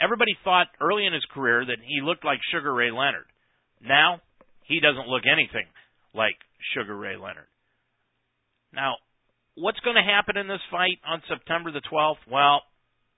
Everybody 0.00 0.32
thought 0.44 0.68
early 0.80 1.06
in 1.06 1.12
his 1.12 1.24
career 1.32 1.64
that 1.64 1.78
he 1.84 2.00
looked 2.00 2.24
like 2.24 2.40
Sugar 2.52 2.72
Ray 2.72 2.90
Leonard. 2.90 3.28
Now, 3.82 4.20
he 4.64 4.80
doesn't 4.80 5.08
look 5.08 5.24
anything 5.30 5.66
like 6.14 6.36
Sugar 6.74 6.96
Ray 6.96 7.16
Leonard. 7.16 7.48
Now, 8.72 8.96
what's 9.56 9.80
going 9.80 9.96
to 9.96 10.02
happen 10.02 10.36
in 10.36 10.48
this 10.48 10.62
fight 10.70 10.98
on 11.06 11.22
September 11.28 11.72
the 11.72 11.82
12th? 11.92 12.24
Well, 12.30 12.62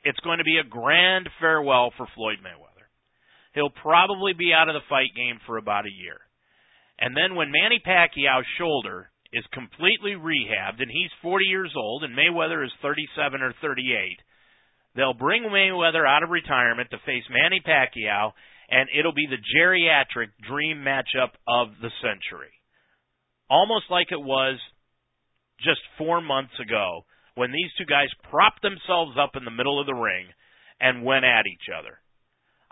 it's 0.04 0.20
going 0.20 0.38
to 0.38 0.44
be 0.44 0.58
a 0.58 0.68
grand 0.68 1.28
farewell 1.40 1.92
for 1.96 2.06
Floyd 2.14 2.38
Mayweather. 2.42 2.88
He'll 3.54 3.70
probably 3.70 4.32
be 4.32 4.52
out 4.52 4.68
of 4.68 4.74
the 4.74 4.88
fight 4.88 5.14
game 5.14 5.38
for 5.46 5.58
about 5.58 5.86
a 5.86 5.92
year. 5.92 6.18
And 6.98 7.16
then 7.16 7.36
when 7.36 7.52
Manny 7.52 7.80
Pacquiao's 7.84 8.46
shoulder 8.58 9.10
is 9.32 9.44
completely 9.52 10.12
rehabbed 10.12 10.80
and 10.80 10.90
he's 10.90 11.10
40 11.22 11.44
years 11.44 11.72
old 11.76 12.04
and 12.04 12.16
Mayweather 12.16 12.64
is 12.64 12.72
37 12.82 13.42
or 13.42 13.54
38, 13.60 14.18
they'll 14.94 15.14
bring 15.14 15.44
Mayweather 15.44 16.06
out 16.06 16.22
of 16.22 16.30
retirement 16.30 16.90
to 16.90 16.98
face 17.06 17.24
Manny 17.30 17.60
Pacquiao 17.64 18.32
and 18.70 18.88
it'll 18.98 19.14
be 19.14 19.28
the 19.28 19.42
geriatric 19.58 20.28
dream 20.48 20.78
matchup 20.78 21.32
of 21.46 21.68
the 21.80 21.90
century 22.00 22.52
almost 23.52 23.84
like 23.90 24.08
it 24.10 24.24
was 24.24 24.56
just 25.60 25.84
four 25.98 26.24
months 26.24 26.56
ago 26.56 27.04
when 27.36 27.52
these 27.52 27.68
two 27.76 27.84
guys 27.84 28.08
propped 28.32 28.64
themselves 28.64 29.16
up 29.20 29.36
in 29.36 29.44
the 29.44 29.52
middle 29.52 29.78
of 29.78 29.86
the 29.86 29.94
ring 29.94 30.32
and 30.80 31.04
went 31.04 31.28
at 31.28 31.44
each 31.44 31.68
other. 31.68 32.00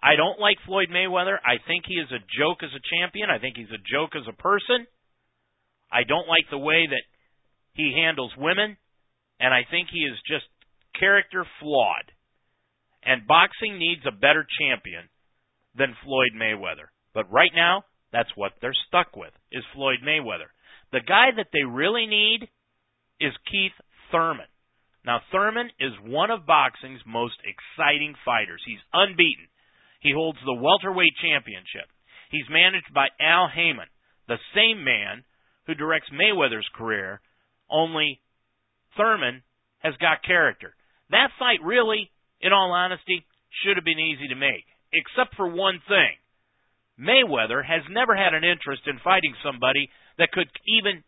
I 0.02 0.16
don't 0.16 0.40
like 0.40 0.56
Floyd 0.64 0.88
Mayweather. 0.88 1.36
I 1.36 1.60
think 1.68 1.84
he 1.84 2.00
is 2.00 2.08
a 2.08 2.24
joke 2.32 2.64
as 2.64 2.72
a 2.72 2.88
champion. 2.88 3.28
I 3.28 3.38
think 3.38 3.60
he's 3.60 3.72
a 3.72 3.84
joke 3.84 4.16
as 4.16 4.24
a 4.24 4.36
person. 4.40 4.88
I 5.92 6.08
don't 6.08 6.28
like 6.28 6.48
the 6.50 6.58
way 6.58 6.88
that 6.88 7.04
he 7.76 7.92
handles 7.92 8.32
women. 8.36 8.80
And 9.38 9.52
I 9.52 9.68
think 9.70 9.88
he 9.92 10.08
is 10.08 10.16
just 10.24 10.48
character 10.98 11.44
flawed. 11.60 12.12
And 13.02 13.26
boxing 13.26 13.78
needs 13.78 14.02
a 14.06 14.12
better 14.12 14.46
champion 14.60 15.08
than 15.74 15.96
Floyd 16.04 16.32
Mayweather. 16.36 16.92
But 17.14 17.30
right 17.32 17.52
now, 17.54 17.84
that's 18.12 18.30
what 18.36 18.52
they're 18.60 18.76
stuck 18.88 19.16
with, 19.16 19.32
is 19.50 19.64
Floyd 19.74 19.98
Mayweather. 20.04 20.50
The 20.92 21.00
guy 21.06 21.30
that 21.36 21.48
they 21.52 21.62
really 21.62 22.06
need 22.06 22.48
is 23.20 23.32
Keith 23.50 23.76
Thurman. 24.10 24.50
Now, 25.04 25.20
Thurman 25.32 25.70
is 25.78 25.92
one 26.04 26.30
of 26.30 26.46
boxing's 26.46 27.00
most 27.06 27.36
exciting 27.40 28.14
fighters. 28.24 28.60
He's 28.66 28.82
unbeaten. 28.92 29.48
He 30.00 30.12
holds 30.12 30.38
the 30.44 30.60
welterweight 30.60 31.14
championship. 31.22 31.88
He's 32.30 32.48
managed 32.50 32.92
by 32.94 33.08
Al 33.20 33.48
Haymon, 33.48 33.88
the 34.28 34.38
same 34.54 34.84
man 34.84 35.24
who 35.66 35.74
directs 35.74 36.10
Mayweather's 36.12 36.68
career, 36.74 37.20
only 37.70 38.20
Thurman 38.96 39.42
has 39.78 39.94
got 40.00 40.22
character. 40.22 40.74
That 41.10 41.30
fight 41.38 41.62
really, 41.62 42.10
in 42.40 42.52
all 42.52 42.72
honesty, 42.72 43.24
should 43.62 43.76
have 43.76 43.84
been 43.84 43.98
easy 43.98 44.28
to 44.28 44.36
make, 44.36 44.64
except 44.92 45.36
for 45.36 45.48
one 45.48 45.80
thing. 45.88 46.14
Mayweather 46.98 47.64
has 47.64 47.82
never 47.90 48.14
had 48.14 48.34
an 48.34 48.44
interest 48.44 48.82
in 48.86 49.00
fighting 49.02 49.34
somebody 49.42 49.90
that 50.18 50.32
could 50.32 50.48
even 50.68 51.02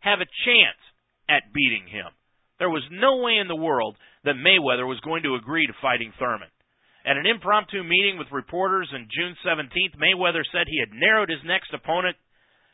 have 0.00 0.20
a 0.20 0.34
chance 0.44 0.80
at 1.28 1.52
beating 1.54 1.86
him. 1.86 2.12
There 2.58 2.70
was 2.70 2.84
no 2.90 3.16
way 3.22 3.38
in 3.38 3.48
the 3.48 3.56
world 3.56 3.96
that 4.24 4.36
Mayweather 4.36 4.86
was 4.86 5.00
going 5.00 5.22
to 5.22 5.34
agree 5.34 5.66
to 5.66 5.72
fighting 5.80 6.12
Thurman. 6.18 6.48
At 7.06 7.16
an 7.16 7.26
impromptu 7.26 7.82
meeting 7.84 8.16
with 8.18 8.32
reporters 8.32 8.88
on 8.92 9.08
June 9.12 9.36
17th, 9.44 9.96
Mayweather 9.96 10.42
said 10.50 10.66
he 10.66 10.80
had 10.80 10.96
narrowed 10.98 11.28
his 11.28 11.44
next 11.44 11.72
opponent 11.72 12.16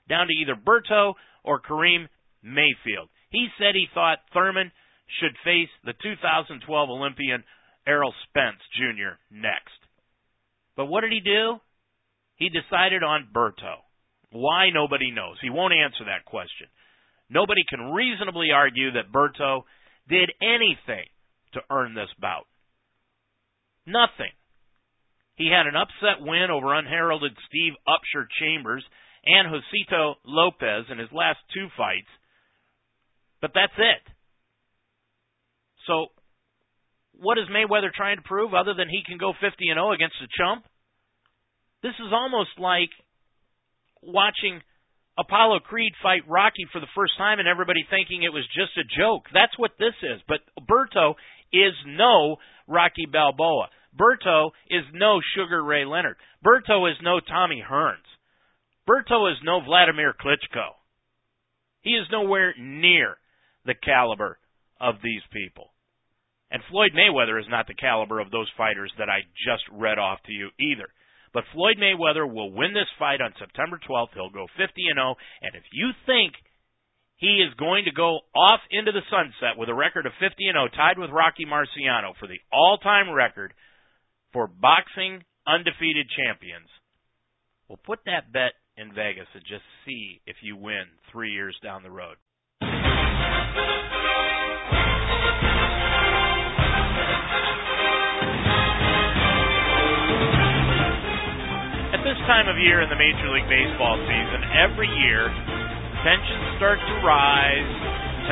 down 0.08 0.26
to 0.26 0.32
either 0.32 0.54
Berto 0.54 1.14
or 1.44 1.60
Karim 1.60 2.08
Mayfield. 2.42 3.08
He 3.30 3.48
said 3.58 3.74
he 3.74 3.86
thought 3.92 4.18
Thurman 4.32 4.72
should 5.18 5.34
face 5.44 5.70
the 5.84 5.94
2012 6.02 6.62
Olympian 6.90 7.42
Errol 7.86 8.14
Spence 8.28 8.60
Jr. 8.76 9.18
next. 9.30 9.80
But 10.76 10.86
what 10.86 11.02
did 11.02 11.12
he 11.12 11.20
do? 11.20 11.58
He 12.36 12.48
decided 12.48 13.02
on 13.02 13.28
Berto. 13.34 13.82
Why, 14.30 14.70
nobody 14.70 15.10
knows. 15.10 15.36
He 15.42 15.50
won't 15.50 15.74
answer 15.74 16.04
that 16.04 16.24
question. 16.24 16.68
Nobody 17.28 17.62
can 17.68 17.92
reasonably 17.92 18.50
argue 18.54 18.92
that 18.92 19.12
Berto 19.12 19.62
did 20.08 20.30
anything 20.40 21.06
to 21.54 21.60
earn 21.70 21.94
this 21.94 22.10
bout. 22.20 22.46
Nothing. 23.86 24.32
He 25.34 25.48
had 25.48 25.66
an 25.66 25.76
upset 25.76 26.20
win 26.20 26.50
over 26.50 26.74
unheralded 26.74 27.32
Steve 27.48 27.72
Upsher 27.88 28.26
Chambers 28.40 28.84
and 29.24 29.48
Josito 29.48 30.14
Lopez 30.24 30.86
in 30.90 30.98
his 30.98 31.10
last 31.12 31.38
two 31.54 31.68
fights, 31.76 32.08
but 33.40 33.52
that's 33.54 33.76
it. 33.78 34.02
So, 35.90 36.06
what 37.18 37.36
is 37.36 37.50
Mayweather 37.50 37.90
trying 37.92 38.16
to 38.16 38.22
prove 38.22 38.54
other 38.54 38.74
than 38.74 38.88
he 38.88 39.02
can 39.04 39.18
go 39.18 39.32
50 39.34 39.68
and 39.68 39.76
0 39.76 39.90
against 39.90 40.22
a 40.22 40.30
chump? 40.38 40.64
This 41.82 41.98
is 41.98 42.14
almost 42.14 42.54
like 42.58 42.94
watching 44.00 44.62
Apollo 45.18 45.60
Creed 45.66 45.92
fight 46.00 46.22
Rocky 46.28 46.64
for 46.72 46.80
the 46.80 46.94
first 46.94 47.18
time 47.18 47.40
and 47.40 47.48
everybody 47.48 47.82
thinking 47.90 48.22
it 48.22 48.32
was 48.32 48.46
just 48.54 48.78
a 48.78 48.86
joke. 48.86 49.26
That's 49.34 49.58
what 49.58 49.72
this 49.78 49.98
is. 50.02 50.22
But 50.28 50.40
Berto 50.62 51.14
is 51.52 51.74
no 51.86 52.36
Rocky 52.68 53.06
Balboa. 53.10 53.68
Berto 53.90 54.50
is 54.70 54.84
no 54.94 55.20
Sugar 55.34 55.62
Ray 55.62 55.84
Leonard. 55.84 56.16
Berto 56.44 56.88
is 56.88 56.96
no 57.02 57.18
Tommy 57.18 57.62
Hearns. 57.68 58.06
Berto 58.88 59.30
is 59.30 59.38
no 59.42 59.60
Vladimir 59.60 60.14
Klitschko. 60.14 60.78
He 61.82 61.90
is 61.90 62.06
nowhere 62.12 62.54
near 62.58 63.16
the 63.66 63.74
caliber 63.74 64.38
of 64.80 64.96
these 65.02 65.22
people. 65.32 65.72
And 66.50 66.62
Floyd 66.70 66.90
Mayweather 66.94 67.38
is 67.38 67.46
not 67.48 67.66
the 67.66 67.74
caliber 67.74 68.18
of 68.18 68.30
those 68.30 68.50
fighters 68.56 68.92
that 68.98 69.08
I 69.08 69.22
just 69.46 69.62
read 69.70 69.98
off 69.98 70.18
to 70.26 70.32
you 70.32 70.50
either. 70.58 70.88
But 71.32 71.44
Floyd 71.52 71.78
Mayweather 71.78 72.26
will 72.26 72.50
win 72.50 72.74
this 72.74 72.90
fight 72.98 73.20
on 73.20 73.34
September 73.38 73.78
12th. 73.78 74.14
He'll 74.14 74.34
go 74.34 74.46
50 74.58 74.66
and 74.90 74.98
0. 74.98 75.14
And 75.42 75.54
if 75.54 75.62
you 75.72 75.90
think 76.06 76.34
he 77.16 77.38
is 77.46 77.54
going 77.54 77.84
to 77.84 77.92
go 77.92 78.18
off 78.34 78.60
into 78.70 78.90
the 78.90 79.06
sunset 79.10 79.54
with 79.56 79.68
a 79.68 79.74
record 79.74 80.06
of 80.06 80.12
50 80.18 80.34
and 80.48 80.56
0, 80.56 80.68
tied 80.74 80.98
with 80.98 81.10
Rocky 81.10 81.46
Marciano 81.46 82.18
for 82.18 82.26
the 82.26 82.40
all-time 82.52 83.10
record 83.14 83.54
for 84.32 84.48
boxing 84.48 85.22
undefeated 85.46 86.10
champions, 86.10 86.68
well, 87.68 87.78
put 87.86 88.00
that 88.06 88.32
bet 88.32 88.58
in 88.76 88.90
Vegas 88.90 89.30
and 89.34 89.44
just 89.46 89.62
see 89.86 90.20
if 90.26 90.36
you 90.42 90.56
win 90.56 90.90
three 91.12 91.30
years 91.30 91.56
down 91.62 91.84
the 91.84 91.90
road. 91.90 92.16
Time 102.40 102.56
of 102.56 102.56
year 102.56 102.80
in 102.80 102.88
the 102.88 102.96
Major 102.96 103.28
League 103.36 103.52
Baseball 103.52 104.00
season, 104.00 104.40
every 104.64 104.88
year, 105.04 105.28
tensions 106.00 106.56
start 106.56 106.80
to 106.80 106.94
rise, 107.04 107.68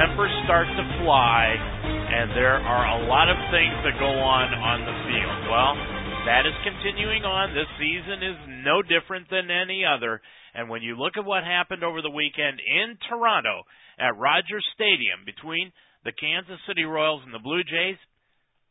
tempers 0.00 0.32
start 0.48 0.64
to 0.64 0.84
fly, 1.04 1.52
and 1.52 2.32
there 2.32 2.56
are 2.56 2.84
a 2.96 3.04
lot 3.04 3.28
of 3.28 3.36
things 3.52 3.76
that 3.84 4.00
go 4.00 4.08
on 4.08 4.48
on 4.56 4.88
the 4.88 4.96
field. 5.04 5.40
Well, 5.52 5.76
that 6.24 6.48
is 6.48 6.56
continuing 6.64 7.28
on. 7.28 7.52
This 7.52 7.68
season 7.76 8.24
is 8.24 8.64
no 8.64 8.80
different 8.80 9.28
than 9.28 9.52
any 9.52 9.84
other. 9.84 10.24
And 10.56 10.72
when 10.72 10.80
you 10.80 10.96
look 10.96 11.20
at 11.20 11.28
what 11.28 11.44
happened 11.44 11.84
over 11.84 12.00
the 12.00 12.08
weekend 12.08 12.64
in 12.64 12.96
Toronto 13.12 13.68
at 14.00 14.16
Rogers 14.16 14.64
Stadium 14.72 15.28
between 15.28 15.68
the 16.08 16.16
Kansas 16.16 16.64
City 16.64 16.88
Royals 16.88 17.28
and 17.28 17.34
the 17.36 17.44
Blue 17.44 17.60
Jays, 17.60 18.00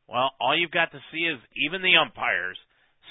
well, 0.10 0.34
all 0.42 0.58
you've 0.58 0.74
got 0.74 0.90
to 0.98 1.10
see 1.14 1.30
is 1.30 1.38
even 1.54 1.86
the 1.86 2.02
umpires 2.02 2.58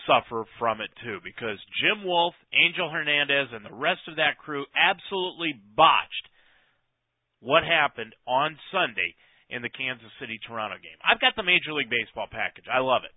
suffer 0.05 0.45
from 0.59 0.81
it 0.81 0.91
too 1.03 1.19
because 1.25 1.59
Jim 1.81 2.05
Wolf, 2.05 2.35
Angel 2.53 2.91
Hernandez, 2.91 3.49
and 3.53 3.65
the 3.65 3.75
rest 3.75 4.05
of 4.09 4.17
that 4.17 4.39
crew 4.39 4.65
absolutely 4.77 5.55
botched 5.77 6.27
what 7.41 7.65
happened 7.65 8.15
on 8.27 8.59
Sunday 8.73 9.15
in 9.49 9.63
the 9.63 9.71
Kansas 9.71 10.11
City 10.19 10.39
Toronto 10.43 10.77
game. 10.83 10.99
I've 11.07 11.21
got 11.21 11.37
the 11.37 11.47
Major 11.47 11.73
League 11.73 11.91
Baseball 11.91 12.27
package. 12.31 12.67
I 12.67 12.81
love 12.83 13.03
it. 13.07 13.15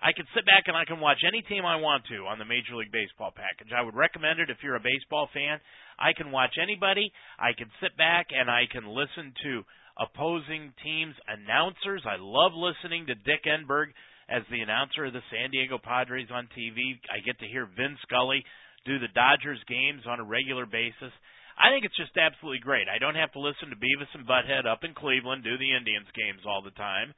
I 0.00 0.12
can 0.12 0.28
sit 0.36 0.44
back 0.44 0.68
and 0.68 0.76
I 0.76 0.84
can 0.84 1.00
watch 1.00 1.24
any 1.26 1.40
team 1.42 1.64
I 1.64 1.80
want 1.80 2.04
to 2.12 2.28
on 2.28 2.38
the 2.38 2.44
Major 2.44 2.76
League 2.76 2.92
Baseball 2.92 3.32
package. 3.32 3.72
I 3.72 3.82
would 3.82 3.96
recommend 3.96 4.40
it 4.40 4.50
if 4.50 4.60
you're 4.62 4.76
a 4.76 4.84
baseball 4.84 5.28
fan. 5.32 5.60
I 5.98 6.12
can 6.12 6.32
watch 6.32 6.56
anybody. 6.60 7.12
I 7.38 7.56
can 7.56 7.68
sit 7.80 7.96
back 7.96 8.28
and 8.32 8.50
I 8.50 8.68
can 8.70 8.84
listen 8.84 9.32
to 9.44 9.64
opposing 9.96 10.72
teams' 10.84 11.16
announcers. 11.24 12.04
I 12.04 12.20
love 12.20 12.52
listening 12.52 13.06
to 13.08 13.14
Dick 13.16 13.48
Enberg 13.48 13.96
as 14.28 14.42
the 14.50 14.60
announcer 14.60 15.06
of 15.06 15.14
the 15.14 15.24
San 15.30 15.50
Diego 15.50 15.78
Padres 15.78 16.28
on 16.32 16.48
TV. 16.56 16.98
I 17.10 17.22
get 17.24 17.38
to 17.40 17.46
hear 17.46 17.66
Vin 17.66 17.96
Scully 18.02 18.44
do 18.84 18.98
the 18.98 19.10
Dodgers 19.14 19.62
games 19.68 20.02
on 20.06 20.20
a 20.20 20.26
regular 20.26 20.66
basis. 20.66 21.14
I 21.56 21.72
think 21.72 21.84
it's 21.84 21.96
just 21.96 22.14
absolutely 22.18 22.60
great. 22.60 22.86
I 22.90 22.98
don't 22.98 23.16
have 23.16 23.32
to 23.32 23.40
listen 23.40 23.70
to 23.70 23.80
Beavis 23.80 24.12
and 24.12 24.28
Butthead 24.28 24.66
up 24.68 24.84
in 24.84 24.92
Cleveland 24.92 25.42
do 25.42 25.56
the 25.56 25.72
Indians 25.72 26.10
games 26.12 26.44
all 26.44 26.60
the 26.60 26.74
time. 26.76 27.14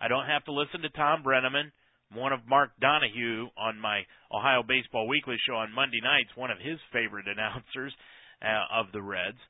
I 0.00 0.08
don't 0.08 0.28
have 0.28 0.44
to 0.44 0.52
listen 0.52 0.82
to 0.82 0.92
Tom 0.92 1.22
Brennaman, 1.22 1.72
one 2.12 2.32
of 2.32 2.46
Mark 2.46 2.70
Donahue 2.80 3.48
on 3.56 3.80
my 3.80 4.02
Ohio 4.32 4.62
Baseball 4.66 5.08
Weekly 5.08 5.36
show 5.46 5.56
on 5.56 5.72
Monday 5.72 6.00
nights, 6.02 6.34
one 6.36 6.50
of 6.50 6.58
his 6.58 6.78
favorite 6.92 7.26
announcers 7.34 7.92
uh, 8.42 8.80
of 8.80 8.92
the 8.92 9.02
Reds. 9.02 9.40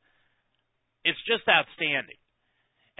It's 1.04 1.20
just 1.26 1.48
outstanding. 1.48 2.19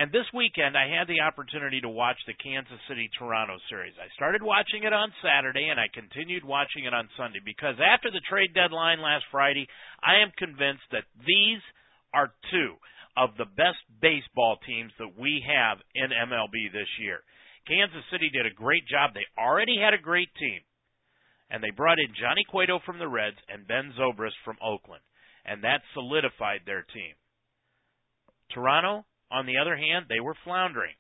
And 0.00 0.08
this 0.08 0.24
weekend, 0.32 0.80
I 0.80 0.88
had 0.88 1.12
the 1.12 1.20
opportunity 1.20 1.76
to 1.84 1.92
watch 1.92 2.16
the 2.24 2.32
Kansas 2.32 2.80
City 2.88 3.12
Toronto 3.12 3.60
series. 3.68 3.92
I 4.00 4.08
started 4.16 4.40
watching 4.40 4.88
it 4.88 4.96
on 4.96 5.12
Saturday, 5.20 5.68
and 5.68 5.76
I 5.76 5.92
continued 5.92 6.40
watching 6.40 6.88
it 6.88 6.96
on 6.96 7.12
Sunday 7.20 7.44
because 7.44 7.76
after 7.76 8.08
the 8.08 8.24
trade 8.24 8.56
deadline 8.56 9.04
last 9.04 9.28
Friday, 9.28 9.68
I 10.00 10.24
am 10.24 10.32
convinced 10.40 10.88
that 10.96 11.04
these 11.20 11.60
are 12.16 12.32
two 12.48 12.80
of 13.12 13.36
the 13.36 13.44
best 13.44 13.84
baseball 14.00 14.56
teams 14.64 14.88
that 14.96 15.20
we 15.20 15.44
have 15.44 15.84
in 15.92 16.08
MLB 16.08 16.72
this 16.72 16.88
year. 16.96 17.20
Kansas 17.68 18.00
City 18.08 18.32
did 18.32 18.48
a 18.48 18.56
great 18.56 18.88
job. 18.88 19.12
They 19.12 19.28
already 19.36 19.76
had 19.76 19.92
a 19.92 20.00
great 20.00 20.32
team. 20.40 20.64
And 21.52 21.60
they 21.60 21.76
brought 21.76 22.00
in 22.00 22.16
Johnny 22.16 22.48
Cueto 22.48 22.80
from 22.88 22.96
the 22.96 23.10
Reds 23.12 23.36
and 23.52 23.68
Ben 23.68 23.92
Zobrist 24.00 24.40
from 24.48 24.56
Oakland. 24.64 25.04
And 25.44 25.60
that 25.68 25.84
solidified 25.92 26.64
their 26.64 26.88
team. 26.88 27.20
Toronto, 28.48 29.04
on 29.30 29.46
the 29.46 29.58
other 29.58 29.76
hand, 29.76 30.06
they 30.08 30.20
were 30.20 30.36
floundering. 30.44 30.94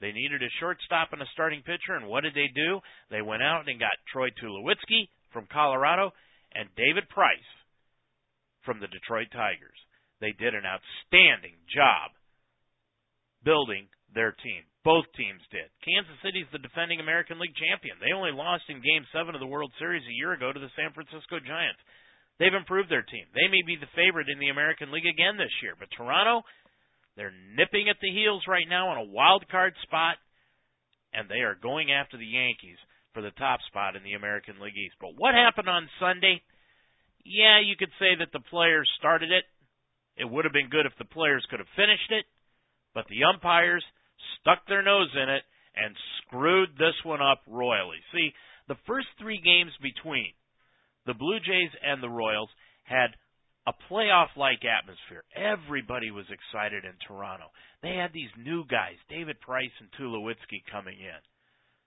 They 0.00 0.12
needed 0.12 0.42
a 0.42 0.56
shortstop 0.60 1.12
and 1.12 1.20
a 1.20 1.32
starting 1.32 1.62
pitcher, 1.62 1.96
and 1.96 2.08
what 2.08 2.24
did 2.24 2.34
they 2.34 2.48
do? 2.54 2.80
They 3.10 3.20
went 3.20 3.42
out 3.42 3.68
and 3.68 3.78
got 3.78 3.92
Troy 4.12 4.28
Tulowitzki 4.40 5.08
from 5.32 5.46
Colorado 5.52 6.12
and 6.54 6.68
David 6.76 7.08
Price 7.08 7.50
from 8.64 8.80
the 8.80 8.88
Detroit 8.88 9.28
Tigers. 9.32 9.76
They 10.20 10.32
did 10.32 10.54
an 10.56 10.64
outstanding 10.64 11.56
job 11.68 12.12
building 13.44 13.88
their 14.12 14.32
team. 14.32 14.64
Both 14.84 15.08
teams 15.16 15.44
did. 15.52 15.68
Kansas 15.84 16.16
City's 16.24 16.48
the 16.52 16.64
defending 16.64 17.00
American 17.00 17.36
League 17.36 17.56
champion. 17.56 17.96
They 18.00 18.16
only 18.16 18.32
lost 18.32 18.64
in 18.68 18.80
Game 18.80 19.04
7 19.12 19.36
of 19.36 19.40
the 19.40 19.48
World 19.48 19.72
Series 19.76 20.04
a 20.04 20.18
year 20.18 20.32
ago 20.32 20.52
to 20.52 20.60
the 20.60 20.72
San 20.76 20.92
Francisco 20.96 21.40
Giants. 21.40 21.80
They've 22.40 22.56
improved 22.56 22.88
their 22.88 23.04
team. 23.04 23.28
They 23.36 23.52
may 23.52 23.60
be 23.68 23.76
the 23.76 23.92
favorite 23.92 24.32
in 24.32 24.40
the 24.40 24.48
American 24.48 24.88
League 24.88 25.04
again 25.04 25.36
this 25.36 25.52
year, 25.60 25.76
but 25.76 25.92
Toronto 25.92 26.40
they're 27.16 27.34
nipping 27.56 27.88
at 27.88 27.96
the 28.00 28.10
heels 28.10 28.44
right 28.48 28.68
now 28.68 28.88
on 28.88 28.98
a 28.98 29.10
wild 29.10 29.48
card 29.48 29.74
spot, 29.82 30.16
and 31.12 31.28
they 31.28 31.40
are 31.40 31.54
going 31.54 31.90
after 31.92 32.16
the 32.16 32.26
Yankees 32.26 32.78
for 33.12 33.22
the 33.22 33.32
top 33.32 33.60
spot 33.66 33.96
in 33.96 34.02
the 34.04 34.14
American 34.14 34.60
League 34.60 34.78
East. 34.78 34.94
But 35.00 35.16
what 35.16 35.34
happened 35.34 35.68
on 35.68 35.88
Sunday? 35.98 36.42
Yeah, 37.24 37.60
you 37.60 37.76
could 37.76 37.92
say 37.98 38.14
that 38.18 38.32
the 38.32 38.44
players 38.48 38.88
started 38.98 39.30
it. 39.30 39.44
It 40.16 40.30
would 40.30 40.44
have 40.44 40.54
been 40.54 40.70
good 40.70 40.86
if 40.86 40.96
the 40.98 41.04
players 41.04 41.46
could 41.50 41.58
have 41.58 41.76
finished 41.76 42.10
it, 42.10 42.24
but 42.94 43.06
the 43.08 43.24
umpires 43.24 43.84
stuck 44.40 44.66
their 44.66 44.82
nose 44.82 45.10
in 45.14 45.28
it 45.28 45.42
and 45.74 45.94
screwed 46.22 46.70
this 46.76 46.96
one 47.04 47.22
up 47.22 47.42
royally. 47.46 47.98
See, 48.12 48.32
the 48.68 48.78
first 48.86 49.08
three 49.18 49.40
games 49.42 49.72
between 49.82 50.32
the 51.06 51.14
Blue 51.14 51.40
Jays 51.40 51.70
and 51.82 52.02
the 52.02 52.10
Royals 52.10 52.50
had 52.84 53.16
a 53.66 53.72
playoff 53.90 54.32
like 54.36 54.64
atmosphere. 54.64 55.24
Everybody 55.36 56.10
was 56.10 56.26
excited 56.30 56.84
in 56.84 56.96
Toronto. 57.06 57.46
They 57.82 57.94
had 57.94 58.12
these 58.12 58.32
new 58.38 58.64
guys, 58.64 58.96
David 59.08 59.40
Price 59.40 59.72
and 59.80 59.88
Tulowitzki 59.92 60.64
coming 60.70 60.96
in. 60.98 61.20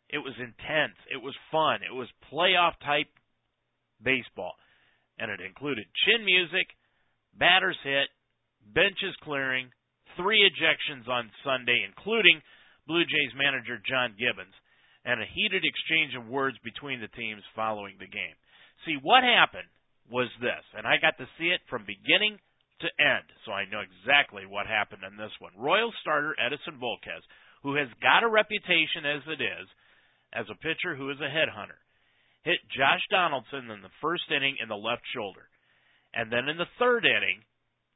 It 0.09 0.19
was 0.19 0.36
intense. 0.38 0.97
It 1.09 1.21
was 1.21 1.34
fun. 1.51 1.82
It 1.82 1.93
was 1.93 2.07
playoff 2.32 2.78
type 2.86 3.09
baseball. 4.01 4.53
and 5.17 5.30
it 5.30 5.41
included 5.41 5.86
chin 6.05 6.26
music, 6.26 6.74
batters 7.38 7.78
hit, 7.84 8.09
benches 8.74 9.13
clearing, 9.21 9.69
three 10.17 10.41
ejections 10.41 11.07
on 11.07 11.30
Sunday, 11.45 11.86
including 11.86 12.41
Blue 12.88 13.05
Jays 13.05 13.34
manager 13.38 13.78
John 13.78 14.15
Gibbons, 14.17 14.53
and 15.05 15.21
a 15.21 15.26
heated 15.34 15.63
exchange 15.63 16.15
of 16.17 16.28
words 16.28 16.57
between 16.63 16.99
the 16.99 17.13
teams 17.13 17.43
following 17.55 17.95
the 17.99 18.09
game. 18.09 18.36
See, 18.86 18.97
what 19.01 19.24
happened 19.24 19.69
was 20.10 20.30
this, 20.41 20.64
and 20.78 20.86
I 20.86 20.97
got 20.97 21.18
to 21.18 21.30
see 21.38 21.49
it 21.49 21.62
from 21.70 21.86
beginning 21.88 22.39
to 22.82 22.88
end, 22.99 23.28
so 23.45 23.51
I 23.51 23.66
know 23.66 23.80
exactly 23.80 24.45
what 24.45 24.68
happened 24.68 25.04
in 25.08 25.16
this 25.16 25.32
one. 25.39 25.56
Royal 25.56 25.93
starter 26.01 26.36
Edinson 26.36 26.80
Volquez, 26.80 27.24
who 27.64 27.76
has 27.76 27.88
got 28.01 28.24
a 28.24 28.30
reputation 28.30 29.08
as 29.08 29.24
it 29.28 29.39
is, 29.39 29.68
as 30.34 30.45
a 30.49 30.60
pitcher 30.60 30.95
who 30.95 31.10
is 31.10 31.22
a 31.22 31.32
headhunter, 31.32 31.80
hit 32.43 32.60
Josh 32.76 33.01
Donaldson 33.10 33.72
in 33.72 33.82
the 33.82 33.93
first 34.01 34.28
inning 34.30 34.58
in 34.62 34.68
the 34.68 34.76
left 34.76 35.04
shoulder. 35.16 35.47
And 36.14 36.32
then 36.32 36.49
in 36.49 36.58
the 36.58 36.70
third 36.78 37.06
inning, 37.06 37.45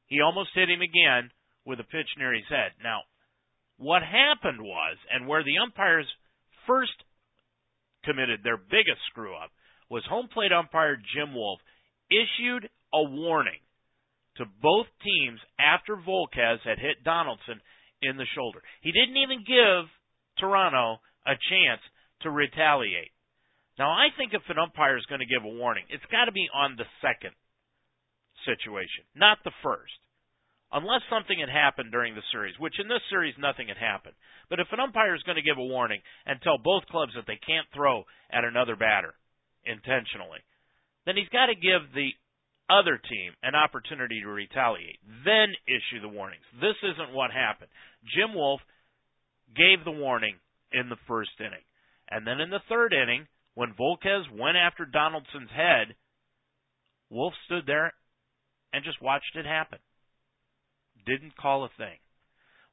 he 0.07 0.21
almost 0.21 0.55
hit 0.55 0.69
him 0.69 0.81
again 0.81 1.29
with 1.65 1.79
a 1.79 1.91
pitch 1.91 2.07
near 2.17 2.33
his 2.33 2.47
head. 2.49 2.71
Now, 2.81 3.03
what 3.77 4.01
happened 4.01 4.61
was, 4.61 4.97
and 5.11 5.27
where 5.27 5.43
the 5.43 5.59
umpires 5.61 6.07
first 6.65 6.95
committed 8.05 8.41
their 8.41 8.57
biggest 8.57 9.03
screw 9.11 9.35
up, 9.35 9.51
was 9.89 10.03
home 10.07 10.29
plate 10.31 10.51
umpire 10.51 10.95
Jim 10.95 11.35
Wolf 11.35 11.59
issued 12.09 12.69
a 12.93 13.03
warning 13.03 13.59
to 14.37 14.45
both 14.61 14.87
teams 15.03 15.39
after 15.59 15.97
Volquez 15.97 16.61
had 16.63 16.79
hit 16.79 17.03
Donaldson 17.03 17.59
in 18.01 18.17
the 18.17 18.29
shoulder. 18.35 18.61
He 18.81 18.91
didn't 18.91 19.17
even 19.17 19.43
give 19.45 19.89
Toronto 20.37 21.01
a 21.25 21.33
chance 21.49 21.81
to 22.21 22.29
retaliate. 22.29 23.11
Now, 23.77 23.91
I 23.91 24.09
think 24.17 24.33
if 24.33 24.41
an 24.49 24.57
umpire 24.57 24.97
is 24.97 25.05
going 25.05 25.21
to 25.21 25.29
give 25.29 25.45
a 25.45 25.57
warning, 25.57 25.85
it's 25.89 26.05
got 26.11 26.25
to 26.25 26.31
be 26.31 26.49
on 26.53 26.77
the 26.77 26.89
second 27.01 27.33
situation, 28.45 29.05
not 29.13 29.37
the 29.43 29.53
first. 29.61 29.93
Unless 30.71 31.07
something 31.09 31.39
had 31.39 31.49
happened 31.49 31.91
during 31.91 32.13
the 32.13 32.25
series, 32.31 32.57
which 32.59 32.79
in 32.79 32.89
this 32.89 33.05
series 33.09 33.35
nothing 33.39 33.69
had 33.69 33.77
happened. 33.77 34.15
But 34.49 34.59
if 34.59 34.67
an 34.71 34.81
umpire 34.81 35.15
is 35.15 35.23
going 35.23 35.37
to 35.37 35.45
give 35.45 35.57
a 35.57 35.63
warning 35.63 36.01
and 36.25 36.41
tell 36.41 36.57
both 36.57 36.89
clubs 36.91 37.13
that 37.15 37.23
they 37.25 37.39
can't 37.39 37.67
throw 37.73 38.03
at 38.29 38.43
another 38.43 38.75
batter 38.75 39.15
intentionally, 39.63 40.43
then 41.07 41.15
he's 41.15 41.31
got 41.31 41.47
to 41.47 41.55
give 41.55 41.95
the 41.95 42.11
other 42.69 42.99
team 42.99 43.31
an 43.41 43.55
opportunity 43.55 44.19
to 44.19 44.27
retaliate, 44.27 44.99
then 45.23 45.55
issue 45.63 46.03
the 46.03 46.11
warnings. 46.11 46.43
This 46.59 46.75
isn't 46.83 47.15
what 47.15 47.31
happened. 47.31 47.71
Jim 48.03 48.35
Wolf 48.35 48.59
gave 49.55 49.85
the 49.85 49.95
warning 49.95 50.35
in 50.73 50.89
the 50.89 50.99
first 51.07 51.31
inning. 51.39 51.63
And 52.11 52.27
then 52.27 52.41
in 52.41 52.49
the 52.49 52.63
third 52.67 52.91
inning, 52.91 53.27
when 53.55 53.73
Volquez 53.73 54.27
went 54.29 54.57
after 54.57 54.85
Donaldson's 54.85 55.51
head, 55.55 55.95
Wolf 57.09 57.33
stood 57.45 57.63
there 57.65 57.93
and 58.73 58.83
just 58.83 59.01
watched 59.01 59.35
it 59.35 59.45
happen. 59.45 59.79
Didn't 61.05 61.37
call 61.37 61.63
a 61.63 61.69
thing. 61.77 62.03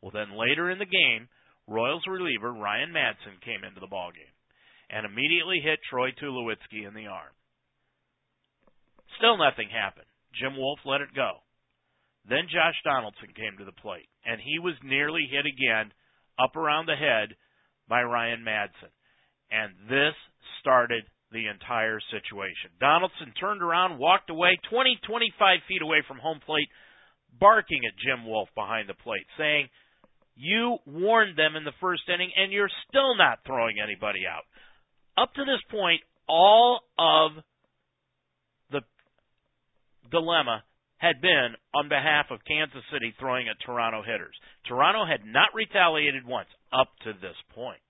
Well, 0.03 0.11
then 0.12 0.37
later 0.37 0.70
in 0.70 0.78
the 0.78 0.91
game, 0.91 1.28
Royals 1.68 2.03
reliever 2.11 2.53
Ryan 2.53 2.91
Madson 2.91 3.41
came 3.45 3.62
into 3.62 3.80
the 3.80 3.87
ballgame 3.87 4.35
and 4.91 5.07
immediately 5.07 5.61
hit 5.62 5.78
Troy 5.89 6.11
Tulowitzki 6.11 6.87
in 6.87 6.95
the 6.95 7.07
arm. 7.07 7.32
Still 9.18 9.36
nothing 9.36 9.68
happened. 9.70 10.06
Jim 10.34 10.56
Wolf 10.56 10.80
let 10.84 11.00
it 11.00 11.14
go. 11.14 11.44
Then 12.28 12.48
Josh 12.48 12.76
Donaldson 12.84 13.36
came 13.36 13.58
to 13.58 13.64
the 13.64 13.80
plate, 13.84 14.08
and 14.24 14.40
he 14.40 14.58
was 14.58 14.74
nearly 14.82 15.28
hit 15.30 15.44
again 15.44 15.92
up 16.38 16.56
around 16.56 16.86
the 16.86 16.96
head 16.96 17.36
by 17.88 18.02
Ryan 18.02 18.42
Madson. 18.42 18.90
And 19.50 19.72
this 19.88 20.16
started 20.60 21.04
the 21.30 21.46
entire 21.48 22.00
situation. 22.10 22.72
Donaldson 22.80 23.34
turned 23.38 23.62
around, 23.62 23.98
walked 23.98 24.30
away 24.30 24.56
20, 24.70 24.98
25 25.06 25.58
feet 25.68 25.82
away 25.82 26.02
from 26.08 26.18
home 26.18 26.40
plate, 26.44 26.68
barking 27.38 27.82
at 27.84 27.98
Jim 27.98 28.26
Wolf 28.26 28.48
behind 28.54 28.88
the 28.88 28.94
plate, 28.94 29.26
saying, 29.36 29.68
You 30.34 30.78
warned 30.86 31.36
them 31.36 31.56
in 31.56 31.64
the 31.64 31.76
first 31.80 32.02
inning, 32.08 32.32
and 32.36 32.52
you're 32.52 32.72
still 32.88 33.16
not 33.16 33.44
throwing 33.46 33.76
anybody 33.82 34.22
out. 34.26 34.46
Up 35.20 35.34
to 35.34 35.44
this 35.44 35.60
point, 35.70 36.00
all 36.26 36.80
of 36.98 37.32
dilemma 40.11 40.64
had 40.98 41.20
been 41.20 41.55
on 41.74 41.88
behalf 41.88 42.26
of 42.30 42.44
Kansas 42.46 42.82
City 42.92 43.14
throwing 43.18 43.48
at 43.48 43.61
Toronto 43.64 44.02
hitters. 44.02 44.34
Toronto 44.66 45.05
had 45.05 45.26
not 45.26 45.52
retaliated 45.55 46.26
once 46.26 46.48
up 46.72 46.88
to 47.05 47.12
this 47.12 47.36
point. 47.55 47.82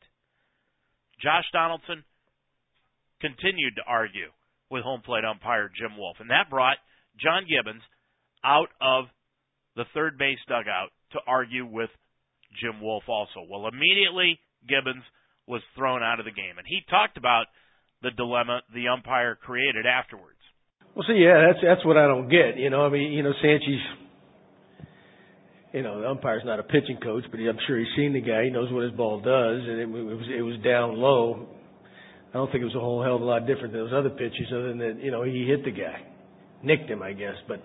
Josh 1.22 1.44
Donaldson 1.52 2.04
continued 3.20 3.76
to 3.76 3.86
argue 3.86 4.30
with 4.70 4.82
home 4.82 5.02
plate 5.04 5.24
umpire 5.24 5.70
Jim 5.70 5.96
Wolf, 5.96 6.16
and 6.18 6.30
that 6.30 6.50
brought 6.50 6.76
John 7.20 7.46
Gibbons 7.46 7.82
out 8.44 8.68
of 8.80 9.06
the 9.76 9.84
third 9.94 10.18
base 10.18 10.42
dugout 10.48 10.90
to 11.12 11.20
argue 11.26 11.66
with 11.66 11.90
Jim 12.60 12.80
Wolf 12.80 13.04
also. 13.08 13.46
Well, 13.48 13.68
immediately 13.68 14.38
Gibbons 14.68 15.04
was 15.46 15.62
thrown 15.76 16.02
out 16.02 16.18
of 16.18 16.26
the 16.26 16.32
game, 16.32 16.58
and 16.58 16.66
he 16.66 16.80
talked 16.90 17.16
about 17.16 17.46
the 18.02 18.10
dilemma 18.10 18.62
the 18.72 18.88
umpire 18.88 19.34
created 19.34 19.86
afterwards. 19.86 20.34
Well, 20.95 21.05
see, 21.09 21.14
yeah, 21.14 21.51
that's 21.51 21.59
that's 21.62 21.84
what 21.84 21.97
I 21.97 22.07
don't 22.07 22.28
get. 22.28 22.57
You 22.57 22.70
know, 22.70 22.86
I 22.86 22.88
mean, 22.88 23.12
you 23.12 23.22
know, 23.22 23.32
Sanchez, 23.42 23.82
you 25.72 25.82
know, 25.82 26.01
the 26.01 26.09
umpire's 26.09 26.42
not 26.45 26.61
a 26.61 26.62
pitching 26.62 26.99
coach, 27.03 27.24
but 27.30 27.40
he, 27.40 27.49
I'm 27.49 27.59
sure 27.66 27.78
he's 27.78 27.88
seen 27.97 28.12
the 28.12 28.20
guy. 28.20 28.45
He 28.45 28.51
knows 28.51 28.72
what 28.72 28.84
his 28.84 28.92
ball 28.92 29.18
does, 29.18 29.61
and 29.66 29.80
it, 29.80 29.88
it 29.88 29.88
was 29.88 30.26
it 30.38 30.42
was 30.42 30.57
down 30.62 30.97
low. 30.97 31.49
I 32.30 32.38
don't 32.38 32.51
think 32.51 32.62
it 32.62 32.66
was 32.66 32.74
a 32.76 32.80
whole 32.80 33.03
hell 33.03 33.16
of 33.16 33.22
a 33.22 33.24
lot 33.24 33.47
different 33.47 33.72
than 33.72 33.82
those 33.82 33.92
other 33.92 34.11
pitches, 34.11 34.47
other 34.53 34.68
than 34.68 34.78
that, 34.78 35.01
you 35.03 35.11
know, 35.11 35.22
he 35.22 35.47
hit 35.47 35.64
the 35.64 35.70
guy, 35.70 36.03
nicked 36.62 36.90
him, 36.90 37.03
I 37.03 37.12
guess. 37.12 37.34
But 37.47 37.62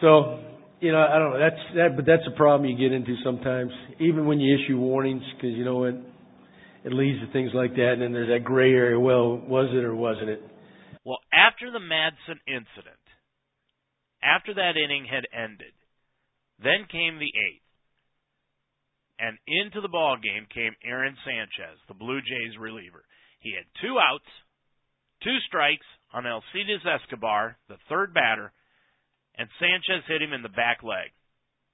so, 0.00 0.40
you 0.80 0.92
know, 0.92 0.98
I 0.98 1.18
don't 1.18 1.32
know. 1.32 1.38
That's 1.38 1.62
that, 1.74 1.96
but 1.96 2.04
that's 2.04 2.22
a 2.26 2.36
problem 2.36 2.68
you 2.68 2.76
get 2.76 2.94
into 2.94 3.16
sometimes, 3.24 3.72
even 3.98 4.26
when 4.26 4.40
you 4.40 4.54
issue 4.54 4.78
warnings, 4.78 5.22
because 5.36 5.56
you 5.56 5.64
know 5.64 5.76
what, 5.76 5.94
it 6.84 6.92
leads 6.92 7.20
to 7.20 7.32
things 7.32 7.50
like 7.54 7.74
that, 7.76 7.92
and 7.92 8.02
then 8.02 8.12
there's 8.12 8.28
that 8.28 8.44
gray 8.44 8.72
area. 8.72 9.00
Well, 9.00 9.38
was 9.38 9.70
it 9.72 9.84
or 9.84 9.94
wasn't 9.94 10.28
it? 10.28 10.42
After 11.56 11.72
the 11.72 11.80
Madson 11.80 12.36
incident, 12.46 13.00
after 14.22 14.52
that 14.52 14.76
inning 14.76 15.08
had 15.08 15.24
ended, 15.32 15.72
then 16.60 16.84
came 16.84 17.16
the 17.16 17.32
eighth. 17.32 17.64
And 19.18 19.38
into 19.48 19.80
the 19.80 19.88
ball 19.88 20.18
game 20.20 20.44
came 20.52 20.76
Aaron 20.84 21.16
Sanchez, 21.24 21.80
the 21.88 21.96
Blue 21.96 22.20
Jays 22.20 22.60
reliever. 22.60 23.08
He 23.40 23.56
had 23.56 23.64
two 23.80 23.96
outs, 23.96 24.28
two 25.24 25.38
strikes 25.48 25.86
on 26.12 26.26
Alcides 26.26 26.84
Escobar, 26.84 27.56
the 27.72 27.80
third 27.88 28.12
batter, 28.12 28.52
and 29.38 29.48
Sanchez 29.58 30.04
hit 30.08 30.20
him 30.20 30.34
in 30.34 30.42
the 30.42 30.52
back 30.52 30.82
leg 30.82 31.08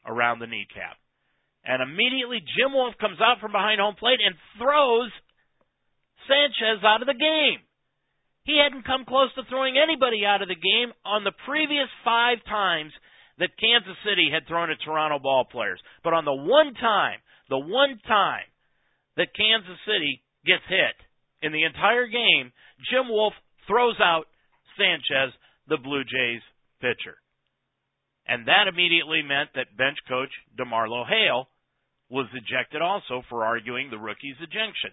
around 0.07 0.39
the 0.39 0.47
kneecap. 0.47 0.95
And 1.65 1.83
immediately 1.83 2.39
Jim 2.39 2.73
Wolf 2.73 2.95
comes 3.01 3.19
out 3.19 3.41
from 3.41 3.51
behind 3.51 3.81
home 3.81 3.97
plate 3.99 4.23
and 4.25 4.37
throws 4.63 5.11
Sanchez 6.31 6.87
out 6.87 7.03
of 7.03 7.11
the 7.11 7.19
game. 7.19 7.67
He 8.45 8.59
hadn't 8.59 8.87
come 8.87 9.05
close 9.07 9.33
to 9.35 9.45
throwing 9.49 9.79
anybody 9.79 10.27
out 10.27 10.43
of 10.43 10.49
the 10.49 10.59
game 10.59 10.93
on 11.05 11.23
the 11.23 11.37
previous 11.47 11.89
five 12.05 12.39
times 12.49 12.93
that 13.39 13.59
Kansas 13.59 13.97
City 14.05 14.31
had 14.33 14.47
thrown 14.47 14.71
at 14.71 14.83
Toronto 14.85 15.19
ball 15.19 15.45
players. 15.51 15.81
But 16.03 16.15
on 16.15 16.25
the 16.25 16.35
one 16.35 16.75
time, 16.75 17.19
the 17.49 17.59
one 17.59 17.99
time 18.07 18.47
that 19.17 19.35
Kansas 19.37 19.79
City 19.87 20.23
gets 20.45 20.65
hit 20.69 20.97
in 21.41 21.53
the 21.53 21.65
entire 21.65 22.07
game, 22.07 22.53
Jim 22.91 23.09
Wolf 23.09 23.35
throws 23.67 23.97
out 24.01 24.27
Sanchez, 24.77 25.33
the 25.69 25.79
Blue 25.79 26.03
Jays 26.03 26.43
pitcher. 26.81 27.17
And 28.27 28.47
that 28.47 28.69
immediately 28.69 29.23
meant 29.23 29.51
that 29.55 29.77
bench 29.77 29.99
coach 30.09 30.31
DeMarlo 30.59 31.07
Hale 31.07 31.49
was 32.11 32.27
ejected 32.35 32.83
also 32.83 33.23
for 33.29 33.45
arguing 33.45 33.89
the 33.91 33.99
rookie's 33.99 34.37
ejection. 34.39 34.93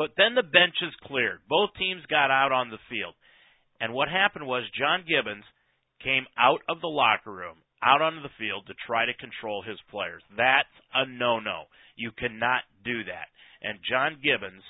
But 0.00 0.16
then 0.16 0.32
the 0.32 0.42
benches 0.42 0.96
cleared. 1.04 1.44
Both 1.44 1.76
teams 1.76 2.00
got 2.08 2.32
out 2.32 2.56
on 2.56 2.72
the 2.72 2.80
field. 2.88 3.12
And 3.84 3.92
what 3.92 4.08
happened 4.08 4.46
was 4.48 4.64
John 4.72 5.04
Gibbons 5.04 5.44
came 6.00 6.24
out 6.40 6.64
of 6.72 6.80
the 6.80 6.88
locker 6.88 7.28
room, 7.28 7.60
out 7.84 8.00
onto 8.00 8.24
the 8.24 8.32
field 8.40 8.64
to 8.66 8.84
try 8.88 9.04
to 9.04 9.20
control 9.20 9.60
his 9.60 9.76
players. 9.92 10.24
That's 10.32 10.72
a 10.96 11.04
no-no. 11.04 11.68
You 12.00 12.16
cannot 12.16 12.64
do 12.82 13.04
that. 13.12 13.28
And 13.60 13.84
John 13.84 14.16
Gibbons 14.24 14.64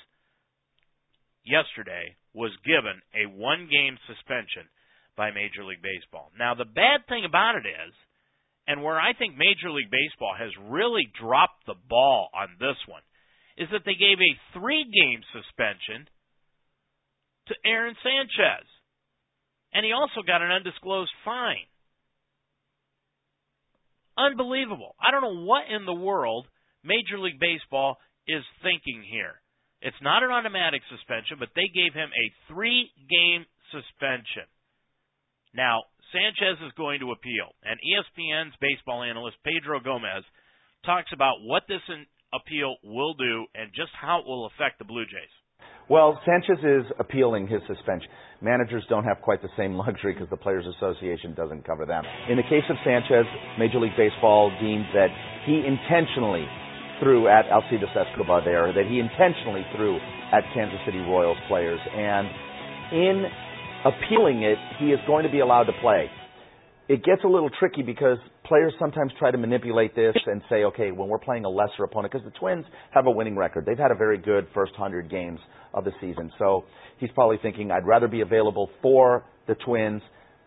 yesterday 1.47 2.19
was 2.35 2.51
given 2.67 2.99
a 3.15 3.31
one-game 3.31 3.95
suspension 4.11 4.67
by 5.15 5.31
Major 5.31 5.63
League 5.63 5.79
Baseball. 5.79 6.27
Now 6.35 6.59
the 6.59 6.67
bad 6.67 7.07
thing 7.07 7.23
about 7.23 7.55
it 7.55 7.63
is 7.63 7.95
and 8.67 8.83
where 8.83 8.99
I 8.99 9.15
think 9.15 9.39
Major 9.39 9.71
League 9.71 9.95
Baseball 9.95 10.35
has 10.35 10.51
really 10.67 11.07
dropped 11.15 11.63
the 11.71 11.79
ball 11.87 12.27
on 12.35 12.59
this 12.59 12.75
one 12.83 13.07
is 13.61 13.69
that 13.69 13.85
they 13.85 13.93
gave 13.93 14.17
a 14.17 14.57
three 14.57 14.81
game 14.89 15.21
suspension 15.29 16.09
to 17.45 17.53
Aaron 17.61 17.93
Sanchez. 18.01 18.65
And 19.73 19.85
he 19.85 19.93
also 19.93 20.25
got 20.25 20.41
an 20.41 20.49
undisclosed 20.49 21.13
fine. 21.23 21.69
Unbelievable. 24.17 24.95
I 24.99 25.11
don't 25.11 25.21
know 25.21 25.45
what 25.45 25.69
in 25.69 25.85
the 25.85 25.93
world 25.93 26.47
Major 26.83 27.21
League 27.21 27.39
Baseball 27.39 27.97
is 28.27 28.43
thinking 28.65 29.05
here. 29.05 29.37
It's 29.81 30.01
not 30.01 30.23
an 30.23 30.33
automatic 30.33 30.81
suspension, 30.89 31.37
but 31.39 31.53
they 31.55 31.69
gave 31.69 31.93
him 31.93 32.09
a 32.09 32.33
three 32.49 32.89
game 33.09 33.45
suspension. 33.69 34.49
Now, 35.53 35.85
Sanchez 36.11 36.59
is 36.65 36.73
going 36.77 36.99
to 36.99 37.13
appeal, 37.13 37.55
and 37.63 37.79
ESPN's 37.79 38.57
baseball 38.59 39.03
analyst 39.03 39.37
Pedro 39.45 39.79
Gomez 39.79 40.25
talks 40.85 41.09
about 41.13 41.41
what 41.41 41.63
this 41.67 41.81
appeal 42.33 42.75
will 42.83 43.13
do 43.13 43.45
and 43.55 43.71
just 43.75 43.91
how 43.99 44.19
it 44.19 44.25
will 44.25 44.45
affect 44.45 44.79
the 44.79 44.85
Blue 44.85 45.05
Jays. 45.05 45.31
Well, 45.89 46.21
Sanchez 46.25 46.63
is 46.63 46.85
appealing 46.99 47.47
his 47.47 47.61
suspension. 47.67 48.09
Managers 48.41 48.85
don't 48.87 49.03
have 49.03 49.21
quite 49.21 49.41
the 49.41 49.51
same 49.57 49.73
luxury 49.83 50.13
because 50.13 50.29
the 50.29 50.37
Players 50.37 50.65
Association 50.77 51.33
doesn't 51.33 51.65
cover 51.65 51.85
them. 51.85 52.03
In 52.29 52.37
the 52.37 52.43
case 52.43 52.63
of 52.69 52.77
Sanchez, 52.85 53.25
Major 53.59 53.79
League 53.79 53.97
Baseball 53.97 54.51
deemed 54.61 54.85
that 54.93 55.09
he 55.45 55.63
intentionally 55.65 56.47
threw 57.01 57.27
at 57.27 57.45
Alcides 57.51 57.91
Escobar 57.91 58.45
there, 58.45 58.71
that 58.71 58.85
he 58.87 58.99
intentionally 58.99 59.65
threw 59.75 59.97
at 60.31 60.43
Kansas 60.53 60.79
City 60.85 60.99
Royals 60.99 61.37
players, 61.47 61.79
and 61.91 62.27
in 62.93 63.25
appealing 63.83 64.43
it, 64.43 64.57
he 64.79 64.93
is 64.93 64.99
going 65.07 65.25
to 65.25 65.31
be 65.31 65.39
allowed 65.39 65.63
to 65.65 65.73
play. 65.81 66.09
It 66.91 67.05
gets 67.05 67.23
a 67.23 67.27
little 67.27 67.49
tricky 67.57 67.83
because 67.83 68.17
players 68.43 68.73
sometimes 68.77 69.13
try 69.17 69.31
to 69.31 69.37
manipulate 69.37 69.95
this 69.95 70.13
and 70.25 70.41
say, 70.49 70.65
okay, 70.65 70.91
when 70.91 71.07
we're 71.07 71.19
playing 71.19 71.45
a 71.45 71.49
lesser 71.49 71.85
opponent, 71.85 72.11
because 72.11 72.25
the 72.25 72.37
Twins 72.37 72.65
have 72.93 73.05
a 73.05 73.09
winning 73.09 73.37
record. 73.37 73.65
They've 73.65 73.77
had 73.77 73.91
a 73.91 73.95
very 73.95 74.17
good 74.17 74.45
first 74.53 74.73
100 74.73 75.09
games 75.09 75.39
of 75.73 75.85
the 75.85 75.93
season. 76.01 76.29
So 76.37 76.65
he's 76.97 77.09
probably 77.11 77.37
thinking, 77.41 77.71
I'd 77.71 77.87
rather 77.87 78.09
be 78.09 78.19
available 78.19 78.69
for 78.81 79.23
the 79.47 79.55
Twins. 79.65 80.01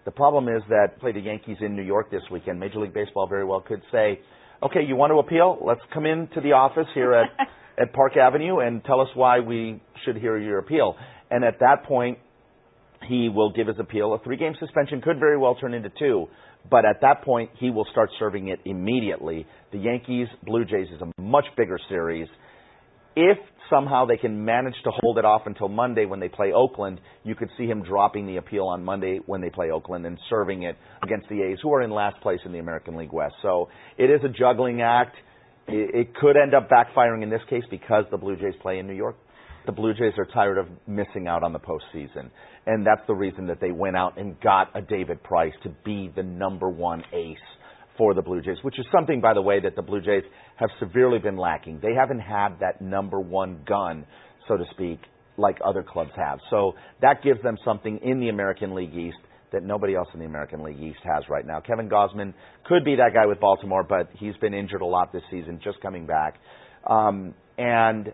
The 0.05 0.11
problem 0.11 0.55
is 0.55 0.63
that 0.69 1.01
play 1.01 1.13
the 1.13 1.21
Yankees 1.21 1.57
in 1.63 1.75
New 1.75 1.83
York 1.83 2.11
this 2.11 2.21
weekend. 2.31 2.61
Major 2.61 2.81
League 2.81 2.93
Baseball 2.93 3.27
very 3.27 3.47
well 3.47 3.63
could 3.63 3.81
say, 3.91 4.21
okay, 4.63 4.81
you 4.87 4.97
want 4.97 5.13
to 5.13 5.21
appeal? 5.21 5.57
Let's 5.67 5.81
come 5.95 6.05
into 6.05 6.43
the 6.43 6.53
office 6.53 6.89
here 6.93 7.15
at, 7.15 7.31
at 7.83 7.95
Park 7.95 8.19
Avenue 8.19 8.59
and 8.59 8.85
tell 8.85 9.01
us 9.01 9.09
why 9.15 9.41
we 9.41 9.81
should 10.05 10.19
hear 10.19 10.37
your 10.37 10.59
appeal. 10.59 10.95
And 11.31 11.43
at 11.43 11.61
that 11.61 11.85
point, 11.85 12.19
he 13.09 13.29
will 13.29 13.53
give 13.53 13.67
his 13.67 13.77
appeal. 13.79 14.15
A 14.15 14.19
three 14.21 14.37
game 14.37 14.55
suspension 14.59 15.01
could 15.01 15.19
very 15.19 15.37
well 15.37 15.55
turn 15.55 15.75
into 15.75 15.91
two, 15.99 16.27
but 16.71 16.85
at 16.85 17.01
that 17.03 17.23
point, 17.23 17.51
he 17.59 17.71
will 17.71 17.87
start 17.91 18.11
serving 18.19 18.49
it 18.49 18.61
immediately. 18.65 19.47
The 19.73 19.79
Yankees 19.79 20.29
Blue 20.45 20.65
Jays 20.65 20.89
is 20.95 21.01
a 21.01 21.21
much 21.21 21.45
bigger 21.57 21.79
series. 21.89 22.29
If 23.17 23.39
somehow 23.71 24.07
they 24.07 24.17
can 24.17 24.45
manage 24.45 24.75
to 24.85 24.91
hold 25.01 25.19
it 25.19 25.25
off 25.25 25.43
until 25.47 25.69
Monday 25.69 26.05
when 26.05 26.21
they 26.21 26.29
play 26.29 26.53
Oakland, 26.53 27.01
you 27.23 27.35
could 27.35 27.49
see 27.57 27.67
him 27.67 27.83
dropping 27.83 28.27
the 28.27 28.37
appeal 28.37 28.67
on 28.67 28.85
Monday 28.85 29.21
when 29.27 29.41
they 29.41 29.51
play 29.51 29.71
Oakland 29.71 30.05
and 30.05 30.19
serving 30.29 30.65
it 30.65 30.77
against 31.03 31.29
the 31.29 31.43
A's, 31.43 31.59
who 31.63 31.73
are 31.73 31.83
in 31.83 31.91
last 31.91 32.21
place 32.23 32.41
in 32.45 32.53
the 32.53 32.59
American 32.59 32.97
League 32.97 33.13
West. 33.13 33.35
So 33.43 33.69
it 33.99 34.11
is 34.11 34.21
a 34.25 34.29
juggling 34.29 34.83
act. 34.83 35.17
It 35.67 36.15
could 36.17 36.37
end 36.37 36.55
up 36.55 36.69
backfiring 36.69 37.23
in 37.23 37.31
this 37.31 37.41
case 37.49 37.63
because 37.71 38.05
the 38.11 38.19
Blue 38.19 38.37
Jays 38.37 38.55
play 38.61 38.79
in 38.79 38.87
New 38.87 38.95
York. 38.95 39.17
The 39.67 39.73
Blue 39.73 39.95
Jays 39.95 40.13
are 40.19 40.27
tired 40.27 40.59
of 40.59 40.67
missing 40.87 41.27
out 41.27 41.43
on 41.43 41.53
the 41.53 41.59
postseason. 41.59 42.31
And 42.67 42.87
that's 42.87 43.01
the 43.07 43.15
reason 43.15 43.47
that 43.47 43.61
they 43.61 43.73
went 43.73 43.97
out 43.97 44.19
and 44.19 44.39
got 44.41 44.77
a 44.77 44.83
David 44.83 45.23
Price 45.23 45.53
to 45.63 45.71
be 45.85 46.11
the 46.15 46.23
number 46.23 46.69
one 46.69 47.03
ace 47.13 47.39
for 47.97 48.15
the 48.15 48.23
Blue 48.23 48.43
Jays, 48.43 48.59
which 48.63 48.79
is 48.79 48.87
something, 48.93 49.21
by 49.21 49.35
the 49.35 49.43
way, 49.43 49.61
that 49.61 49.77
the 49.77 49.83
Blue 49.83 50.01
Jays 50.01 50.25
have 50.57 50.71
severely 50.81 51.19
been 51.19 51.37
lacking. 51.37 51.81
They 51.81 51.95
haven't 51.95 52.21
had 52.21 52.59
that 52.61 52.81
number 52.81 53.21
one 53.21 53.61
gun, 53.67 54.07
so 54.49 54.57
to 54.57 54.65
speak, 54.73 55.01
like 55.37 55.59
other 55.65 55.83
clubs 55.83 56.11
have. 56.17 56.39
So 56.51 56.75
that 57.01 57.23
gives 57.23 57.43
them 57.43 57.57
something 57.65 58.01
in 58.03 58.21
the 58.21 58.29
American 58.29 58.75
League 58.75 58.95
East 58.95 59.19
that 59.53 59.63
nobody 59.63 59.95
else 59.95 60.09
in 60.13 60.21
the 60.21 60.27
American 60.27 60.63
League 60.63 60.81
East 60.81 60.99
has 61.05 61.23
right 61.29 61.47
now. 61.47 61.61
Kevin 61.61 61.89
Gausman 61.89 62.35
could 62.65 62.85
be 62.85 62.97
that 62.97 63.13
guy 63.15 63.27
with 63.27 63.41
Baltimore, 63.41 63.85
but 63.85 64.11
he's 64.19 64.37
been 64.41 64.53
injured 64.53 64.83
a 64.83 64.87
lot 64.87 65.13
this 65.13 65.23
season, 65.31 65.61
just 65.63 65.81
coming 65.81 66.07
back. 66.07 66.41
Um, 66.89 67.35
and 67.57 68.13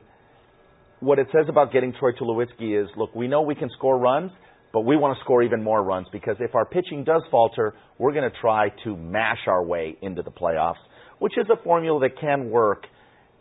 what 1.01 1.19
it 1.19 1.27
says 1.33 1.47
about 1.49 1.73
getting 1.73 1.93
Troy 1.99 2.13
Tulowitzki 2.13 2.81
is, 2.81 2.89
look, 2.97 3.15
we 3.15 3.27
know 3.27 3.43
we 3.43 3.55
can 3.55 3.71
score 3.77 3.99
runs, 3.99 4.31
but 4.73 4.83
we 4.83 4.97
want 4.97 5.17
to 5.17 5.25
score 5.25 5.43
even 5.43 5.63
more 5.63 5.83
runs 5.83 6.07
because 6.13 6.37
if 6.41 6.55
our 6.55 6.65
pitching 6.65 7.05
does 7.05 7.23
falter, 7.31 7.75
we're 7.99 8.13
going 8.13 8.31
to 8.31 8.37
try 8.41 8.69
to 8.85 8.97
mash 8.97 9.41
our 9.47 9.65
way 9.65 9.97
into 10.03 10.23
the 10.23 10.31
playoffs, 10.31 10.81
which 11.19 11.37
is 11.37 11.47
a 11.51 11.63
formula 11.65 12.01
that 12.01 12.21
can 12.21 12.51
work, 12.51 12.85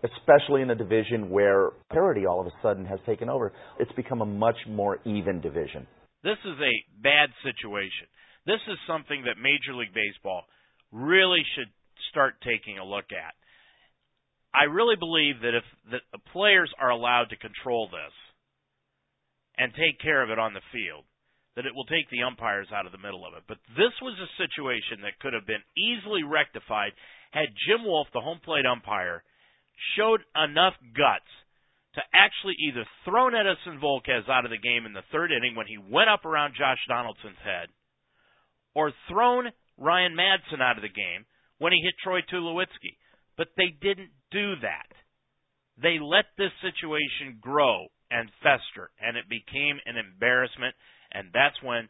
especially 0.04 0.62
in 0.62 0.70
a 0.70 0.76
division 0.76 1.30
where 1.30 1.70
parity 1.92 2.26
all 2.26 2.42
of 2.42 2.48
a 2.48 2.54
sudden 2.64 2.86
has 2.86 3.00
taken 3.06 3.30
over. 3.30 3.52
It's 3.80 3.92
become 3.92 4.22
a 4.22 4.26
much 4.26 4.58
more 4.68 5.00
even 5.06 5.42
division. 5.42 5.86
This 6.24 6.38
is 6.46 6.58
a 6.60 7.02
bad 7.04 7.30
situation. 7.44 8.08
This 8.46 8.60
is 8.68 8.78
something 8.88 9.24
that 9.26 9.36
Major 9.38 9.78
League 9.78 9.94
Baseball 9.94 10.44
really 10.92 11.44
should 11.56 11.70
start 12.10 12.36
taking 12.42 12.80
a 12.80 12.86
look 12.86 13.06
at. 13.12 13.36
I 14.54 14.66
really 14.66 14.96
believe 14.96 15.42
that 15.42 15.54
if 15.54 15.64
the 15.90 16.02
players 16.34 16.72
are 16.80 16.90
allowed 16.90 17.30
to 17.30 17.38
control 17.38 17.88
this 17.88 18.16
and 19.58 19.72
take 19.74 20.02
care 20.02 20.24
of 20.24 20.30
it 20.30 20.40
on 20.40 20.54
the 20.54 20.66
field, 20.74 21.06
that 21.56 21.66
it 21.66 21.76
will 21.76 21.86
take 21.86 22.10
the 22.10 22.24
umpires 22.24 22.72
out 22.74 22.86
of 22.86 22.92
the 22.92 23.04
middle 23.04 23.26
of 23.28 23.36
it. 23.36 23.44
But 23.48 23.60
this 23.76 23.94
was 24.02 24.16
a 24.18 24.38
situation 24.40 25.04
that 25.04 25.20
could 25.20 25.34
have 25.34 25.46
been 25.46 25.62
easily 25.78 26.24
rectified 26.24 26.94
had 27.32 27.54
Jim 27.68 27.86
Wolf, 27.86 28.08
the 28.14 28.26
home 28.26 28.40
plate 28.44 28.66
umpire, 28.66 29.22
showed 29.98 30.22
enough 30.34 30.74
guts 30.98 31.30
to 31.96 32.02
actually 32.14 32.56
either 32.58 32.86
thrown 33.06 33.34
Edinson 33.34 33.82
Volquez 33.82 34.30
out 34.30 34.46
of 34.46 34.52
the 34.52 34.62
game 34.62 34.86
in 34.86 34.94
the 34.94 35.06
third 35.12 35.32
inning 35.32 35.56
when 35.56 35.68
he 35.68 35.78
went 35.78 36.10
up 36.10 36.26
around 36.26 36.56
Josh 36.58 36.80
Donaldson's 36.90 37.42
head, 37.44 37.70
or 38.74 38.94
thrown 39.10 39.52
Ryan 39.78 40.16
Madson 40.16 40.62
out 40.62 40.78
of 40.78 40.84
the 40.84 40.90
game 40.90 41.26
when 41.58 41.74
he 41.74 41.82
hit 41.82 41.94
Troy 42.04 42.22
Tulowitzki. 42.22 42.98
But 43.40 43.56
they 43.56 43.72
didn't 43.72 44.12
do 44.36 44.60
that. 44.68 44.92
They 45.80 45.96
let 45.96 46.28
this 46.36 46.52
situation 46.60 47.40
grow 47.40 47.88
and 48.12 48.28
fester, 48.44 48.92
and 49.00 49.16
it 49.16 49.32
became 49.32 49.80
an 49.88 49.96
embarrassment, 49.96 50.76
and 51.16 51.32
that's 51.32 51.56
when 51.64 51.88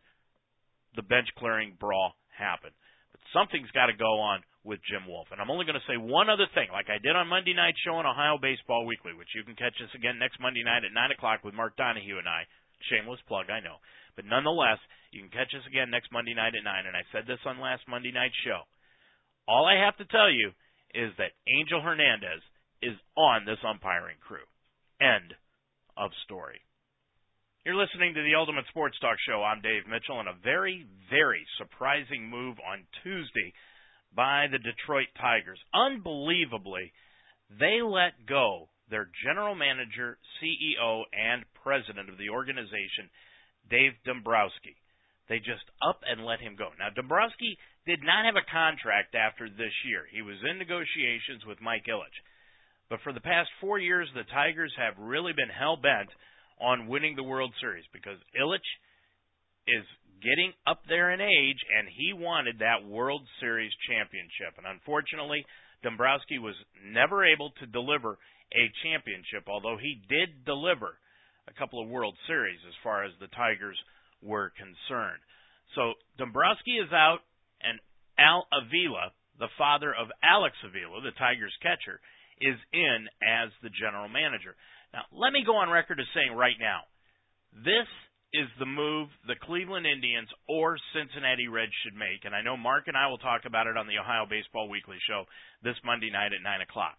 the 0.93 1.01
bench 1.01 1.25
clearing 1.41 1.73
brawl 1.73 2.13
happened. 2.29 2.77
But 3.09 3.25
something's 3.33 3.73
got 3.73 3.89
to 3.89 3.97
go 3.97 4.21
on 4.21 4.45
with 4.61 4.77
Jim 4.85 5.09
Wolf. 5.09 5.33
And 5.33 5.41
I'm 5.41 5.49
only 5.49 5.65
going 5.65 5.81
to 5.81 5.89
say 5.89 5.97
one 5.97 6.29
other 6.29 6.45
thing, 6.53 6.69
like 6.69 6.85
I 6.85 7.01
did 7.01 7.17
on 7.17 7.25
Monday 7.25 7.57
night 7.57 7.73
show 7.81 7.97
on 7.97 8.05
Ohio 8.05 8.37
Baseball 8.37 8.85
Weekly, 8.85 9.17
which 9.17 9.33
you 9.33 9.41
can 9.41 9.57
catch 9.57 9.73
us 9.81 9.89
again 9.97 10.21
next 10.21 10.37
Monday 10.37 10.61
night 10.61 10.85
at 10.85 10.93
9 10.93 11.17
o'clock 11.17 11.41
with 11.41 11.57
Mark 11.57 11.73
Donahue 11.81 12.21
and 12.21 12.29
I. 12.29 12.45
Shameless 12.93 13.25
plug, 13.25 13.49
I 13.49 13.57
know. 13.57 13.81
But 14.13 14.29
nonetheless, 14.29 14.77
you 15.09 15.25
can 15.25 15.33
catch 15.33 15.49
us 15.57 15.65
again 15.65 15.89
next 15.89 16.13
Monday 16.13 16.37
night 16.37 16.53
at 16.53 16.61
9. 16.61 16.85
And 16.85 16.93
I 16.93 17.01
said 17.09 17.25
this 17.25 17.41
on 17.49 17.57
last 17.57 17.89
Monday 17.89 18.13
night 18.13 18.37
show. 18.45 18.69
All 19.49 19.65
I 19.65 19.81
have 19.81 19.97
to 19.97 20.05
tell 20.13 20.29
you 20.29 20.53
is 20.93 21.11
that 21.17 21.37
Angel 21.47 21.81
Hernandez 21.81 22.41
is 22.81 22.95
on 23.15 23.45
this 23.45 23.59
umpiring 23.63 24.17
crew. 24.21 24.45
End 25.01 25.33
of 25.97 26.11
story. 26.25 26.61
You're 27.65 27.75
listening 27.75 28.13
to 28.15 28.23
the 28.23 28.35
Ultimate 28.35 28.65
Sports 28.69 28.97
Talk 28.99 29.17
Show. 29.27 29.43
I'm 29.43 29.61
Dave 29.61 29.83
Mitchell, 29.85 30.19
and 30.19 30.29
a 30.29 30.43
very, 30.43 30.87
very 31.09 31.45
surprising 31.59 32.29
move 32.29 32.57
on 32.63 32.87
Tuesday 33.03 33.53
by 34.15 34.47
the 34.49 34.57
Detroit 34.57 35.11
Tigers. 35.19 35.59
Unbelievably, 35.73 36.93
they 37.59 37.83
let 37.83 38.25
go 38.25 38.69
their 38.89 39.09
general 39.23 39.55
manager, 39.55 40.17
CEO, 40.41 41.03
and 41.13 41.45
president 41.61 42.09
of 42.09 42.17
the 42.17 42.29
organization, 42.29 43.11
Dave 43.69 43.93
Dombrowski. 44.05 44.79
They 45.27 45.37
just 45.37 45.67
up 45.85 46.01
and 46.09 46.25
let 46.25 46.41
him 46.41 46.55
go. 46.57 46.69
Now, 46.79 46.89
Dombrowski 46.89 47.57
did 47.85 48.03
not 48.03 48.25
have 48.25 48.35
a 48.35 48.51
contract 48.51 49.15
after 49.15 49.49
this 49.49 49.73
year. 49.85 50.05
He 50.11 50.21
was 50.21 50.37
in 50.43 50.57
negotiations 50.57 51.45
with 51.47 51.61
Mike 51.61 51.85
Ilitch. 51.87 52.19
But 52.89 53.01
for 53.03 53.13
the 53.13 53.21
past 53.21 53.49
four 53.61 53.77
years, 53.77 54.09
the 54.13 54.25
Tigers 54.33 54.73
have 54.77 54.97
really 54.97 55.33
been 55.33 55.49
hell 55.49 55.77
bent 55.77 56.09
on 56.59 56.87
winning 56.87 57.15
the 57.15 57.23
World 57.23 57.53
Series 57.61 57.85
because 57.93 58.17
Ilitch 58.35 58.65
is 59.67 59.85
getting 60.21 60.51
up 60.67 60.81
there 60.89 61.11
in 61.11 61.21
age 61.21 61.61
and 61.77 61.87
he 61.87 62.11
wanted 62.11 62.59
that 62.59 62.83
World 62.83 63.21
Series 63.39 63.71
championship. 63.87 64.57
And 64.57 64.67
unfortunately, 64.67 65.45
Dombrowski 65.83 66.39
was 66.39 66.55
never 66.83 67.23
able 67.23 67.51
to 67.59 67.65
deliver 67.65 68.17
a 68.51 68.65
championship, 68.83 69.47
although 69.47 69.77
he 69.79 70.01
did 70.09 70.43
deliver 70.43 70.97
a 71.47 71.53
couple 71.57 71.81
of 71.81 71.87
World 71.87 72.15
Series 72.27 72.59
as 72.67 72.73
far 72.83 73.05
as 73.05 73.11
the 73.19 73.31
Tigers 73.31 73.77
were 74.21 74.51
concerned. 74.57 75.21
So 75.75 75.93
Dombrowski 76.17 76.81
is 76.81 76.91
out, 76.91 77.19
and 77.61 77.79
Al 78.17 78.47
Avila, 78.51 79.11
the 79.39 79.51
father 79.57 79.93
of 79.95 80.11
Alex 80.23 80.55
Avila, 80.63 81.01
the 81.01 81.15
Tigers 81.15 81.55
catcher, 81.61 81.99
is 82.41 82.55
in 82.73 83.07
as 83.23 83.51
the 83.63 83.69
general 83.69 84.07
manager. 84.07 84.55
Now, 84.93 85.05
let 85.11 85.31
me 85.31 85.43
go 85.45 85.55
on 85.55 85.69
record 85.69 85.99
as 85.99 86.07
saying 86.13 86.35
right 86.35 86.57
now, 86.59 86.87
this 87.53 87.87
is 88.33 88.47
the 88.59 88.65
move 88.65 89.09
the 89.25 89.39
Cleveland 89.41 89.85
Indians 89.85 90.29
or 90.47 90.77
Cincinnati 90.93 91.47
Reds 91.47 91.73
should 91.81 91.97
make, 91.97 92.25
and 92.25 92.35
I 92.35 92.41
know 92.41 92.57
Mark 92.57 92.85
and 92.87 92.97
I 92.97 93.09
will 93.09 93.17
talk 93.17 93.45
about 93.45 93.67
it 93.67 93.77
on 93.77 93.87
the 93.87 93.97
Ohio 93.97 94.25
Baseball 94.29 94.69
Weekly 94.69 94.97
show 95.07 95.25
this 95.63 95.77
Monday 95.83 96.11
night 96.11 96.33
at 96.33 96.45
9 96.45 96.61
o'clock. 96.61 96.97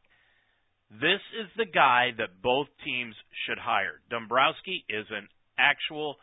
This 0.91 1.23
is 1.39 1.47
the 1.57 1.71
guy 1.71 2.11
that 2.19 2.43
both 2.43 2.67
teams 2.83 3.15
should 3.47 3.59
hire. 3.63 4.03
Dombrowski 4.11 4.83
is 4.91 5.07
an 5.11 5.29
actual 5.55 6.19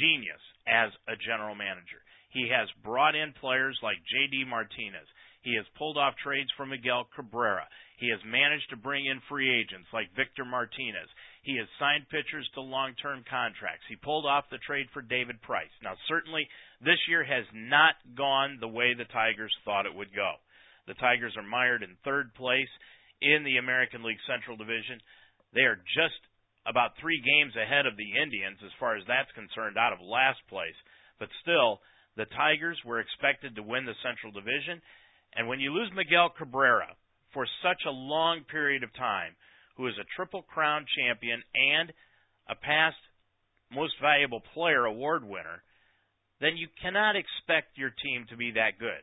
genius 0.00 0.40
as 0.64 0.88
a 1.04 1.20
general 1.20 1.52
manager. 1.52 2.00
He 2.34 2.50
has 2.50 2.66
brought 2.82 3.14
in 3.14 3.32
players 3.38 3.78
like 3.80 4.02
J.D. 4.10 4.44
Martinez. 4.50 5.06
He 5.46 5.54
has 5.54 5.64
pulled 5.78 5.96
off 5.96 6.18
trades 6.18 6.50
for 6.56 6.66
Miguel 6.66 7.06
Cabrera. 7.14 7.68
He 8.02 8.10
has 8.10 8.18
managed 8.26 8.68
to 8.70 8.76
bring 8.76 9.06
in 9.06 9.22
free 9.28 9.46
agents 9.46 9.86
like 9.94 10.10
Victor 10.16 10.44
Martinez. 10.44 11.06
He 11.46 11.56
has 11.62 11.68
signed 11.78 12.10
pitchers 12.10 12.48
to 12.54 12.60
long 12.60 12.94
term 12.98 13.22
contracts. 13.30 13.86
He 13.88 13.94
pulled 13.94 14.26
off 14.26 14.50
the 14.50 14.58
trade 14.66 14.90
for 14.92 15.00
David 15.00 15.40
Price. 15.42 15.70
Now, 15.80 15.94
certainly, 16.08 16.48
this 16.82 16.98
year 17.08 17.22
has 17.22 17.46
not 17.54 17.94
gone 18.16 18.58
the 18.58 18.72
way 18.72 18.94
the 18.94 19.06
Tigers 19.14 19.54
thought 19.64 19.86
it 19.86 19.94
would 19.94 20.10
go. 20.10 20.34
The 20.88 20.98
Tigers 20.98 21.36
are 21.36 21.46
mired 21.46 21.84
in 21.84 21.96
third 22.02 22.34
place 22.34 22.72
in 23.22 23.44
the 23.44 23.58
American 23.58 24.02
League 24.02 24.20
Central 24.26 24.56
Division. 24.56 24.98
They 25.54 25.68
are 25.68 25.78
just 25.94 26.18
about 26.66 26.96
three 26.98 27.20
games 27.20 27.54
ahead 27.54 27.86
of 27.86 27.96
the 27.96 28.16
Indians 28.16 28.58
as 28.64 28.72
far 28.80 28.96
as 28.96 29.04
that's 29.06 29.30
concerned 29.38 29.78
out 29.78 29.92
of 29.92 30.00
last 30.00 30.40
place. 30.48 30.76
But 31.20 31.28
still, 31.44 31.78
the 32.16 32.26
Tigers 32.26 32.78
were 32.84 33.00
expected 33.00 33.56
to 33.56 33.62
win 33.62 33.84
the 33.84 33.98
Central 34.02 34.32
Division. 34.32 34.80
And 35.34 35.48
when 35.48 35.60
you 35.60 35.72
lose 35.72 35.90
Miguel 35.94 36.30
Cabrera, 36.36 36.94
for 37.34 37.46
such 37.62 37.82
a 37.86 37.90
long 37.90 38.46
period 38.48 38.82
of 38.82 38.94
time, 38.94 39.34
who 39.76 39.88
is 39.88 39.98
a 39.98 40.06
Triple 40.14 40.42
Crown 40.42 40.86
champion 40.96 41.42
and 41.54 41.92
a 42.48 42.54
past 42.54 42.96
Most 43.74 43.94
Valuable 44.00 44.40
Player 44.54 44.84
award 44.86 45.24
winner, 45.24 45.66
then 46.40 46.56
you 46.56 46.68
cannot 46.80 47.16
expect 47.16 47.76
your 47.76 47.90
team 47.90 48.26
to 48.30 48.36
be 48.36 48.52
that 48.52 48.78
good. 48.78 49.02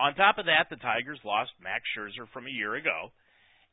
On 0.00 0.14
top 0.14 0.38
of 0.38 0.46
that, 0.46 0.68
the 0.68 0.80
Tigers 0.80 1.20
lost 1.24 1.52
Max 1.62 1.84
Scherzer 1.92 2.28
from 2.32 2.46
a 2.46 2.50
year 2.50 2.74
ago, 2.74 3.12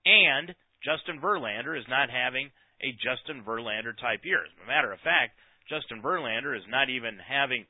and 0.05 0.55
Justin 0.83 1.19
Verlander 1.19 1.79
is 1.79 1.87
not 1.87 2.11
having 2.11 2.51
a 2.83 2.91
Justin 2.99 3.43
Verlander 3.47 3.95
type 3.95 4.23
year. 4.23 4.43
As 4.43 4.51
a 4.63 4.67
matter 4.67 4.91
of 4.91 4.99
fact, 4.99 5.39
Justin 5.69 6.01
Verlander 6.03 6.55
is 6.55 6.67
not 6.67 6.89
even 6.89 7.15
having 7.23 7.65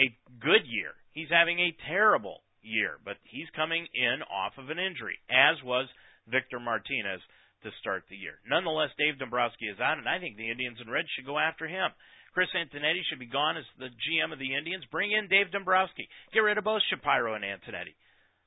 a 0.00 0.08
good 0.40 0.64
year. 0.64 0.96
He's 1.12 1.28
having 1.28 1.60
a 1.60 1.76
terrible 1.86 2.40
year, 2.62 2.96
but 3.04 3.20
he's 3.28 3.48
coming 3.56 3.84
in 3.92 4.24
off 4.24 4.56
of 4.56 4.70
an 4.70 4.80
injury, 4.80 5.20
as 5.28 5.60
was 5.64 5.86
Victor 6.28 6.60
Martinez 6.60 7.20
to 7.62 7.70
start 7.80 8.04
the 8.08 8.16
year. 8.16 8.40
Nonetheless, 8.48 8.90
Dave 8.96 9.20
Dombrowski 9.20 9.68
is 9.68 9.80
out, 9.80 9.98
and 9.98 10.08
I 10.08 10.18
think 10.18 10.36
the 10.36 10.48
Indians 10.48 10.80
and 10.80 10.90
Reds 10.90 11.08
should 11.12 11.28
go 11.28 11.36
after 11.36 11.68
him. 11.68 11.92
Chris 12.32 12.48
Antonetti 12.54 13.02
should 13.10 13.18
be 13.18 13.26
gone 13.26 13.58
as 13.58 13.66
the 13.76 13.90
GM 13.90 14.32
of 14.32 14.38
the 14.38 14.54
Indians. 14.54 14.84
Bring 14.90 15.12
in 15.12 15.28
Dave 15.28 15.50
Dombrowski. 15.50 16.08
Get 16.32 16.40
rid 16.40 16.58
of 16.58 16.64
both 16.64 16.80
Shapiro 16.88 17.34
and 17.34 17.44
Antonetti. 17.44 17.98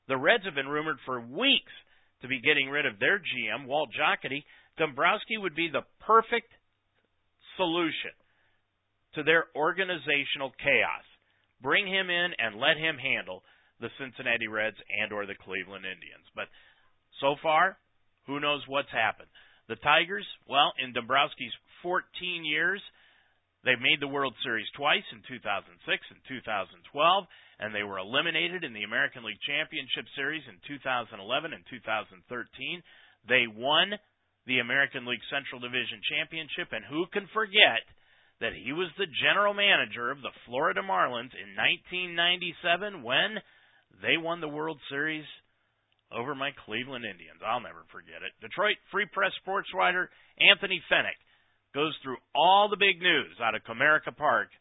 The 0.08 0.18
Reds 0.18 0.45
have 0.45 0.56
been 0.56 0.72
rumored 0.72 0.97
for 1.06 1.20
weeks 1.20 1.72
to 2.22 2.28
be 2.28 2.39
getting 2.39 2.70
rid 2.70 2.86
of 2.86 2.99
their 2.99 3.20
GM, 3.20 3.68
Walt 3.68 3.89
Jocketty. 3.91 4.43
Dombrowski 4.78 5.38
would 5.38 5.56
be 5.56 5.70
the 5.70 5.84
perfect 6.08 6.49
solution 7.58 8.16
to 9.16 9.24
their 9.24 9.45
organizational 9.56 10.51
chaos. 10.64 11.06
Bring 11.64 11.88
him 11.88 12.11
in 12.11 12.36
and 12.38 12.59
let 12.59 12.76
him 12.76 12.99
handle 12.99 13.41
the 13.80 13.89
Cincinnati 13.97 14.47
Reds 14.51 14.78
and 14.91 15.11
or 15.16 15.26
the 15.26 15.39
Cleveland 15.39 15.88
Indians. 15.88 16.28
But 16.36 16.51
so 17.24 17.39
far, 17.41 17.80
who 18.28 18.43
knows 18.43 18.61
what's 18.68 18.91
happened. 18.91 19.32
The 19.72 19.80
Tigers, 19.80 20.28
well, 20.43 20.76
in 20.78 20.91
Dombrowski's 20.91 21.55
14 21.82 22.03
years, 22.43 22.84
they've 23.64 23.80
made 23.80 24.03
the 24.03 24.11
World 24.11 24.36
Series 24.43 24.68
twice 24.76 25.07
in 25.16 25.24
2006 25.24 25.72
and 25.88 26.20
2012, 26.28 27.24
and 27.59 27.72
they 27.72 27.88
were 27.88 27.99
eliminated 27.99 28.68
in 28.68 28.76
the 28.76 28.84
American 28.84 29.24
League 29.24 29.39
Championship 29.47 30.03
Series 30.20 30.43
in 30.51 30.59
2011 30.68 31.16
and 31.55 31.64
2013. 31.72 32.84
They 33.28 33.47
won 33.47 33.95
the 34.47 34.59
American 34.59 35.07
League 35.07 35.24
Central 35.32 35.64
Division 35.64 36.03
Championship, 36.11 36.76
and 36.76 36.84
who 36.84 37.07
can 37.16 37.32
forget 37.32 37.88
that 38.43 38.51
he 38.51 38.75
was 38.75 38.91
the 38.99 39.07
general 39.23 39.55
manager 39.55 40.11
of 40.11 40.19
the 40.19 40.35
Florida 40.43 40.83
Marlins 40.83 41.31
in 41.31 41.55
1997 41.55 42.99
when 42.99 43.39
they 44.03 44.19
won 44.19 44.43
the 44.43 44.51
World 44.51 44.83
Series 44.91 45.23
over 46.11 46.35
my 46.35 46.51
Cleveland 46.67 47.07
Indians. 47.07 47.39
I'll 47.39 47.63
never 47.63 47.87
forget 47.87 48.19
it. 48.19 48.35
Detroit 48.43 48.75
Free 48.91 49.07
Press 49.07 49.31
sports 49.39 49.71
writer 49.71 50.11
Anthony 50.35 50.83
Fenech 50.91 51.15
goes 51.71 51.95
through 52.03 52.19
all 52.35 52.67
the 52.67 52.75
big 52.75 52.99
news 52.99 53.31
out 53.39 53.55
of 53.55 53.63
Comerica 53.63 54.11
Park 54.11 54.51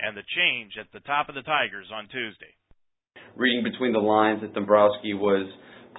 and 0.00 0.16
the 0.16 0.24
change 0.32 0.80
at 0.80 0.88
the 0.96 1.04
top 1.04 1.28
of 1.28 1.36
the 1.36 1.44
Tigers 1.44 1.92
on 1.92 2.08
Tuesday. 2.08 2.56
Reading 3.36 3.62
between 3.68 3.92
the 3.92 4.00
lines 4.00 4.40
that 4.40 4.56
Dombrowski 4.56 5.12
was 5.12 5.44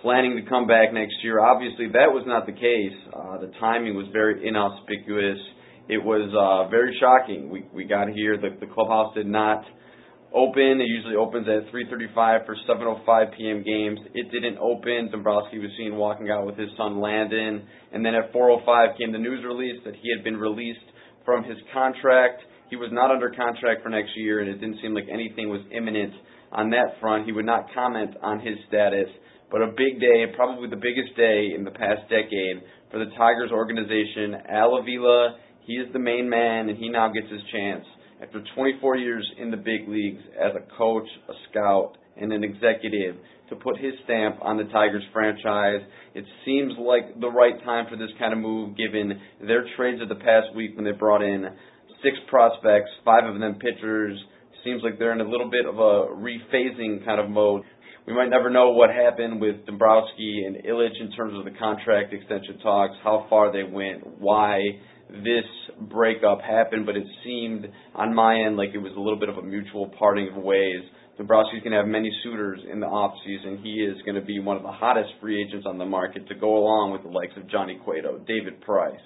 planning 0.01 0.41
to 0.41 0.49
come 0.49 0.65
back 0.65 0.89
next 0.89 1.21
year. 1.21 1.37
Obviously, 1.37 1.85
that 1.93 2.09
was 2.09 2.25
not 2.25 2.49
the 2.49 2.57
case. 2.57 2.97
Uh, 3.13 3.37
the 3.45 3.53
timing 3.61 3.93
was 3.93 4.09
very 4.09 4.41
inauspicious. 4.41 5.37
It 5.89 6.03
was 6.03 6.27
uh, 6.35 6.69
very 6.69 6.95
shocking. 6.99 7.49
We 7.49 7.65
we 7.73 7.85
got 7.85 8.09
here. 8.09 8.37
The, 8.37 8.59
the 8.59 8.71
clubhouse 8.71 9.15
did 9.15 9.27
not 9.27 9.63
open. 10.35 10.81
It 10.81 10.87
usually 10.87 11.15
opens 11.15 11.47
at 11.47 11.71
3:35 11.71 12.45
for 12.45 12.55
7:05 12.67 13.37
p.m. 13.37 13.63
games. 13.63 13.99
It 14.13 14.31
didn't 14.31 14.57
open. 14.57 15.09
Dombrowski 15.11 15.59
was 15.59 15.71
seen 15.77 15.95
walking 15.95 16.29
out 16.29 16.45
with 16.45 16.57
his 16.57 16.69
son 16.77 16.99
Landon, 16.99 17.63
and 17.93 18.05
then 18.05 18.15
at 18.15 18.33
4:05 18.33 18.97
came 18.97 19.11
the 19.11 19.17
news 19.17 19.43
release 19.45 19.79
that 19.85 19.95
he 19.95 20.11
had 20.15 20.23
been 20.23 20.37
released 20.37 20.87
from 21.23 21.43
his 21.43 21.57
contract. 21.73 22.41
He 22.69 22.75
was 22.75 22.89
not 22.91 23.11
under 23.11 23.29
contract 23.29 23.81
for 23.81 23.89
next 23.89 24.11
year, 24.17 24.41
and 24.41 24.49
it 24.49 24.59
didn't 24.59 24.79
seem 24.81 24.93
like 24.93 25.07
anything 25.11 25.47
was 25.49 25.61
imminent 25.71 26.13
on 26.51 26.69
that 26.71 26.99
front. 26.99 27.25
He 27.25 27.31
would 27.31 27.45
not 27.45 27.73
comment 27.73 28.11
on 28.21 28.39
his 28.39 28.55
status, 28.67 29.07
but 29.49 29.61
a 29.61 29.67
big 29.67 29.99
day, 29.99 30.25
probably 30.35 30.69
the 30.69 30.75
biggest 30.75 31.15
day 31.15 31.55
in 31.55 31.63
the 31.63 31.71
past 31.71 32.03
decade 32.09 32.59
for 32.91 32.99
the 32.99 33.11
Tigers 33.17 33.51
organization. 33.51 34.35
Al 34.49 34.77
Avila, 34.77 35.37
he 35.67 35.73
is 35.73 35.91
the 35.91 35.99
main 35.99 36.29
man, 36.29 36.69
and 36.69 36.77
he 36.77 36.87
now 36.87 37.11
gets 37.11 37.29
his 37.29 37.41
chance 37.51 37.83
after 38.23 38.41
24 38.55 38.95
years 38.95 39.29
in 39.37 39.51
the 39.51 39.57
big 39.57 39.87
leagues 39.87 40.21
as 40.39 40.53
a 40.55 40.77
coach, 40.77 41.07
a 41.27 41.33
scout, 41.49 41.97
and 42.15 42.31
an 42.31 42.43
executive 42.43 43.17
to 43.49 43.55
put 43.55 43.77
his 43.77 43.93
stamp 44.05 44.37
on 44.41 44.57
the 44.57 44.63
Tigers 44.65 45.03
franchise. 45.11 45.81
It 46.15 46.23
seems 46.45 46.73
like 46.79 47.19
the 47.19 47.29
right 47.29 47.61
time 47.63 47.85
for 47.89 47.97
this 47.97 48.09
kind 48.17 48.33
of 48.33 48.39
move 48.39 48.77
given 48.77 49.19
their 49.45 49.65
trades 49.75 50.01
of 50.01 50.09
the 50.09 50.15
past 50.15 50.55
week 50.55 50.75
when 50.75 50.85
they 50.85 50.91
brought 50.91 51.21
in 51.21 51.45
six 52.01 52.15
prospects, 52.29 52.89
five 53.03 53.25
of 53.25 53.39
them 53.39 53.59
pitchers. 53.59 54.17
Seems 54.63 54.81
like 54.83 54.97
they're 54.97 55.13
in 55.13 55.21
a 55.21 55.29
little 55.29 55.49
bit 55.49 55.65
of 55.65 55.75
a 55.75 56.15
rephasing 56.15 57.05
kind 57.05 57.21
of 57.21 57.29
mode. 57.29 57.61
We 58.07 58.13
might 58.13 58.29
never 58.29 58.49
know 58.49 58.71
what 58.71 58.89
happened 58.89 59.41
with 59.41 59.65
Dombrowski 59.65 60.43
and 60.45 60.63
Ilitch 60.63 60.99
in 60.99 61.11
terms 61.11 61.37
of 61.37 61.45
the 61.45 61.57
contract 61.59 62.13
extension 62.13 62.57
talks, 62.59 62.95
how 63.03 63.27
far 63.29 63.51
they 63.51 63.63
went, 63.63 64.19
why 64.19 64.61
this 65.09 65.45
breakup 65.81 66.41
happened, 66.41 66.85
but 66.85 66.95
it 66.95 67.05
seemed 67.23 67.67
on 67.95 68.13
my 68.13 68.41
end 68.41 68.57
like 68.57 68.69
it 68.73 68.79
was 68.79 68.93
a 68.97 68.99
little 68.99 69.19
bit 69.19 69.29
of 69.29 69.37
a 69.37 69.41
mutual 69.41 69.89
parting 69.97 70.29
of 70.29 70.43
ways. 70.43 70.81
Dombrowski's 71.19 71.63
going 71.63 71.71
to 71.71 71.77
have 71.77 71.87
many 71.87 72.11
suitors 72.23 72.59
in 72.71 72.79
the 72.79 72.85
off 72.85 73.13
season. 73.25 73.59
He 73.63 73.81
is 73.81 73.97
going 74.05 74.15
to 74.15 74.21
be 74.21 74.39
one 74.39 74.55
of 74.57 74.63
the 74.63 74.71
hottest 74.71 75.09
free 75.19 75.43
agents 75.43 75.65
on 75.67 75.77
the 75.77 75.85
market 75.85 76.27
to 76.27 76.35
go 76.35 76.57
along 76.57 76.91
with 76.91 77.03
the 77.03 77.09
likes 77.09 77.33
of 77.37 77.49
Johnny 77.49 77.79
Cueto, 77.83 78.19
David 78.27 78.61
Price, 78.61 78.99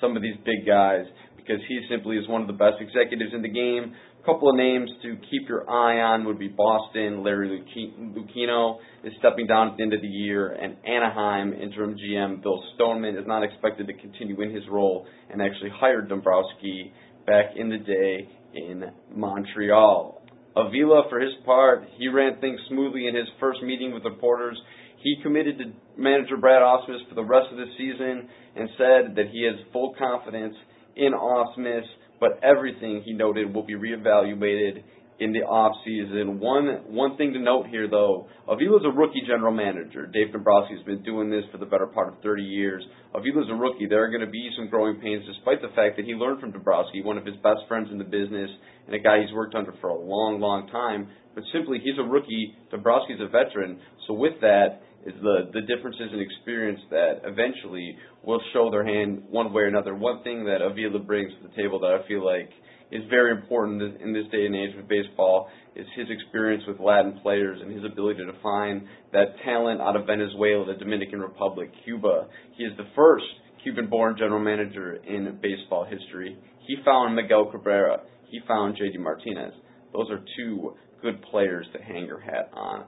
some 0.00 0.16
of 0.16 0.22
these 0.22 0.36
big 0.44 0.66
guys, 0.66 1.04
because 1.44 1.62
he 1.68 1.80
simply 1.90 2.16
is 2.16 2.28
one 2.28 2.40
of 2.40 2.46
the 2.46 2.52
best 2.52 2.76
executives 2.80 3.32
in 3.34 3.42
the 3.42 3.48
game. 3.48 3.94
A 4.22 4.24
couple 4.24 4.48
of 4.48 4.56
names 4.56 4.88
to 5.02 5.16
keep 5.30 5.48
your 5.48 5.68
eye 5.68 6.00
on 6.00 6.24
would 6.26 6.38
be 6.38 6.48
Boston. 6.48 7.24
Larry 7.24 7.48
Lucchino 7.48 8.78
is 9.04 9.12
stepping 9.18 9.46
down 9.46 9.70
at 9.70 9.76
the 9.76 9.82
end 9.82 9.92
of 9.92 10.00
the 10.00 10.06
year, 10.06 10.52
and 10.52 10.76
Anaheim 10.86 11.52
interim 11.52 11.96
GM 11.96 12.42
Bill 12.42 12.62
Stoneman 12.74 13.16
is 13.16 13.26
not 13.26 13.42
expected 13.42 13.88
to 13.88 13.94
continue 13.94 14.40
in 14.40 14.54
his 14.54 14.62
role 14.70 15.06
and 15.30 15.42
actually 15.42 15.70
hired 15.74 16.08
Dombrowski 16.08 16.92
back 17.26 17.56
in 17.56 17.68
the 17.68 17.78
day 17.78 18.28
in 18.54 18.84
Montreal. 19.14 20.22
Avila, 20.54 21.04
for 21.08 21.18
his 21.18 21.32
part, 21.44 21.84
he 21.96 22.08
ran 22.08 22.38
things 22.40 22.60
smoothly 22.68 23.06
in 23.06 23.14
his 23.14 23.26
first 23.40 23.62
meeting 23.62 23.92
with 23.92 24.04
reporters. 24.04 24.60
He 25.02 25.16
committed 25.22 25.58
to 25.58 25.64
manager 26.00 26.36
Brad 26.36 26.62
Ausmus 26.62 27.08
for 27.08 27.14
the 27.14 27.24
rest 27.24 27.48
of 27.50 27.56
the 27.56 27.66
season 27.76 28.28
and 28.54 28.68
said 28.76 29.16
that 29.16 29.30
he 29.32 29.44
has 29.44 29.56
full 29.72 29.94
confidence 29.98 30.54
in 30.96 31.12
Ausmus 31.12 31.84
but 32.22 32.38
everything 32.44 33.02
he 33.04 33.12
noted 33.12 33.52
will 33.52 33.66
be 33.66 33.74
reevaluated 33.74 34.84
in 35.18 35.32
the 35.32 35.40
off 35.40 35.74
season. 35.84 36.38
One 36.38 36.86
one 36.86 37.16
thing 37.16 37.32
to 37.32 37.40
note 37.40 37.66
here 37.66 37.90
though, 37.90 38.28
Avila's 38.48 38.86
a 38.86 38.94
rookie 38.94 39.26
general 39.26 39.52
manager. 39.52 40.06
Dave 40.06 40.28
Dombrowski's 40.32 40.86
been 40.86 41.02
doing 41.02 41.30
this 41.30 41.42
for 41.50 41.58
the 41.58 41.66
better 41.66 41.86
part 41.86 42.14
of 42.14 42.22
30 42.22 42.44
years. 42.44 42.82
Avila's 43.12 43.50
a 43.50 43.54
rookie. 43.54 43.86
There 43.90 44.04
are 44.04 44.08
going 44.08 44.24
to 44.24 44.30
be 44.30 44.48
some 44.56 44.68
growing 44.68 45.00
pains 45.00 45.24
despite 45.26 45.60
the 45.62 45.74
fact 45.74 45.96
that 45.96 46.06
he 46.06 46.14
learned 46.14 46.40
from 46.40 46.52
Dombrowski, 46.52 47.02
one 47.02 47.18
of 47.18 47.26
his 47.26 47.34
best 47.42 47.66
friends 47.66 47.88
in 47.90 47.98
the 47.98 48.04
business 48.04 48.50
and 48.86 48.94
a 48.94 49.00
guy 49.00 49.20
he's 49.20 49.34
worked 49.34 49.56
under 49.56 49.74
for 49.80 49.90
a 49.90 49.98
long, 49.98 50.38
long 50.38 50.68
time. 50.68 51.08
But 51.34 51.42
simply 51.52 51.80
he's 51.82 51.98
a 51.98 52.06
rookie, 52.06 52.54
Dombrowski's 52.72 53.20
a 53.20 53.26
veteran. 53.26 53.80
So 54.06 54.14
with 54.14 54.40
that, 54.42 54.82
is 55.06 55.14
the 55.22 55.50
the 55.52 55.60
differences 55.62 56.10
in 56.12 56.20
experience 56.20 56.80
that 56.90 57.22
eventually 57.24 57.96
will 58.22 58.40
show 58.52 58.70
their 58.70 58.84
hand 58.84 59.22
one 59.30 59.52
way 59.52 59.62
or 59.62 59.66
another. 59.66 59.94
One 59.94 60.22
thing 60.22 60.44
that 60.44 60.62
Avila 60.62 61.00
brings 61.00 61.32
to 61.32 61.48
the 61.48 61.54
table 61.54 61.80
that 61.80 61.92
I 61.92 62.06
feel 62.06 62.24
like 62.24 62.50
is 62.92 63.02
very 63.08 63.32
important 63.32 63.82
in 64.00 64.12
this 64.12 64.26
day 64.30 64.44
and 64.44 64.54
age 64.54 64.76
with 64.76 64.86
baseball 64.86 65.48
is 65.74 65.86
his 65.96 66.06
experience 66.10 66.62
with 66.68 66.78
Latin 66.78 67.18
players 67.22 67.58
and 67.62 67.72
his 67.72 67.84
ability 67.90 68.20
to 68.20 68.32
find 68.42 68.82
that 69.12 69.34
talent 69.44 69.80
out 69.80 69.96
of 69.96 70.06
Venezuela, 70.06 70.66
the 70.66 70.78
Dominican 70.78 71.20
Republic, 71.20 71.70
Cuba. 71.84 72.28
He 72.56 72.64
is 72.64 72.76
the 72.76 72.86
first 72.94 73.24
Cuban-born 73.62 74.16
general 74.18 74.40
manager 74.40 74.96
in 74.96 75.38
baseball 75.40 75.86
history. 75.86 76.36
He 76.66 76.76
found 76.84 77.16
Miguel 77.16 77.50
Cabrera. 77.50 78.02
He 78.30 78.40
found 78.46 78.76
JD 78.76 78.98
Martinez. 79.00 79.54
Those 79.94 80.10
are 80.10 80.20
two 80.36 80.74
good 81.00 81.22
players 81.30 81.66
to 81.72 81.82
hang 81.82 82.06
your 82.06 82.20
hat 82.20 82.50
on. 82.52 82.84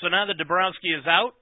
So 0.00 0.08
now 0.08 0.26
that 0.26 0.38
Dombrowski 0.38 0.88
is 0.88 1.06
out, 1.06 1.32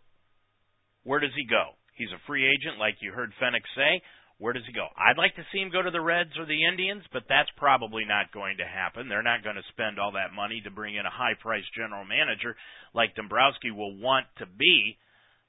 where 1.05 1.21
does 1.21 1.35
he 1.37 1.47
go? 1.47 1.77
He's 1.97 2.13
a 2.13 2.27
free 2.27 2.47
agent, 2.49 2.79
like 2.79 2.97
you 3.01 3.13
heard 3.13 3.33
Fenech 3.41 3.65
say. 3.77 4.03
Where 4.41 4.55
does 4.57 4.65
he 4.65 4.73
go? 4.73 4.89
I'd 4.97 5.21
like 5.21 5.37
to 5.37 5.45
see 5.53 5.61
him 5.61 5.69
go 5.69 5.83
to 5.83 5.93
the 5.93 6.01
Reds 6.01 6.33
or 6.41 6.47
the 6.49 6.65
Indians, 6.65 7.05
but 7.13 7.29
that's 7.29 7.53
probably 7.61 8.09
not 8.09 8.33
going 8.33 8.57
to 8.57 8.65
happen. 8.65 9.05
They're 9.07 9.23
not 9.23 9.45
going 9.45 9.61
to 9.61 9.73
spend 9.73 10.01
all 10.01 10.17
that 10.17 10.33
money 10.33 10.63
to 10.65 10.73
bring 10.73 10.97
in 10.97 11.05
a 11.05 11.13
high 11.13 11.37
priced 11.37 11.69
general 11.77 12.09
manager 12.09 12.57
like 12.95 13.15
Dombrowski 13.15 13.71
will 13.71 14.01
want 14.01 14.25
to 14.41 14.47
be. 14.49 14.97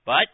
But 0.05 0.27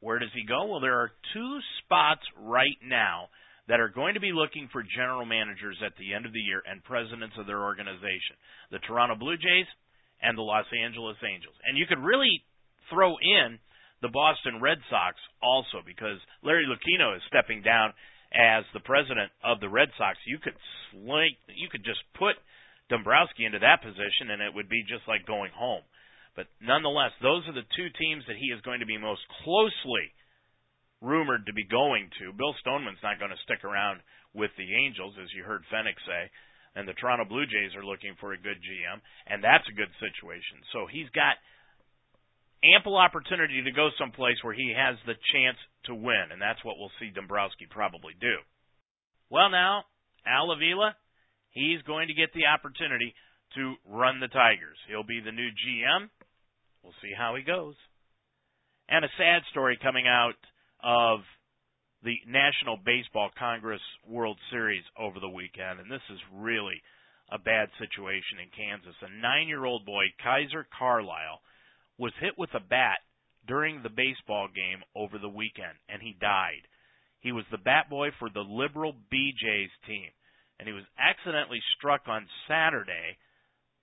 where 0.00 0.18
does 0.18 0.34
he 0.34 0.42
go? 0.42 0.66
Well, 0.66 0.80
there 0.82 0.98
are 0.98 1.14
two 1.32 1.58
spots 1.84 2.26
right 2.34 2.78
now 2.82 3.30
that 3.70 3.78
are 3.78 3.94
going 3.94 4.14
to 4.14 4.20
be 4.20 4.34
looking 4.34 4.68
for 4.74 4.82
general 4.82 5.24
managers 5.24 5.78
at 5.78 5.94
the 5.94 6.10
end 6.10 6.26
of 6.26 6.32
the 6.34 6.42
year 6.42 6.66
and 6.66 6.82
presidents 6.82 7.38
of 7.38 7.46
their 7.46 7.62
organization 7.62 8.34
the 8.74 8.82
Toronto 8.82 9.14
Blue 9.14 9.38
Jays 9.38 9.70
and 10.18 10.36
the 10.36 10.42
Los 10.42 10.66
Angeles 10.74 11.16
Angels. 11.22 11.54
And 11.62 11.78
you 11.78 11.86
could 11.86 12.02
really 12.02 12.42
throw 12.90 13.14
in 13.22 13.62
the 14.02 14.12
Boston 14.12 14.60
Red 14.60 14.78
Sox 14.88 15.16
also 15.42 15.84
because 15.84 16.18
Larry 16.42 16.64
Lucchino 16.64 17.16
is 17.16 17.22
stepping 17.28 17.62
down 17.62 17.92
as 18.32 18.64
the 18.72 18.80
president 18.80 19.30
of 19.44 19.60
the 19.60 19.68
Red 19.68 19.90
Sox. 19.98 20.16
You 20.26 20.38
could 20.38 20.56
slink, 20.90 21.36
you 21.52 21.68
could 21.68 21.84
just 21.84 22.00
put 22.16 22.36
Dombrowski 22.88 23.44
into 23.44 23.60
that 23.60 23.82
position 23.82 24.30
and 24.32 24.40
it 24.42 24.54
would 24.54 24.68
be 24.68 24.82
just 24.88 25.06
like 25.06 25.26
going 25.26 25.52
home. 25.52 25.82
But 26.34 26.46
nonetheless, 26.62 27.12
those 27.20 27.44
are 27.50 27.56
the 27.56 27.66
two 27.76 27.90
teams 27.98 28.24
that 28.26 28.38
he 28.38 28.54
is 28.54 28.62
going 28.62 28.80
to 28.80 28.88
be 28.88 28.96
most 28.96 29.22
closely 29.42 30.14
rumored 31.02 31.46
to 31.46 31.52
be 31.52 31.66
going 31.66 32.08
to. 32.20 32.32
Bill 32.36 32.54
Stoneman's 32.60 33.02
not 33.02 33.18
going 33.18 33.32
to 33.34 33.44
stick 33.44 33.64
around 33.64 34.00
with 34.32 34.52
the 34.56 34.68
Angels, 34.86 35.16
as 35.18 35.32
you 35.34 35.42
heard 35.42 35.66
Fenech 35.72 35.98
say, 36.06 36.30
and 36.76 36.86
the 36.86 36.94
Toronto 36.94 37.26
Blue 37.26 37.46
Jays 37.50 37.74
are 37.74 37.84
looking 37.84 38.14
for 38.20 38.32
a 38.32 38.38
good 38.38 38.62
GM, 38.62 39.02
and 39.26 39.42
that's 39.42 39.66
a 39.66 39.74
good 39.74 39.90
situation. 39.98 40.62
So 40.70 40.86
he's 40.86 41.10
got 41.10 41.34
ample 42.64 42.96
opportunity 42.96 43.62
to 43.62 43.72
go 43.72 43.88
someplace 43.98 44.36
where 44.42 44.54
he 44.54 44.74
has 44.76 44.96
the 45.06 45.16
chance 45.32 45.56
to 45.86 45.94
win, 45.94 46.32
and 46.32 46.40
that's 46.40 46.64
what 46.64 46.76
we'll 46.78 46.92
see 47.00 47.10
Dombrowski 47.10 47.66
probably 47.68 48.12
do. 48.20 48.36
Well, 49.30 49.50
now, 49.50 49.84
Al 50.26 50.50
Avila, 50.50 50.94
he's 51.50 51.82
going 51.82 52.08
to 52.08 52.14
get 52.14 52.34
the 52.34 52.46
opportunity 52.46 53.14
to 53.54 53.74
run 53.88 54.20
the 54.20 54.28
Tigers. 54.28 54.76
He'll 54.88 55.06
be 55.06 55.20
the 55.24 55.32
new 55.32 55.48
GM. 55.48 56.08
We'll 56.82 56.96
see 57.02 57.12
how 57.16 57.34
he 57.36 57.42
goes. 57.42 57.74
And 58.88 59.04
a 59.04 59.16
sad 59.16 59.42
story 59.50 59.78
coming 59.80 60.06
out 60.06 60.36
of 60.82 61.20
the 62.02 62.16
National 62.26 62.76
Baseball 62.76 63.30
Congress 63.38 63.82
World 64.08 64.38
Series 64.50 64.84
over 64.98 65.20
the 65.20 65.28
weekend, 65.28 65.80
and 65.80 65.90
this 65.90 66.04
is 66.10 66.18
really 66.34 66.80
a 67.30 67.38
bad 67.38 67.68
situation 67.78 68.42
in 68.42 68.50
Kansas. 68.50 68.96
A 69.02 69.10
nine 69.20 69.46
year 69.46 69.64
old 69.64 69.86
boy, 69.86 70.10
Kaiser 70.22 70.66
Carlisle, 70.76 71.38
was 72.00 72.12
hit 72.18 72.32
with 72.38 72.48
a 72.54 72.60
bat 72.60 73.04
during 73.46 73.82
the 73.82 73.92
baseball 73.92 74.48
game 74.48 74.80
over 74.96 75.18
the 75.18 75.28
weekend, 75.28 75.76
and 75.86 76.00
he 76.00 76.16
died. 76.18 76.64
He 77.20 77.30
was 77.30 77.44
the 77.50 77.60
bat 77.60 77.90
boy 77.90 78.08
for 78.18 78.30
the 78.32 78.40
Liberal 78.40 78.94
Bee 79.10 79.34
Jays 79.36 79.68
team, 79.86 80.08
and 80.58 80.66
he 80.66 80.72
was 80.72 80.88
accidentally 80.96 81.60
struck 81.76 82.08
on 82.08 82.26
Saturday 82.48 83.20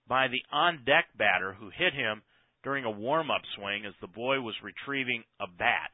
by 0.08 0.28
the 0.28 0.42
on 0.52 0.82
deck 0.84 1.06
batter 1.16 1.54
who 1.54 1.70
hit 1.70 1.94
him 1.94 2.24
during 2.64 2.86
a 2.86 2.92
warm 2.92 3.30
up 3.30 3.44
swing 3.56 3.86
as 3.86 3.94
the 4.02 4.08
boy 4.08 4.42
was 4.42 4.56
retrieving 4.64 5.24
a 5.40 5.46
bat. 5.46 5.94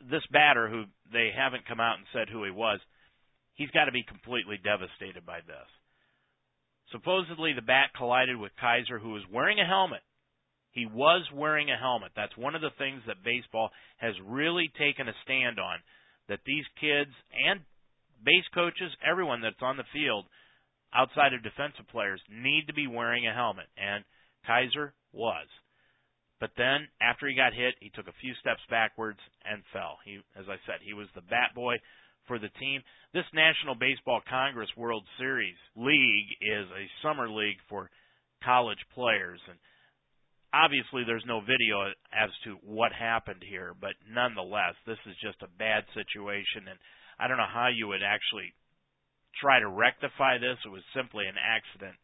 This 0.00 0.24
batter, 0.32 0.68
who 0.68 0.84
they 1.12 1.30
haven't 1.36 1.68
come 1.68 1.80
out 1.80 1.98
and 1.98 2.06
said 2.10 2.32
who 2.32 2.42
he 2.44 2.50
was, 2.50 2.80
he's 3.52 3.70
got 3.70 3.84
to 3.84 3.92
be 3.92 4.02
completely 4.02 4.56
devastated 4.56 5.26
by 5.26 5.40
this. 5.44 5.68
Supposedly, 6.90 7.52
the 7.52 7.60
bat 7.60 7.90
collided 7.94 8.38
with 8.38 8.56
Kaiser, 8.58 8.98
who 8.98 9.12
was 9.12 9.28
wearing 9.30 9.60
a 9.60 9.66
helmet 9.66 10.00
he 10.78 10.86
was 10.86 11.26
wearing 11.34 11.70
a 11.70 11.76
helmet. 11.76 12.12
That's 12.14 12.36
one 12.36 12.54
of 12.54 12.62
the 12.62 12.74
things 12.78 13.02
that 13.06 13.24
baseball 13.24 13.70
has 13.98 14.14
really 14.24 14.70
taken 14.78 15.08
a 15.08 15.20
stand 15.24 15.58
on. 15.58 15.78
That 16.28 16.46
these 16.46 16.64
kids 16.78 17.10
and 17.34 17.60
base 18.22 18.46
coaches, 18.54 18.94
everyone 19.02 19.40
that's 19.42 19.58
on 19.60 19.76
the 19.76 19.90
field, 19.92 20.26
outside 20.94 21.34
of 21.34 21.42
defensive 21.42 21.88
players, 21.90 22.20
need 22.30 22.68
to 22.68 22.74
be 22.74 22.86
wearing 22.86 23.26
a 23.26 23.34
helmet. 23.34 23.66
And 23.74 24.04
Kaiser 24.46 24.94
was. 25.12 25.50
But 26.38 26.54
then, 26.56 26.86
after 27.02 27.26
he 27.26 27.34
got 27.34 27.58
hit, 27.58 27.74
he 27.80 27.90
took 27.90 28.06
a 28.06 28.20
few 28.22 28.34
steps 28.38 28.62
backwards 28.70 29.18
and 29.42 29.66
fell. 29.72 29.98
He, 30.04 30.22
as 30.38 30.46
I 30.46 30.62
said, 30.62 30.78
he 30.86 30.94
was 30.94 31.08
the 31.14 31.26
bat 31.26 31.50
boy 31.54 31.74
for 32.28 32.38
the 32.38 32.54
team. 32.60 32.82
This 33.12 33.26
National 33.34 33.74
Baseball 33.74 34.20
Congress 34.30 34.70
World 34.76 35.02
Series 35.18 35.58
league 35.74 36.30
is 36.38 36.70
a 36.70 36.86
summer 37.02 37.28
league 37.28 37.58
for 37.68 37.90
college 38.44 38.78
players, 38.94 39.40
and 39.48 39.58
obviously 40.52 41.04
there's 41.04 41.26
no 41.26 41.40
video 41.40 41.92
as 42.12 42.30
to 42.44 42.56
what 42.64 42.92
happened 42.92 43.42
here, 43.44 43.74
but 43.78 43.94
nonetheless, 44.08 44.74
this 44.86 44.98
is 45.06 45.16
just 45.22 45.42
a 45.42 45.56
bad 45.58 45.84
situation, 45.92 46.68
and 46.68 46.78
I 47.18 47.28
don't 47.28 47.36
know 47.36 47.50
how 47.50 47.68
you 47.68 47.88
would 47.88 48.02
actually 48.02 48.54
try 49.40 49.60
to 49.60 49.68
rectify 49.68 50.38
this. 50.38 50.58
It 50.64 50.72
was 50.72 50.82
simply 50.94 51.26
an 51.26 51.38
accident, 51.38 51.96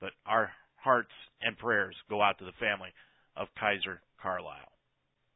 but 0.00 0.12
our 0.24 0.50
hearts 0.80 1.12
and 1.42 1.58
prayers 1.58 1.96
go 2.08 2.22
out 2.22 2.38
to 2.38 2.48
the 2.48 2.56
family 2.60 2.90
of 3.36 3.48
Kaiser 3.58 4.00
Carlisle. 4.22 4.72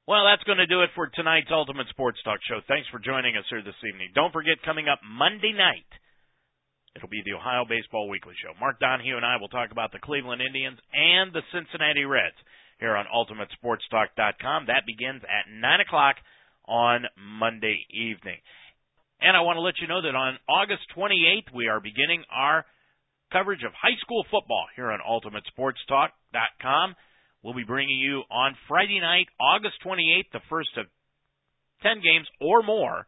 Well, 0.07 0.29
that's 0.29 0.45
going 0.45 0.61
to 0.61 0.69
do 0.69 0.85
it 0.85 0.93
for 0.95 1.09
tonight's 1.09 1.49
Ultimate 1.49 1.89
Sports 1.89 2.21
Talk 2.25 2.41
Show. 2.45 2.61
Thanks 2.69 2.89
for 2.93 3.01
joining 3.01 3.37
us 3.41 3.49
here 3.49 3.65
this 3.65 3.81
evening. 3.89 4.13
Don't 4.15 4.37
forget, 4.37 4.61
coming 4.61 4.89
up 4.89 5.01
Monday 5.01 5.57
night, 5.57 5.89
it'll 6.97 7.09
be 7.09 7.23
the 7.25 7.35
Ohio 7.35 7.65
Baseball 7.69 8.09
Weekly 8.09 8.35
Show. 8.43 8.53
Mark 8.61 8.79
Donahue 8.81 9.17
and 9.17 9.27
I 9.27 9.37
will 9.41 9.49
talk 9.49 9.71
about 9.71 9.93
the 9.93 9.99
Cleveland 9.99 10.43
Indians 10.43 10.79
and 10.93 11.33
the 11.33 11.43
Cincinnati 11.53 12.05
Reds 12.05 12.39
here 12.79 12.97
on 12.97 13.07
UltimateSportsTalk.com. 13.07 14.67
That 14.67 14.87
begins 14.87 15.23
at 15.25 15.51
9 15.51 15.81
o'clock 15.81 16.17
on 16.67 17.05
Monday 17.17 17.87
evening. 17.91 18.39
And 19.21 19.37
I 19.37 19.41
want 19.41 19.57
to 19.57 19.61
let 19.61 19.79
you 19.81 19.89
know 19.89 20.03
that 20.03 20.15
on 20.15 20.39
August 20.49 20.83
28th, 20.97 21.55
we 21.55 21.69
are 21.69 21.81
beginning 21.81 22.25
our 22.31 22.65
coverage 23.33 23.65
of 23.65 23.73
high 23.73 23.97
school 24.01 24.25
football 24.31 24.67
here 24.77 24.91
on 24.91 25.01
UltimateSportsTalk.com. 25.01 26.95
We'll 27.43 27.55
be 27.55 27.65
bringing 27.65 27.99
you 27.99 28.23
on 28.31 28.57
Friday 28.69 29.01
night, 29.01 29.27
August 29.41 29.77
28th, 29.85 30.31
the 30.33 30.41
first 30.49 30.71
of 30.77 30.87
10 31.83 32.01
games 32.01 32.27
or 32.41 32.63
more 32.63 33.07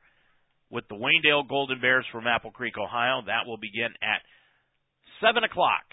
with 0.70 0.88
the 0.88 0.98
Waynedale 0.98 1.48
Golden 1.48 1.80
Bears 1.80 2.06
from 2.10 2.26
Apple 2.26 2.50
Creek, 2.50 2.74
Ohio. 2.78 3.22
That 3.26 3.46
will 3.46 3.58
begin 3.58 3.94
at 4.02 4.22
7 5.20 5.44
o'clock 5.44 5.86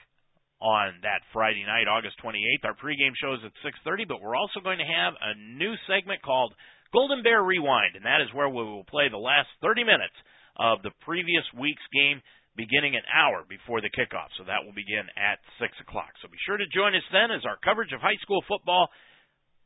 on 0.63 1.03
that 1.03 1.21
Friday 1.31 1.63
night, 1.67 1.91
August 1.91 2.15
28th. 2.23 2.63
Our 2.63 2.77
pregame 2.79 3.13
show 3.19 3.35
is 3.35 3.43
at 3.43 3.53
6:30, 3.61 4.07
but 4.07 4.21
we're 4.21 4.35
also 4.35 4.59
going 4.63 4.79
to 4.79 4.87
have 4.87 5.13
a 5.19 5.35
new 5.59 5.75
segment 5.87 6.21
called 6.23 6.55
Golden 6.93 7.21
Bear 7.21 7.43
Rewind, 7.43 7.95
and 7.95 8.05
that 8.05 8.21
is 8.21 8.33
where 8.33 8.47
we 8.47 8.63
will 8.63 8.85
play 8.85 9.09
the 9.09 9.17
last 9.17 9.49
30 9.61 9.83
minutes 9.83 10.15
of 10.55 10.81
the 10.83 10.93
previous 11.01 11.43
week's 11.57 11.83
game, 11.91 12.21
beginning 12.55 12.95
an 12.95 13.03
hour 13.09 13.43
before 13.49 13.81
the 13.81 13.89
kickoff. 13.89 14.29
So 14.37 14.45
that 14.45 14.63
will 14.63 14.77
begin 14.77 15.09
at 15.17 15.41
6 15.59 15.73
o'clock. 15.81 16.13
So 16.21 16.29
be 16.29 16.37
sure 16.45 16.57
to 16.57 16.67
join 16.69 16.95
us 16.95 17.03
then 17.11 17.33
as 17.33 17.45
our 17.45 17.57
coverage 17.65 17.91
of 17.91 17.99
high 17.99 18.21
school 18.21 18.45
football 18.47 18.89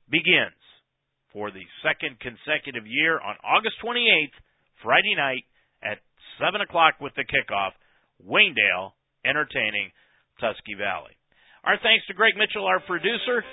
begins 0.10 0.56
for 1.36 1.52
the 1.52 1.68
second 1.84 2.18
consecutive 2.24 2.88
year 2.88 3.20
on 3.20 3.36
August 3.44 3.76
28th, 3.84 4.40
Friday 4.84 5.16
night 5.16 5.46
at 5.84 6.00
7 6.40 6.62
o'clock 6.62 7.02
with 7.02 7.14
the 7.16 7.26
kickoff. 7.26 7.72
Waynedale 8.22 8.98
entertaining 9.26 9.92
Tusky 10.40 10.74
Valley. 10.78 11.18
Our 11.64 11.78
thanks 11.82 12.06
to 12.08 12.14
Greg 12.14 12.38
Mitchell, 12.38 12.66
our 12.66 12.80
producer. 12.80 13.44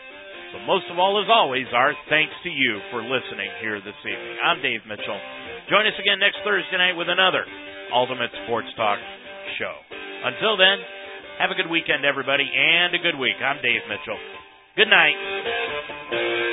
But 0.55 0.71
most 0.71 0.87
of 0.87 1.03
all, 1.03 1.19
as 1.19 1.27
always, 1.27 1.67
our 1.75 1.93
thanks 2.09 2.33
to 2.47 2.51
you 2.51 2.79
for 2.95 3.03
listening 3.03 3.51
here 3.59 3.81
this 3.83 3.99
evening. 4.07 4.39
I'm 4.39 4.63
Dave 4.63 4.87
Mitchell. 4.87 5.19
Join 5.67 5.83
us 5.89 5.99
again 5.99 6.23
next 6.23 6.39
Thursday 6.47 6.79
night 6.79 6.95
with 6.95 7.11
another 7.11 7.43
Ultimate 7.91 8.31
Sports 8.47 8.71
Talk 8.77 9.03
show. 9.59 9.75
Until 10.31 10.57
then, 10.57 10.79
have 11.43 11.51
a 11.51 11.59
good 11.59 11.69
weekend, 11.69 12.07
everybody, 12.07 12.47
and 12.47 12.95
a 12.95 13.03
good 13.03 13.19
week. 13.19 13.37
I'm 13.43 13.59
Dave 13.67 13.83
Mitchell. 13.91 14.21
Good 14.77 14.89
night. 14.89 16.44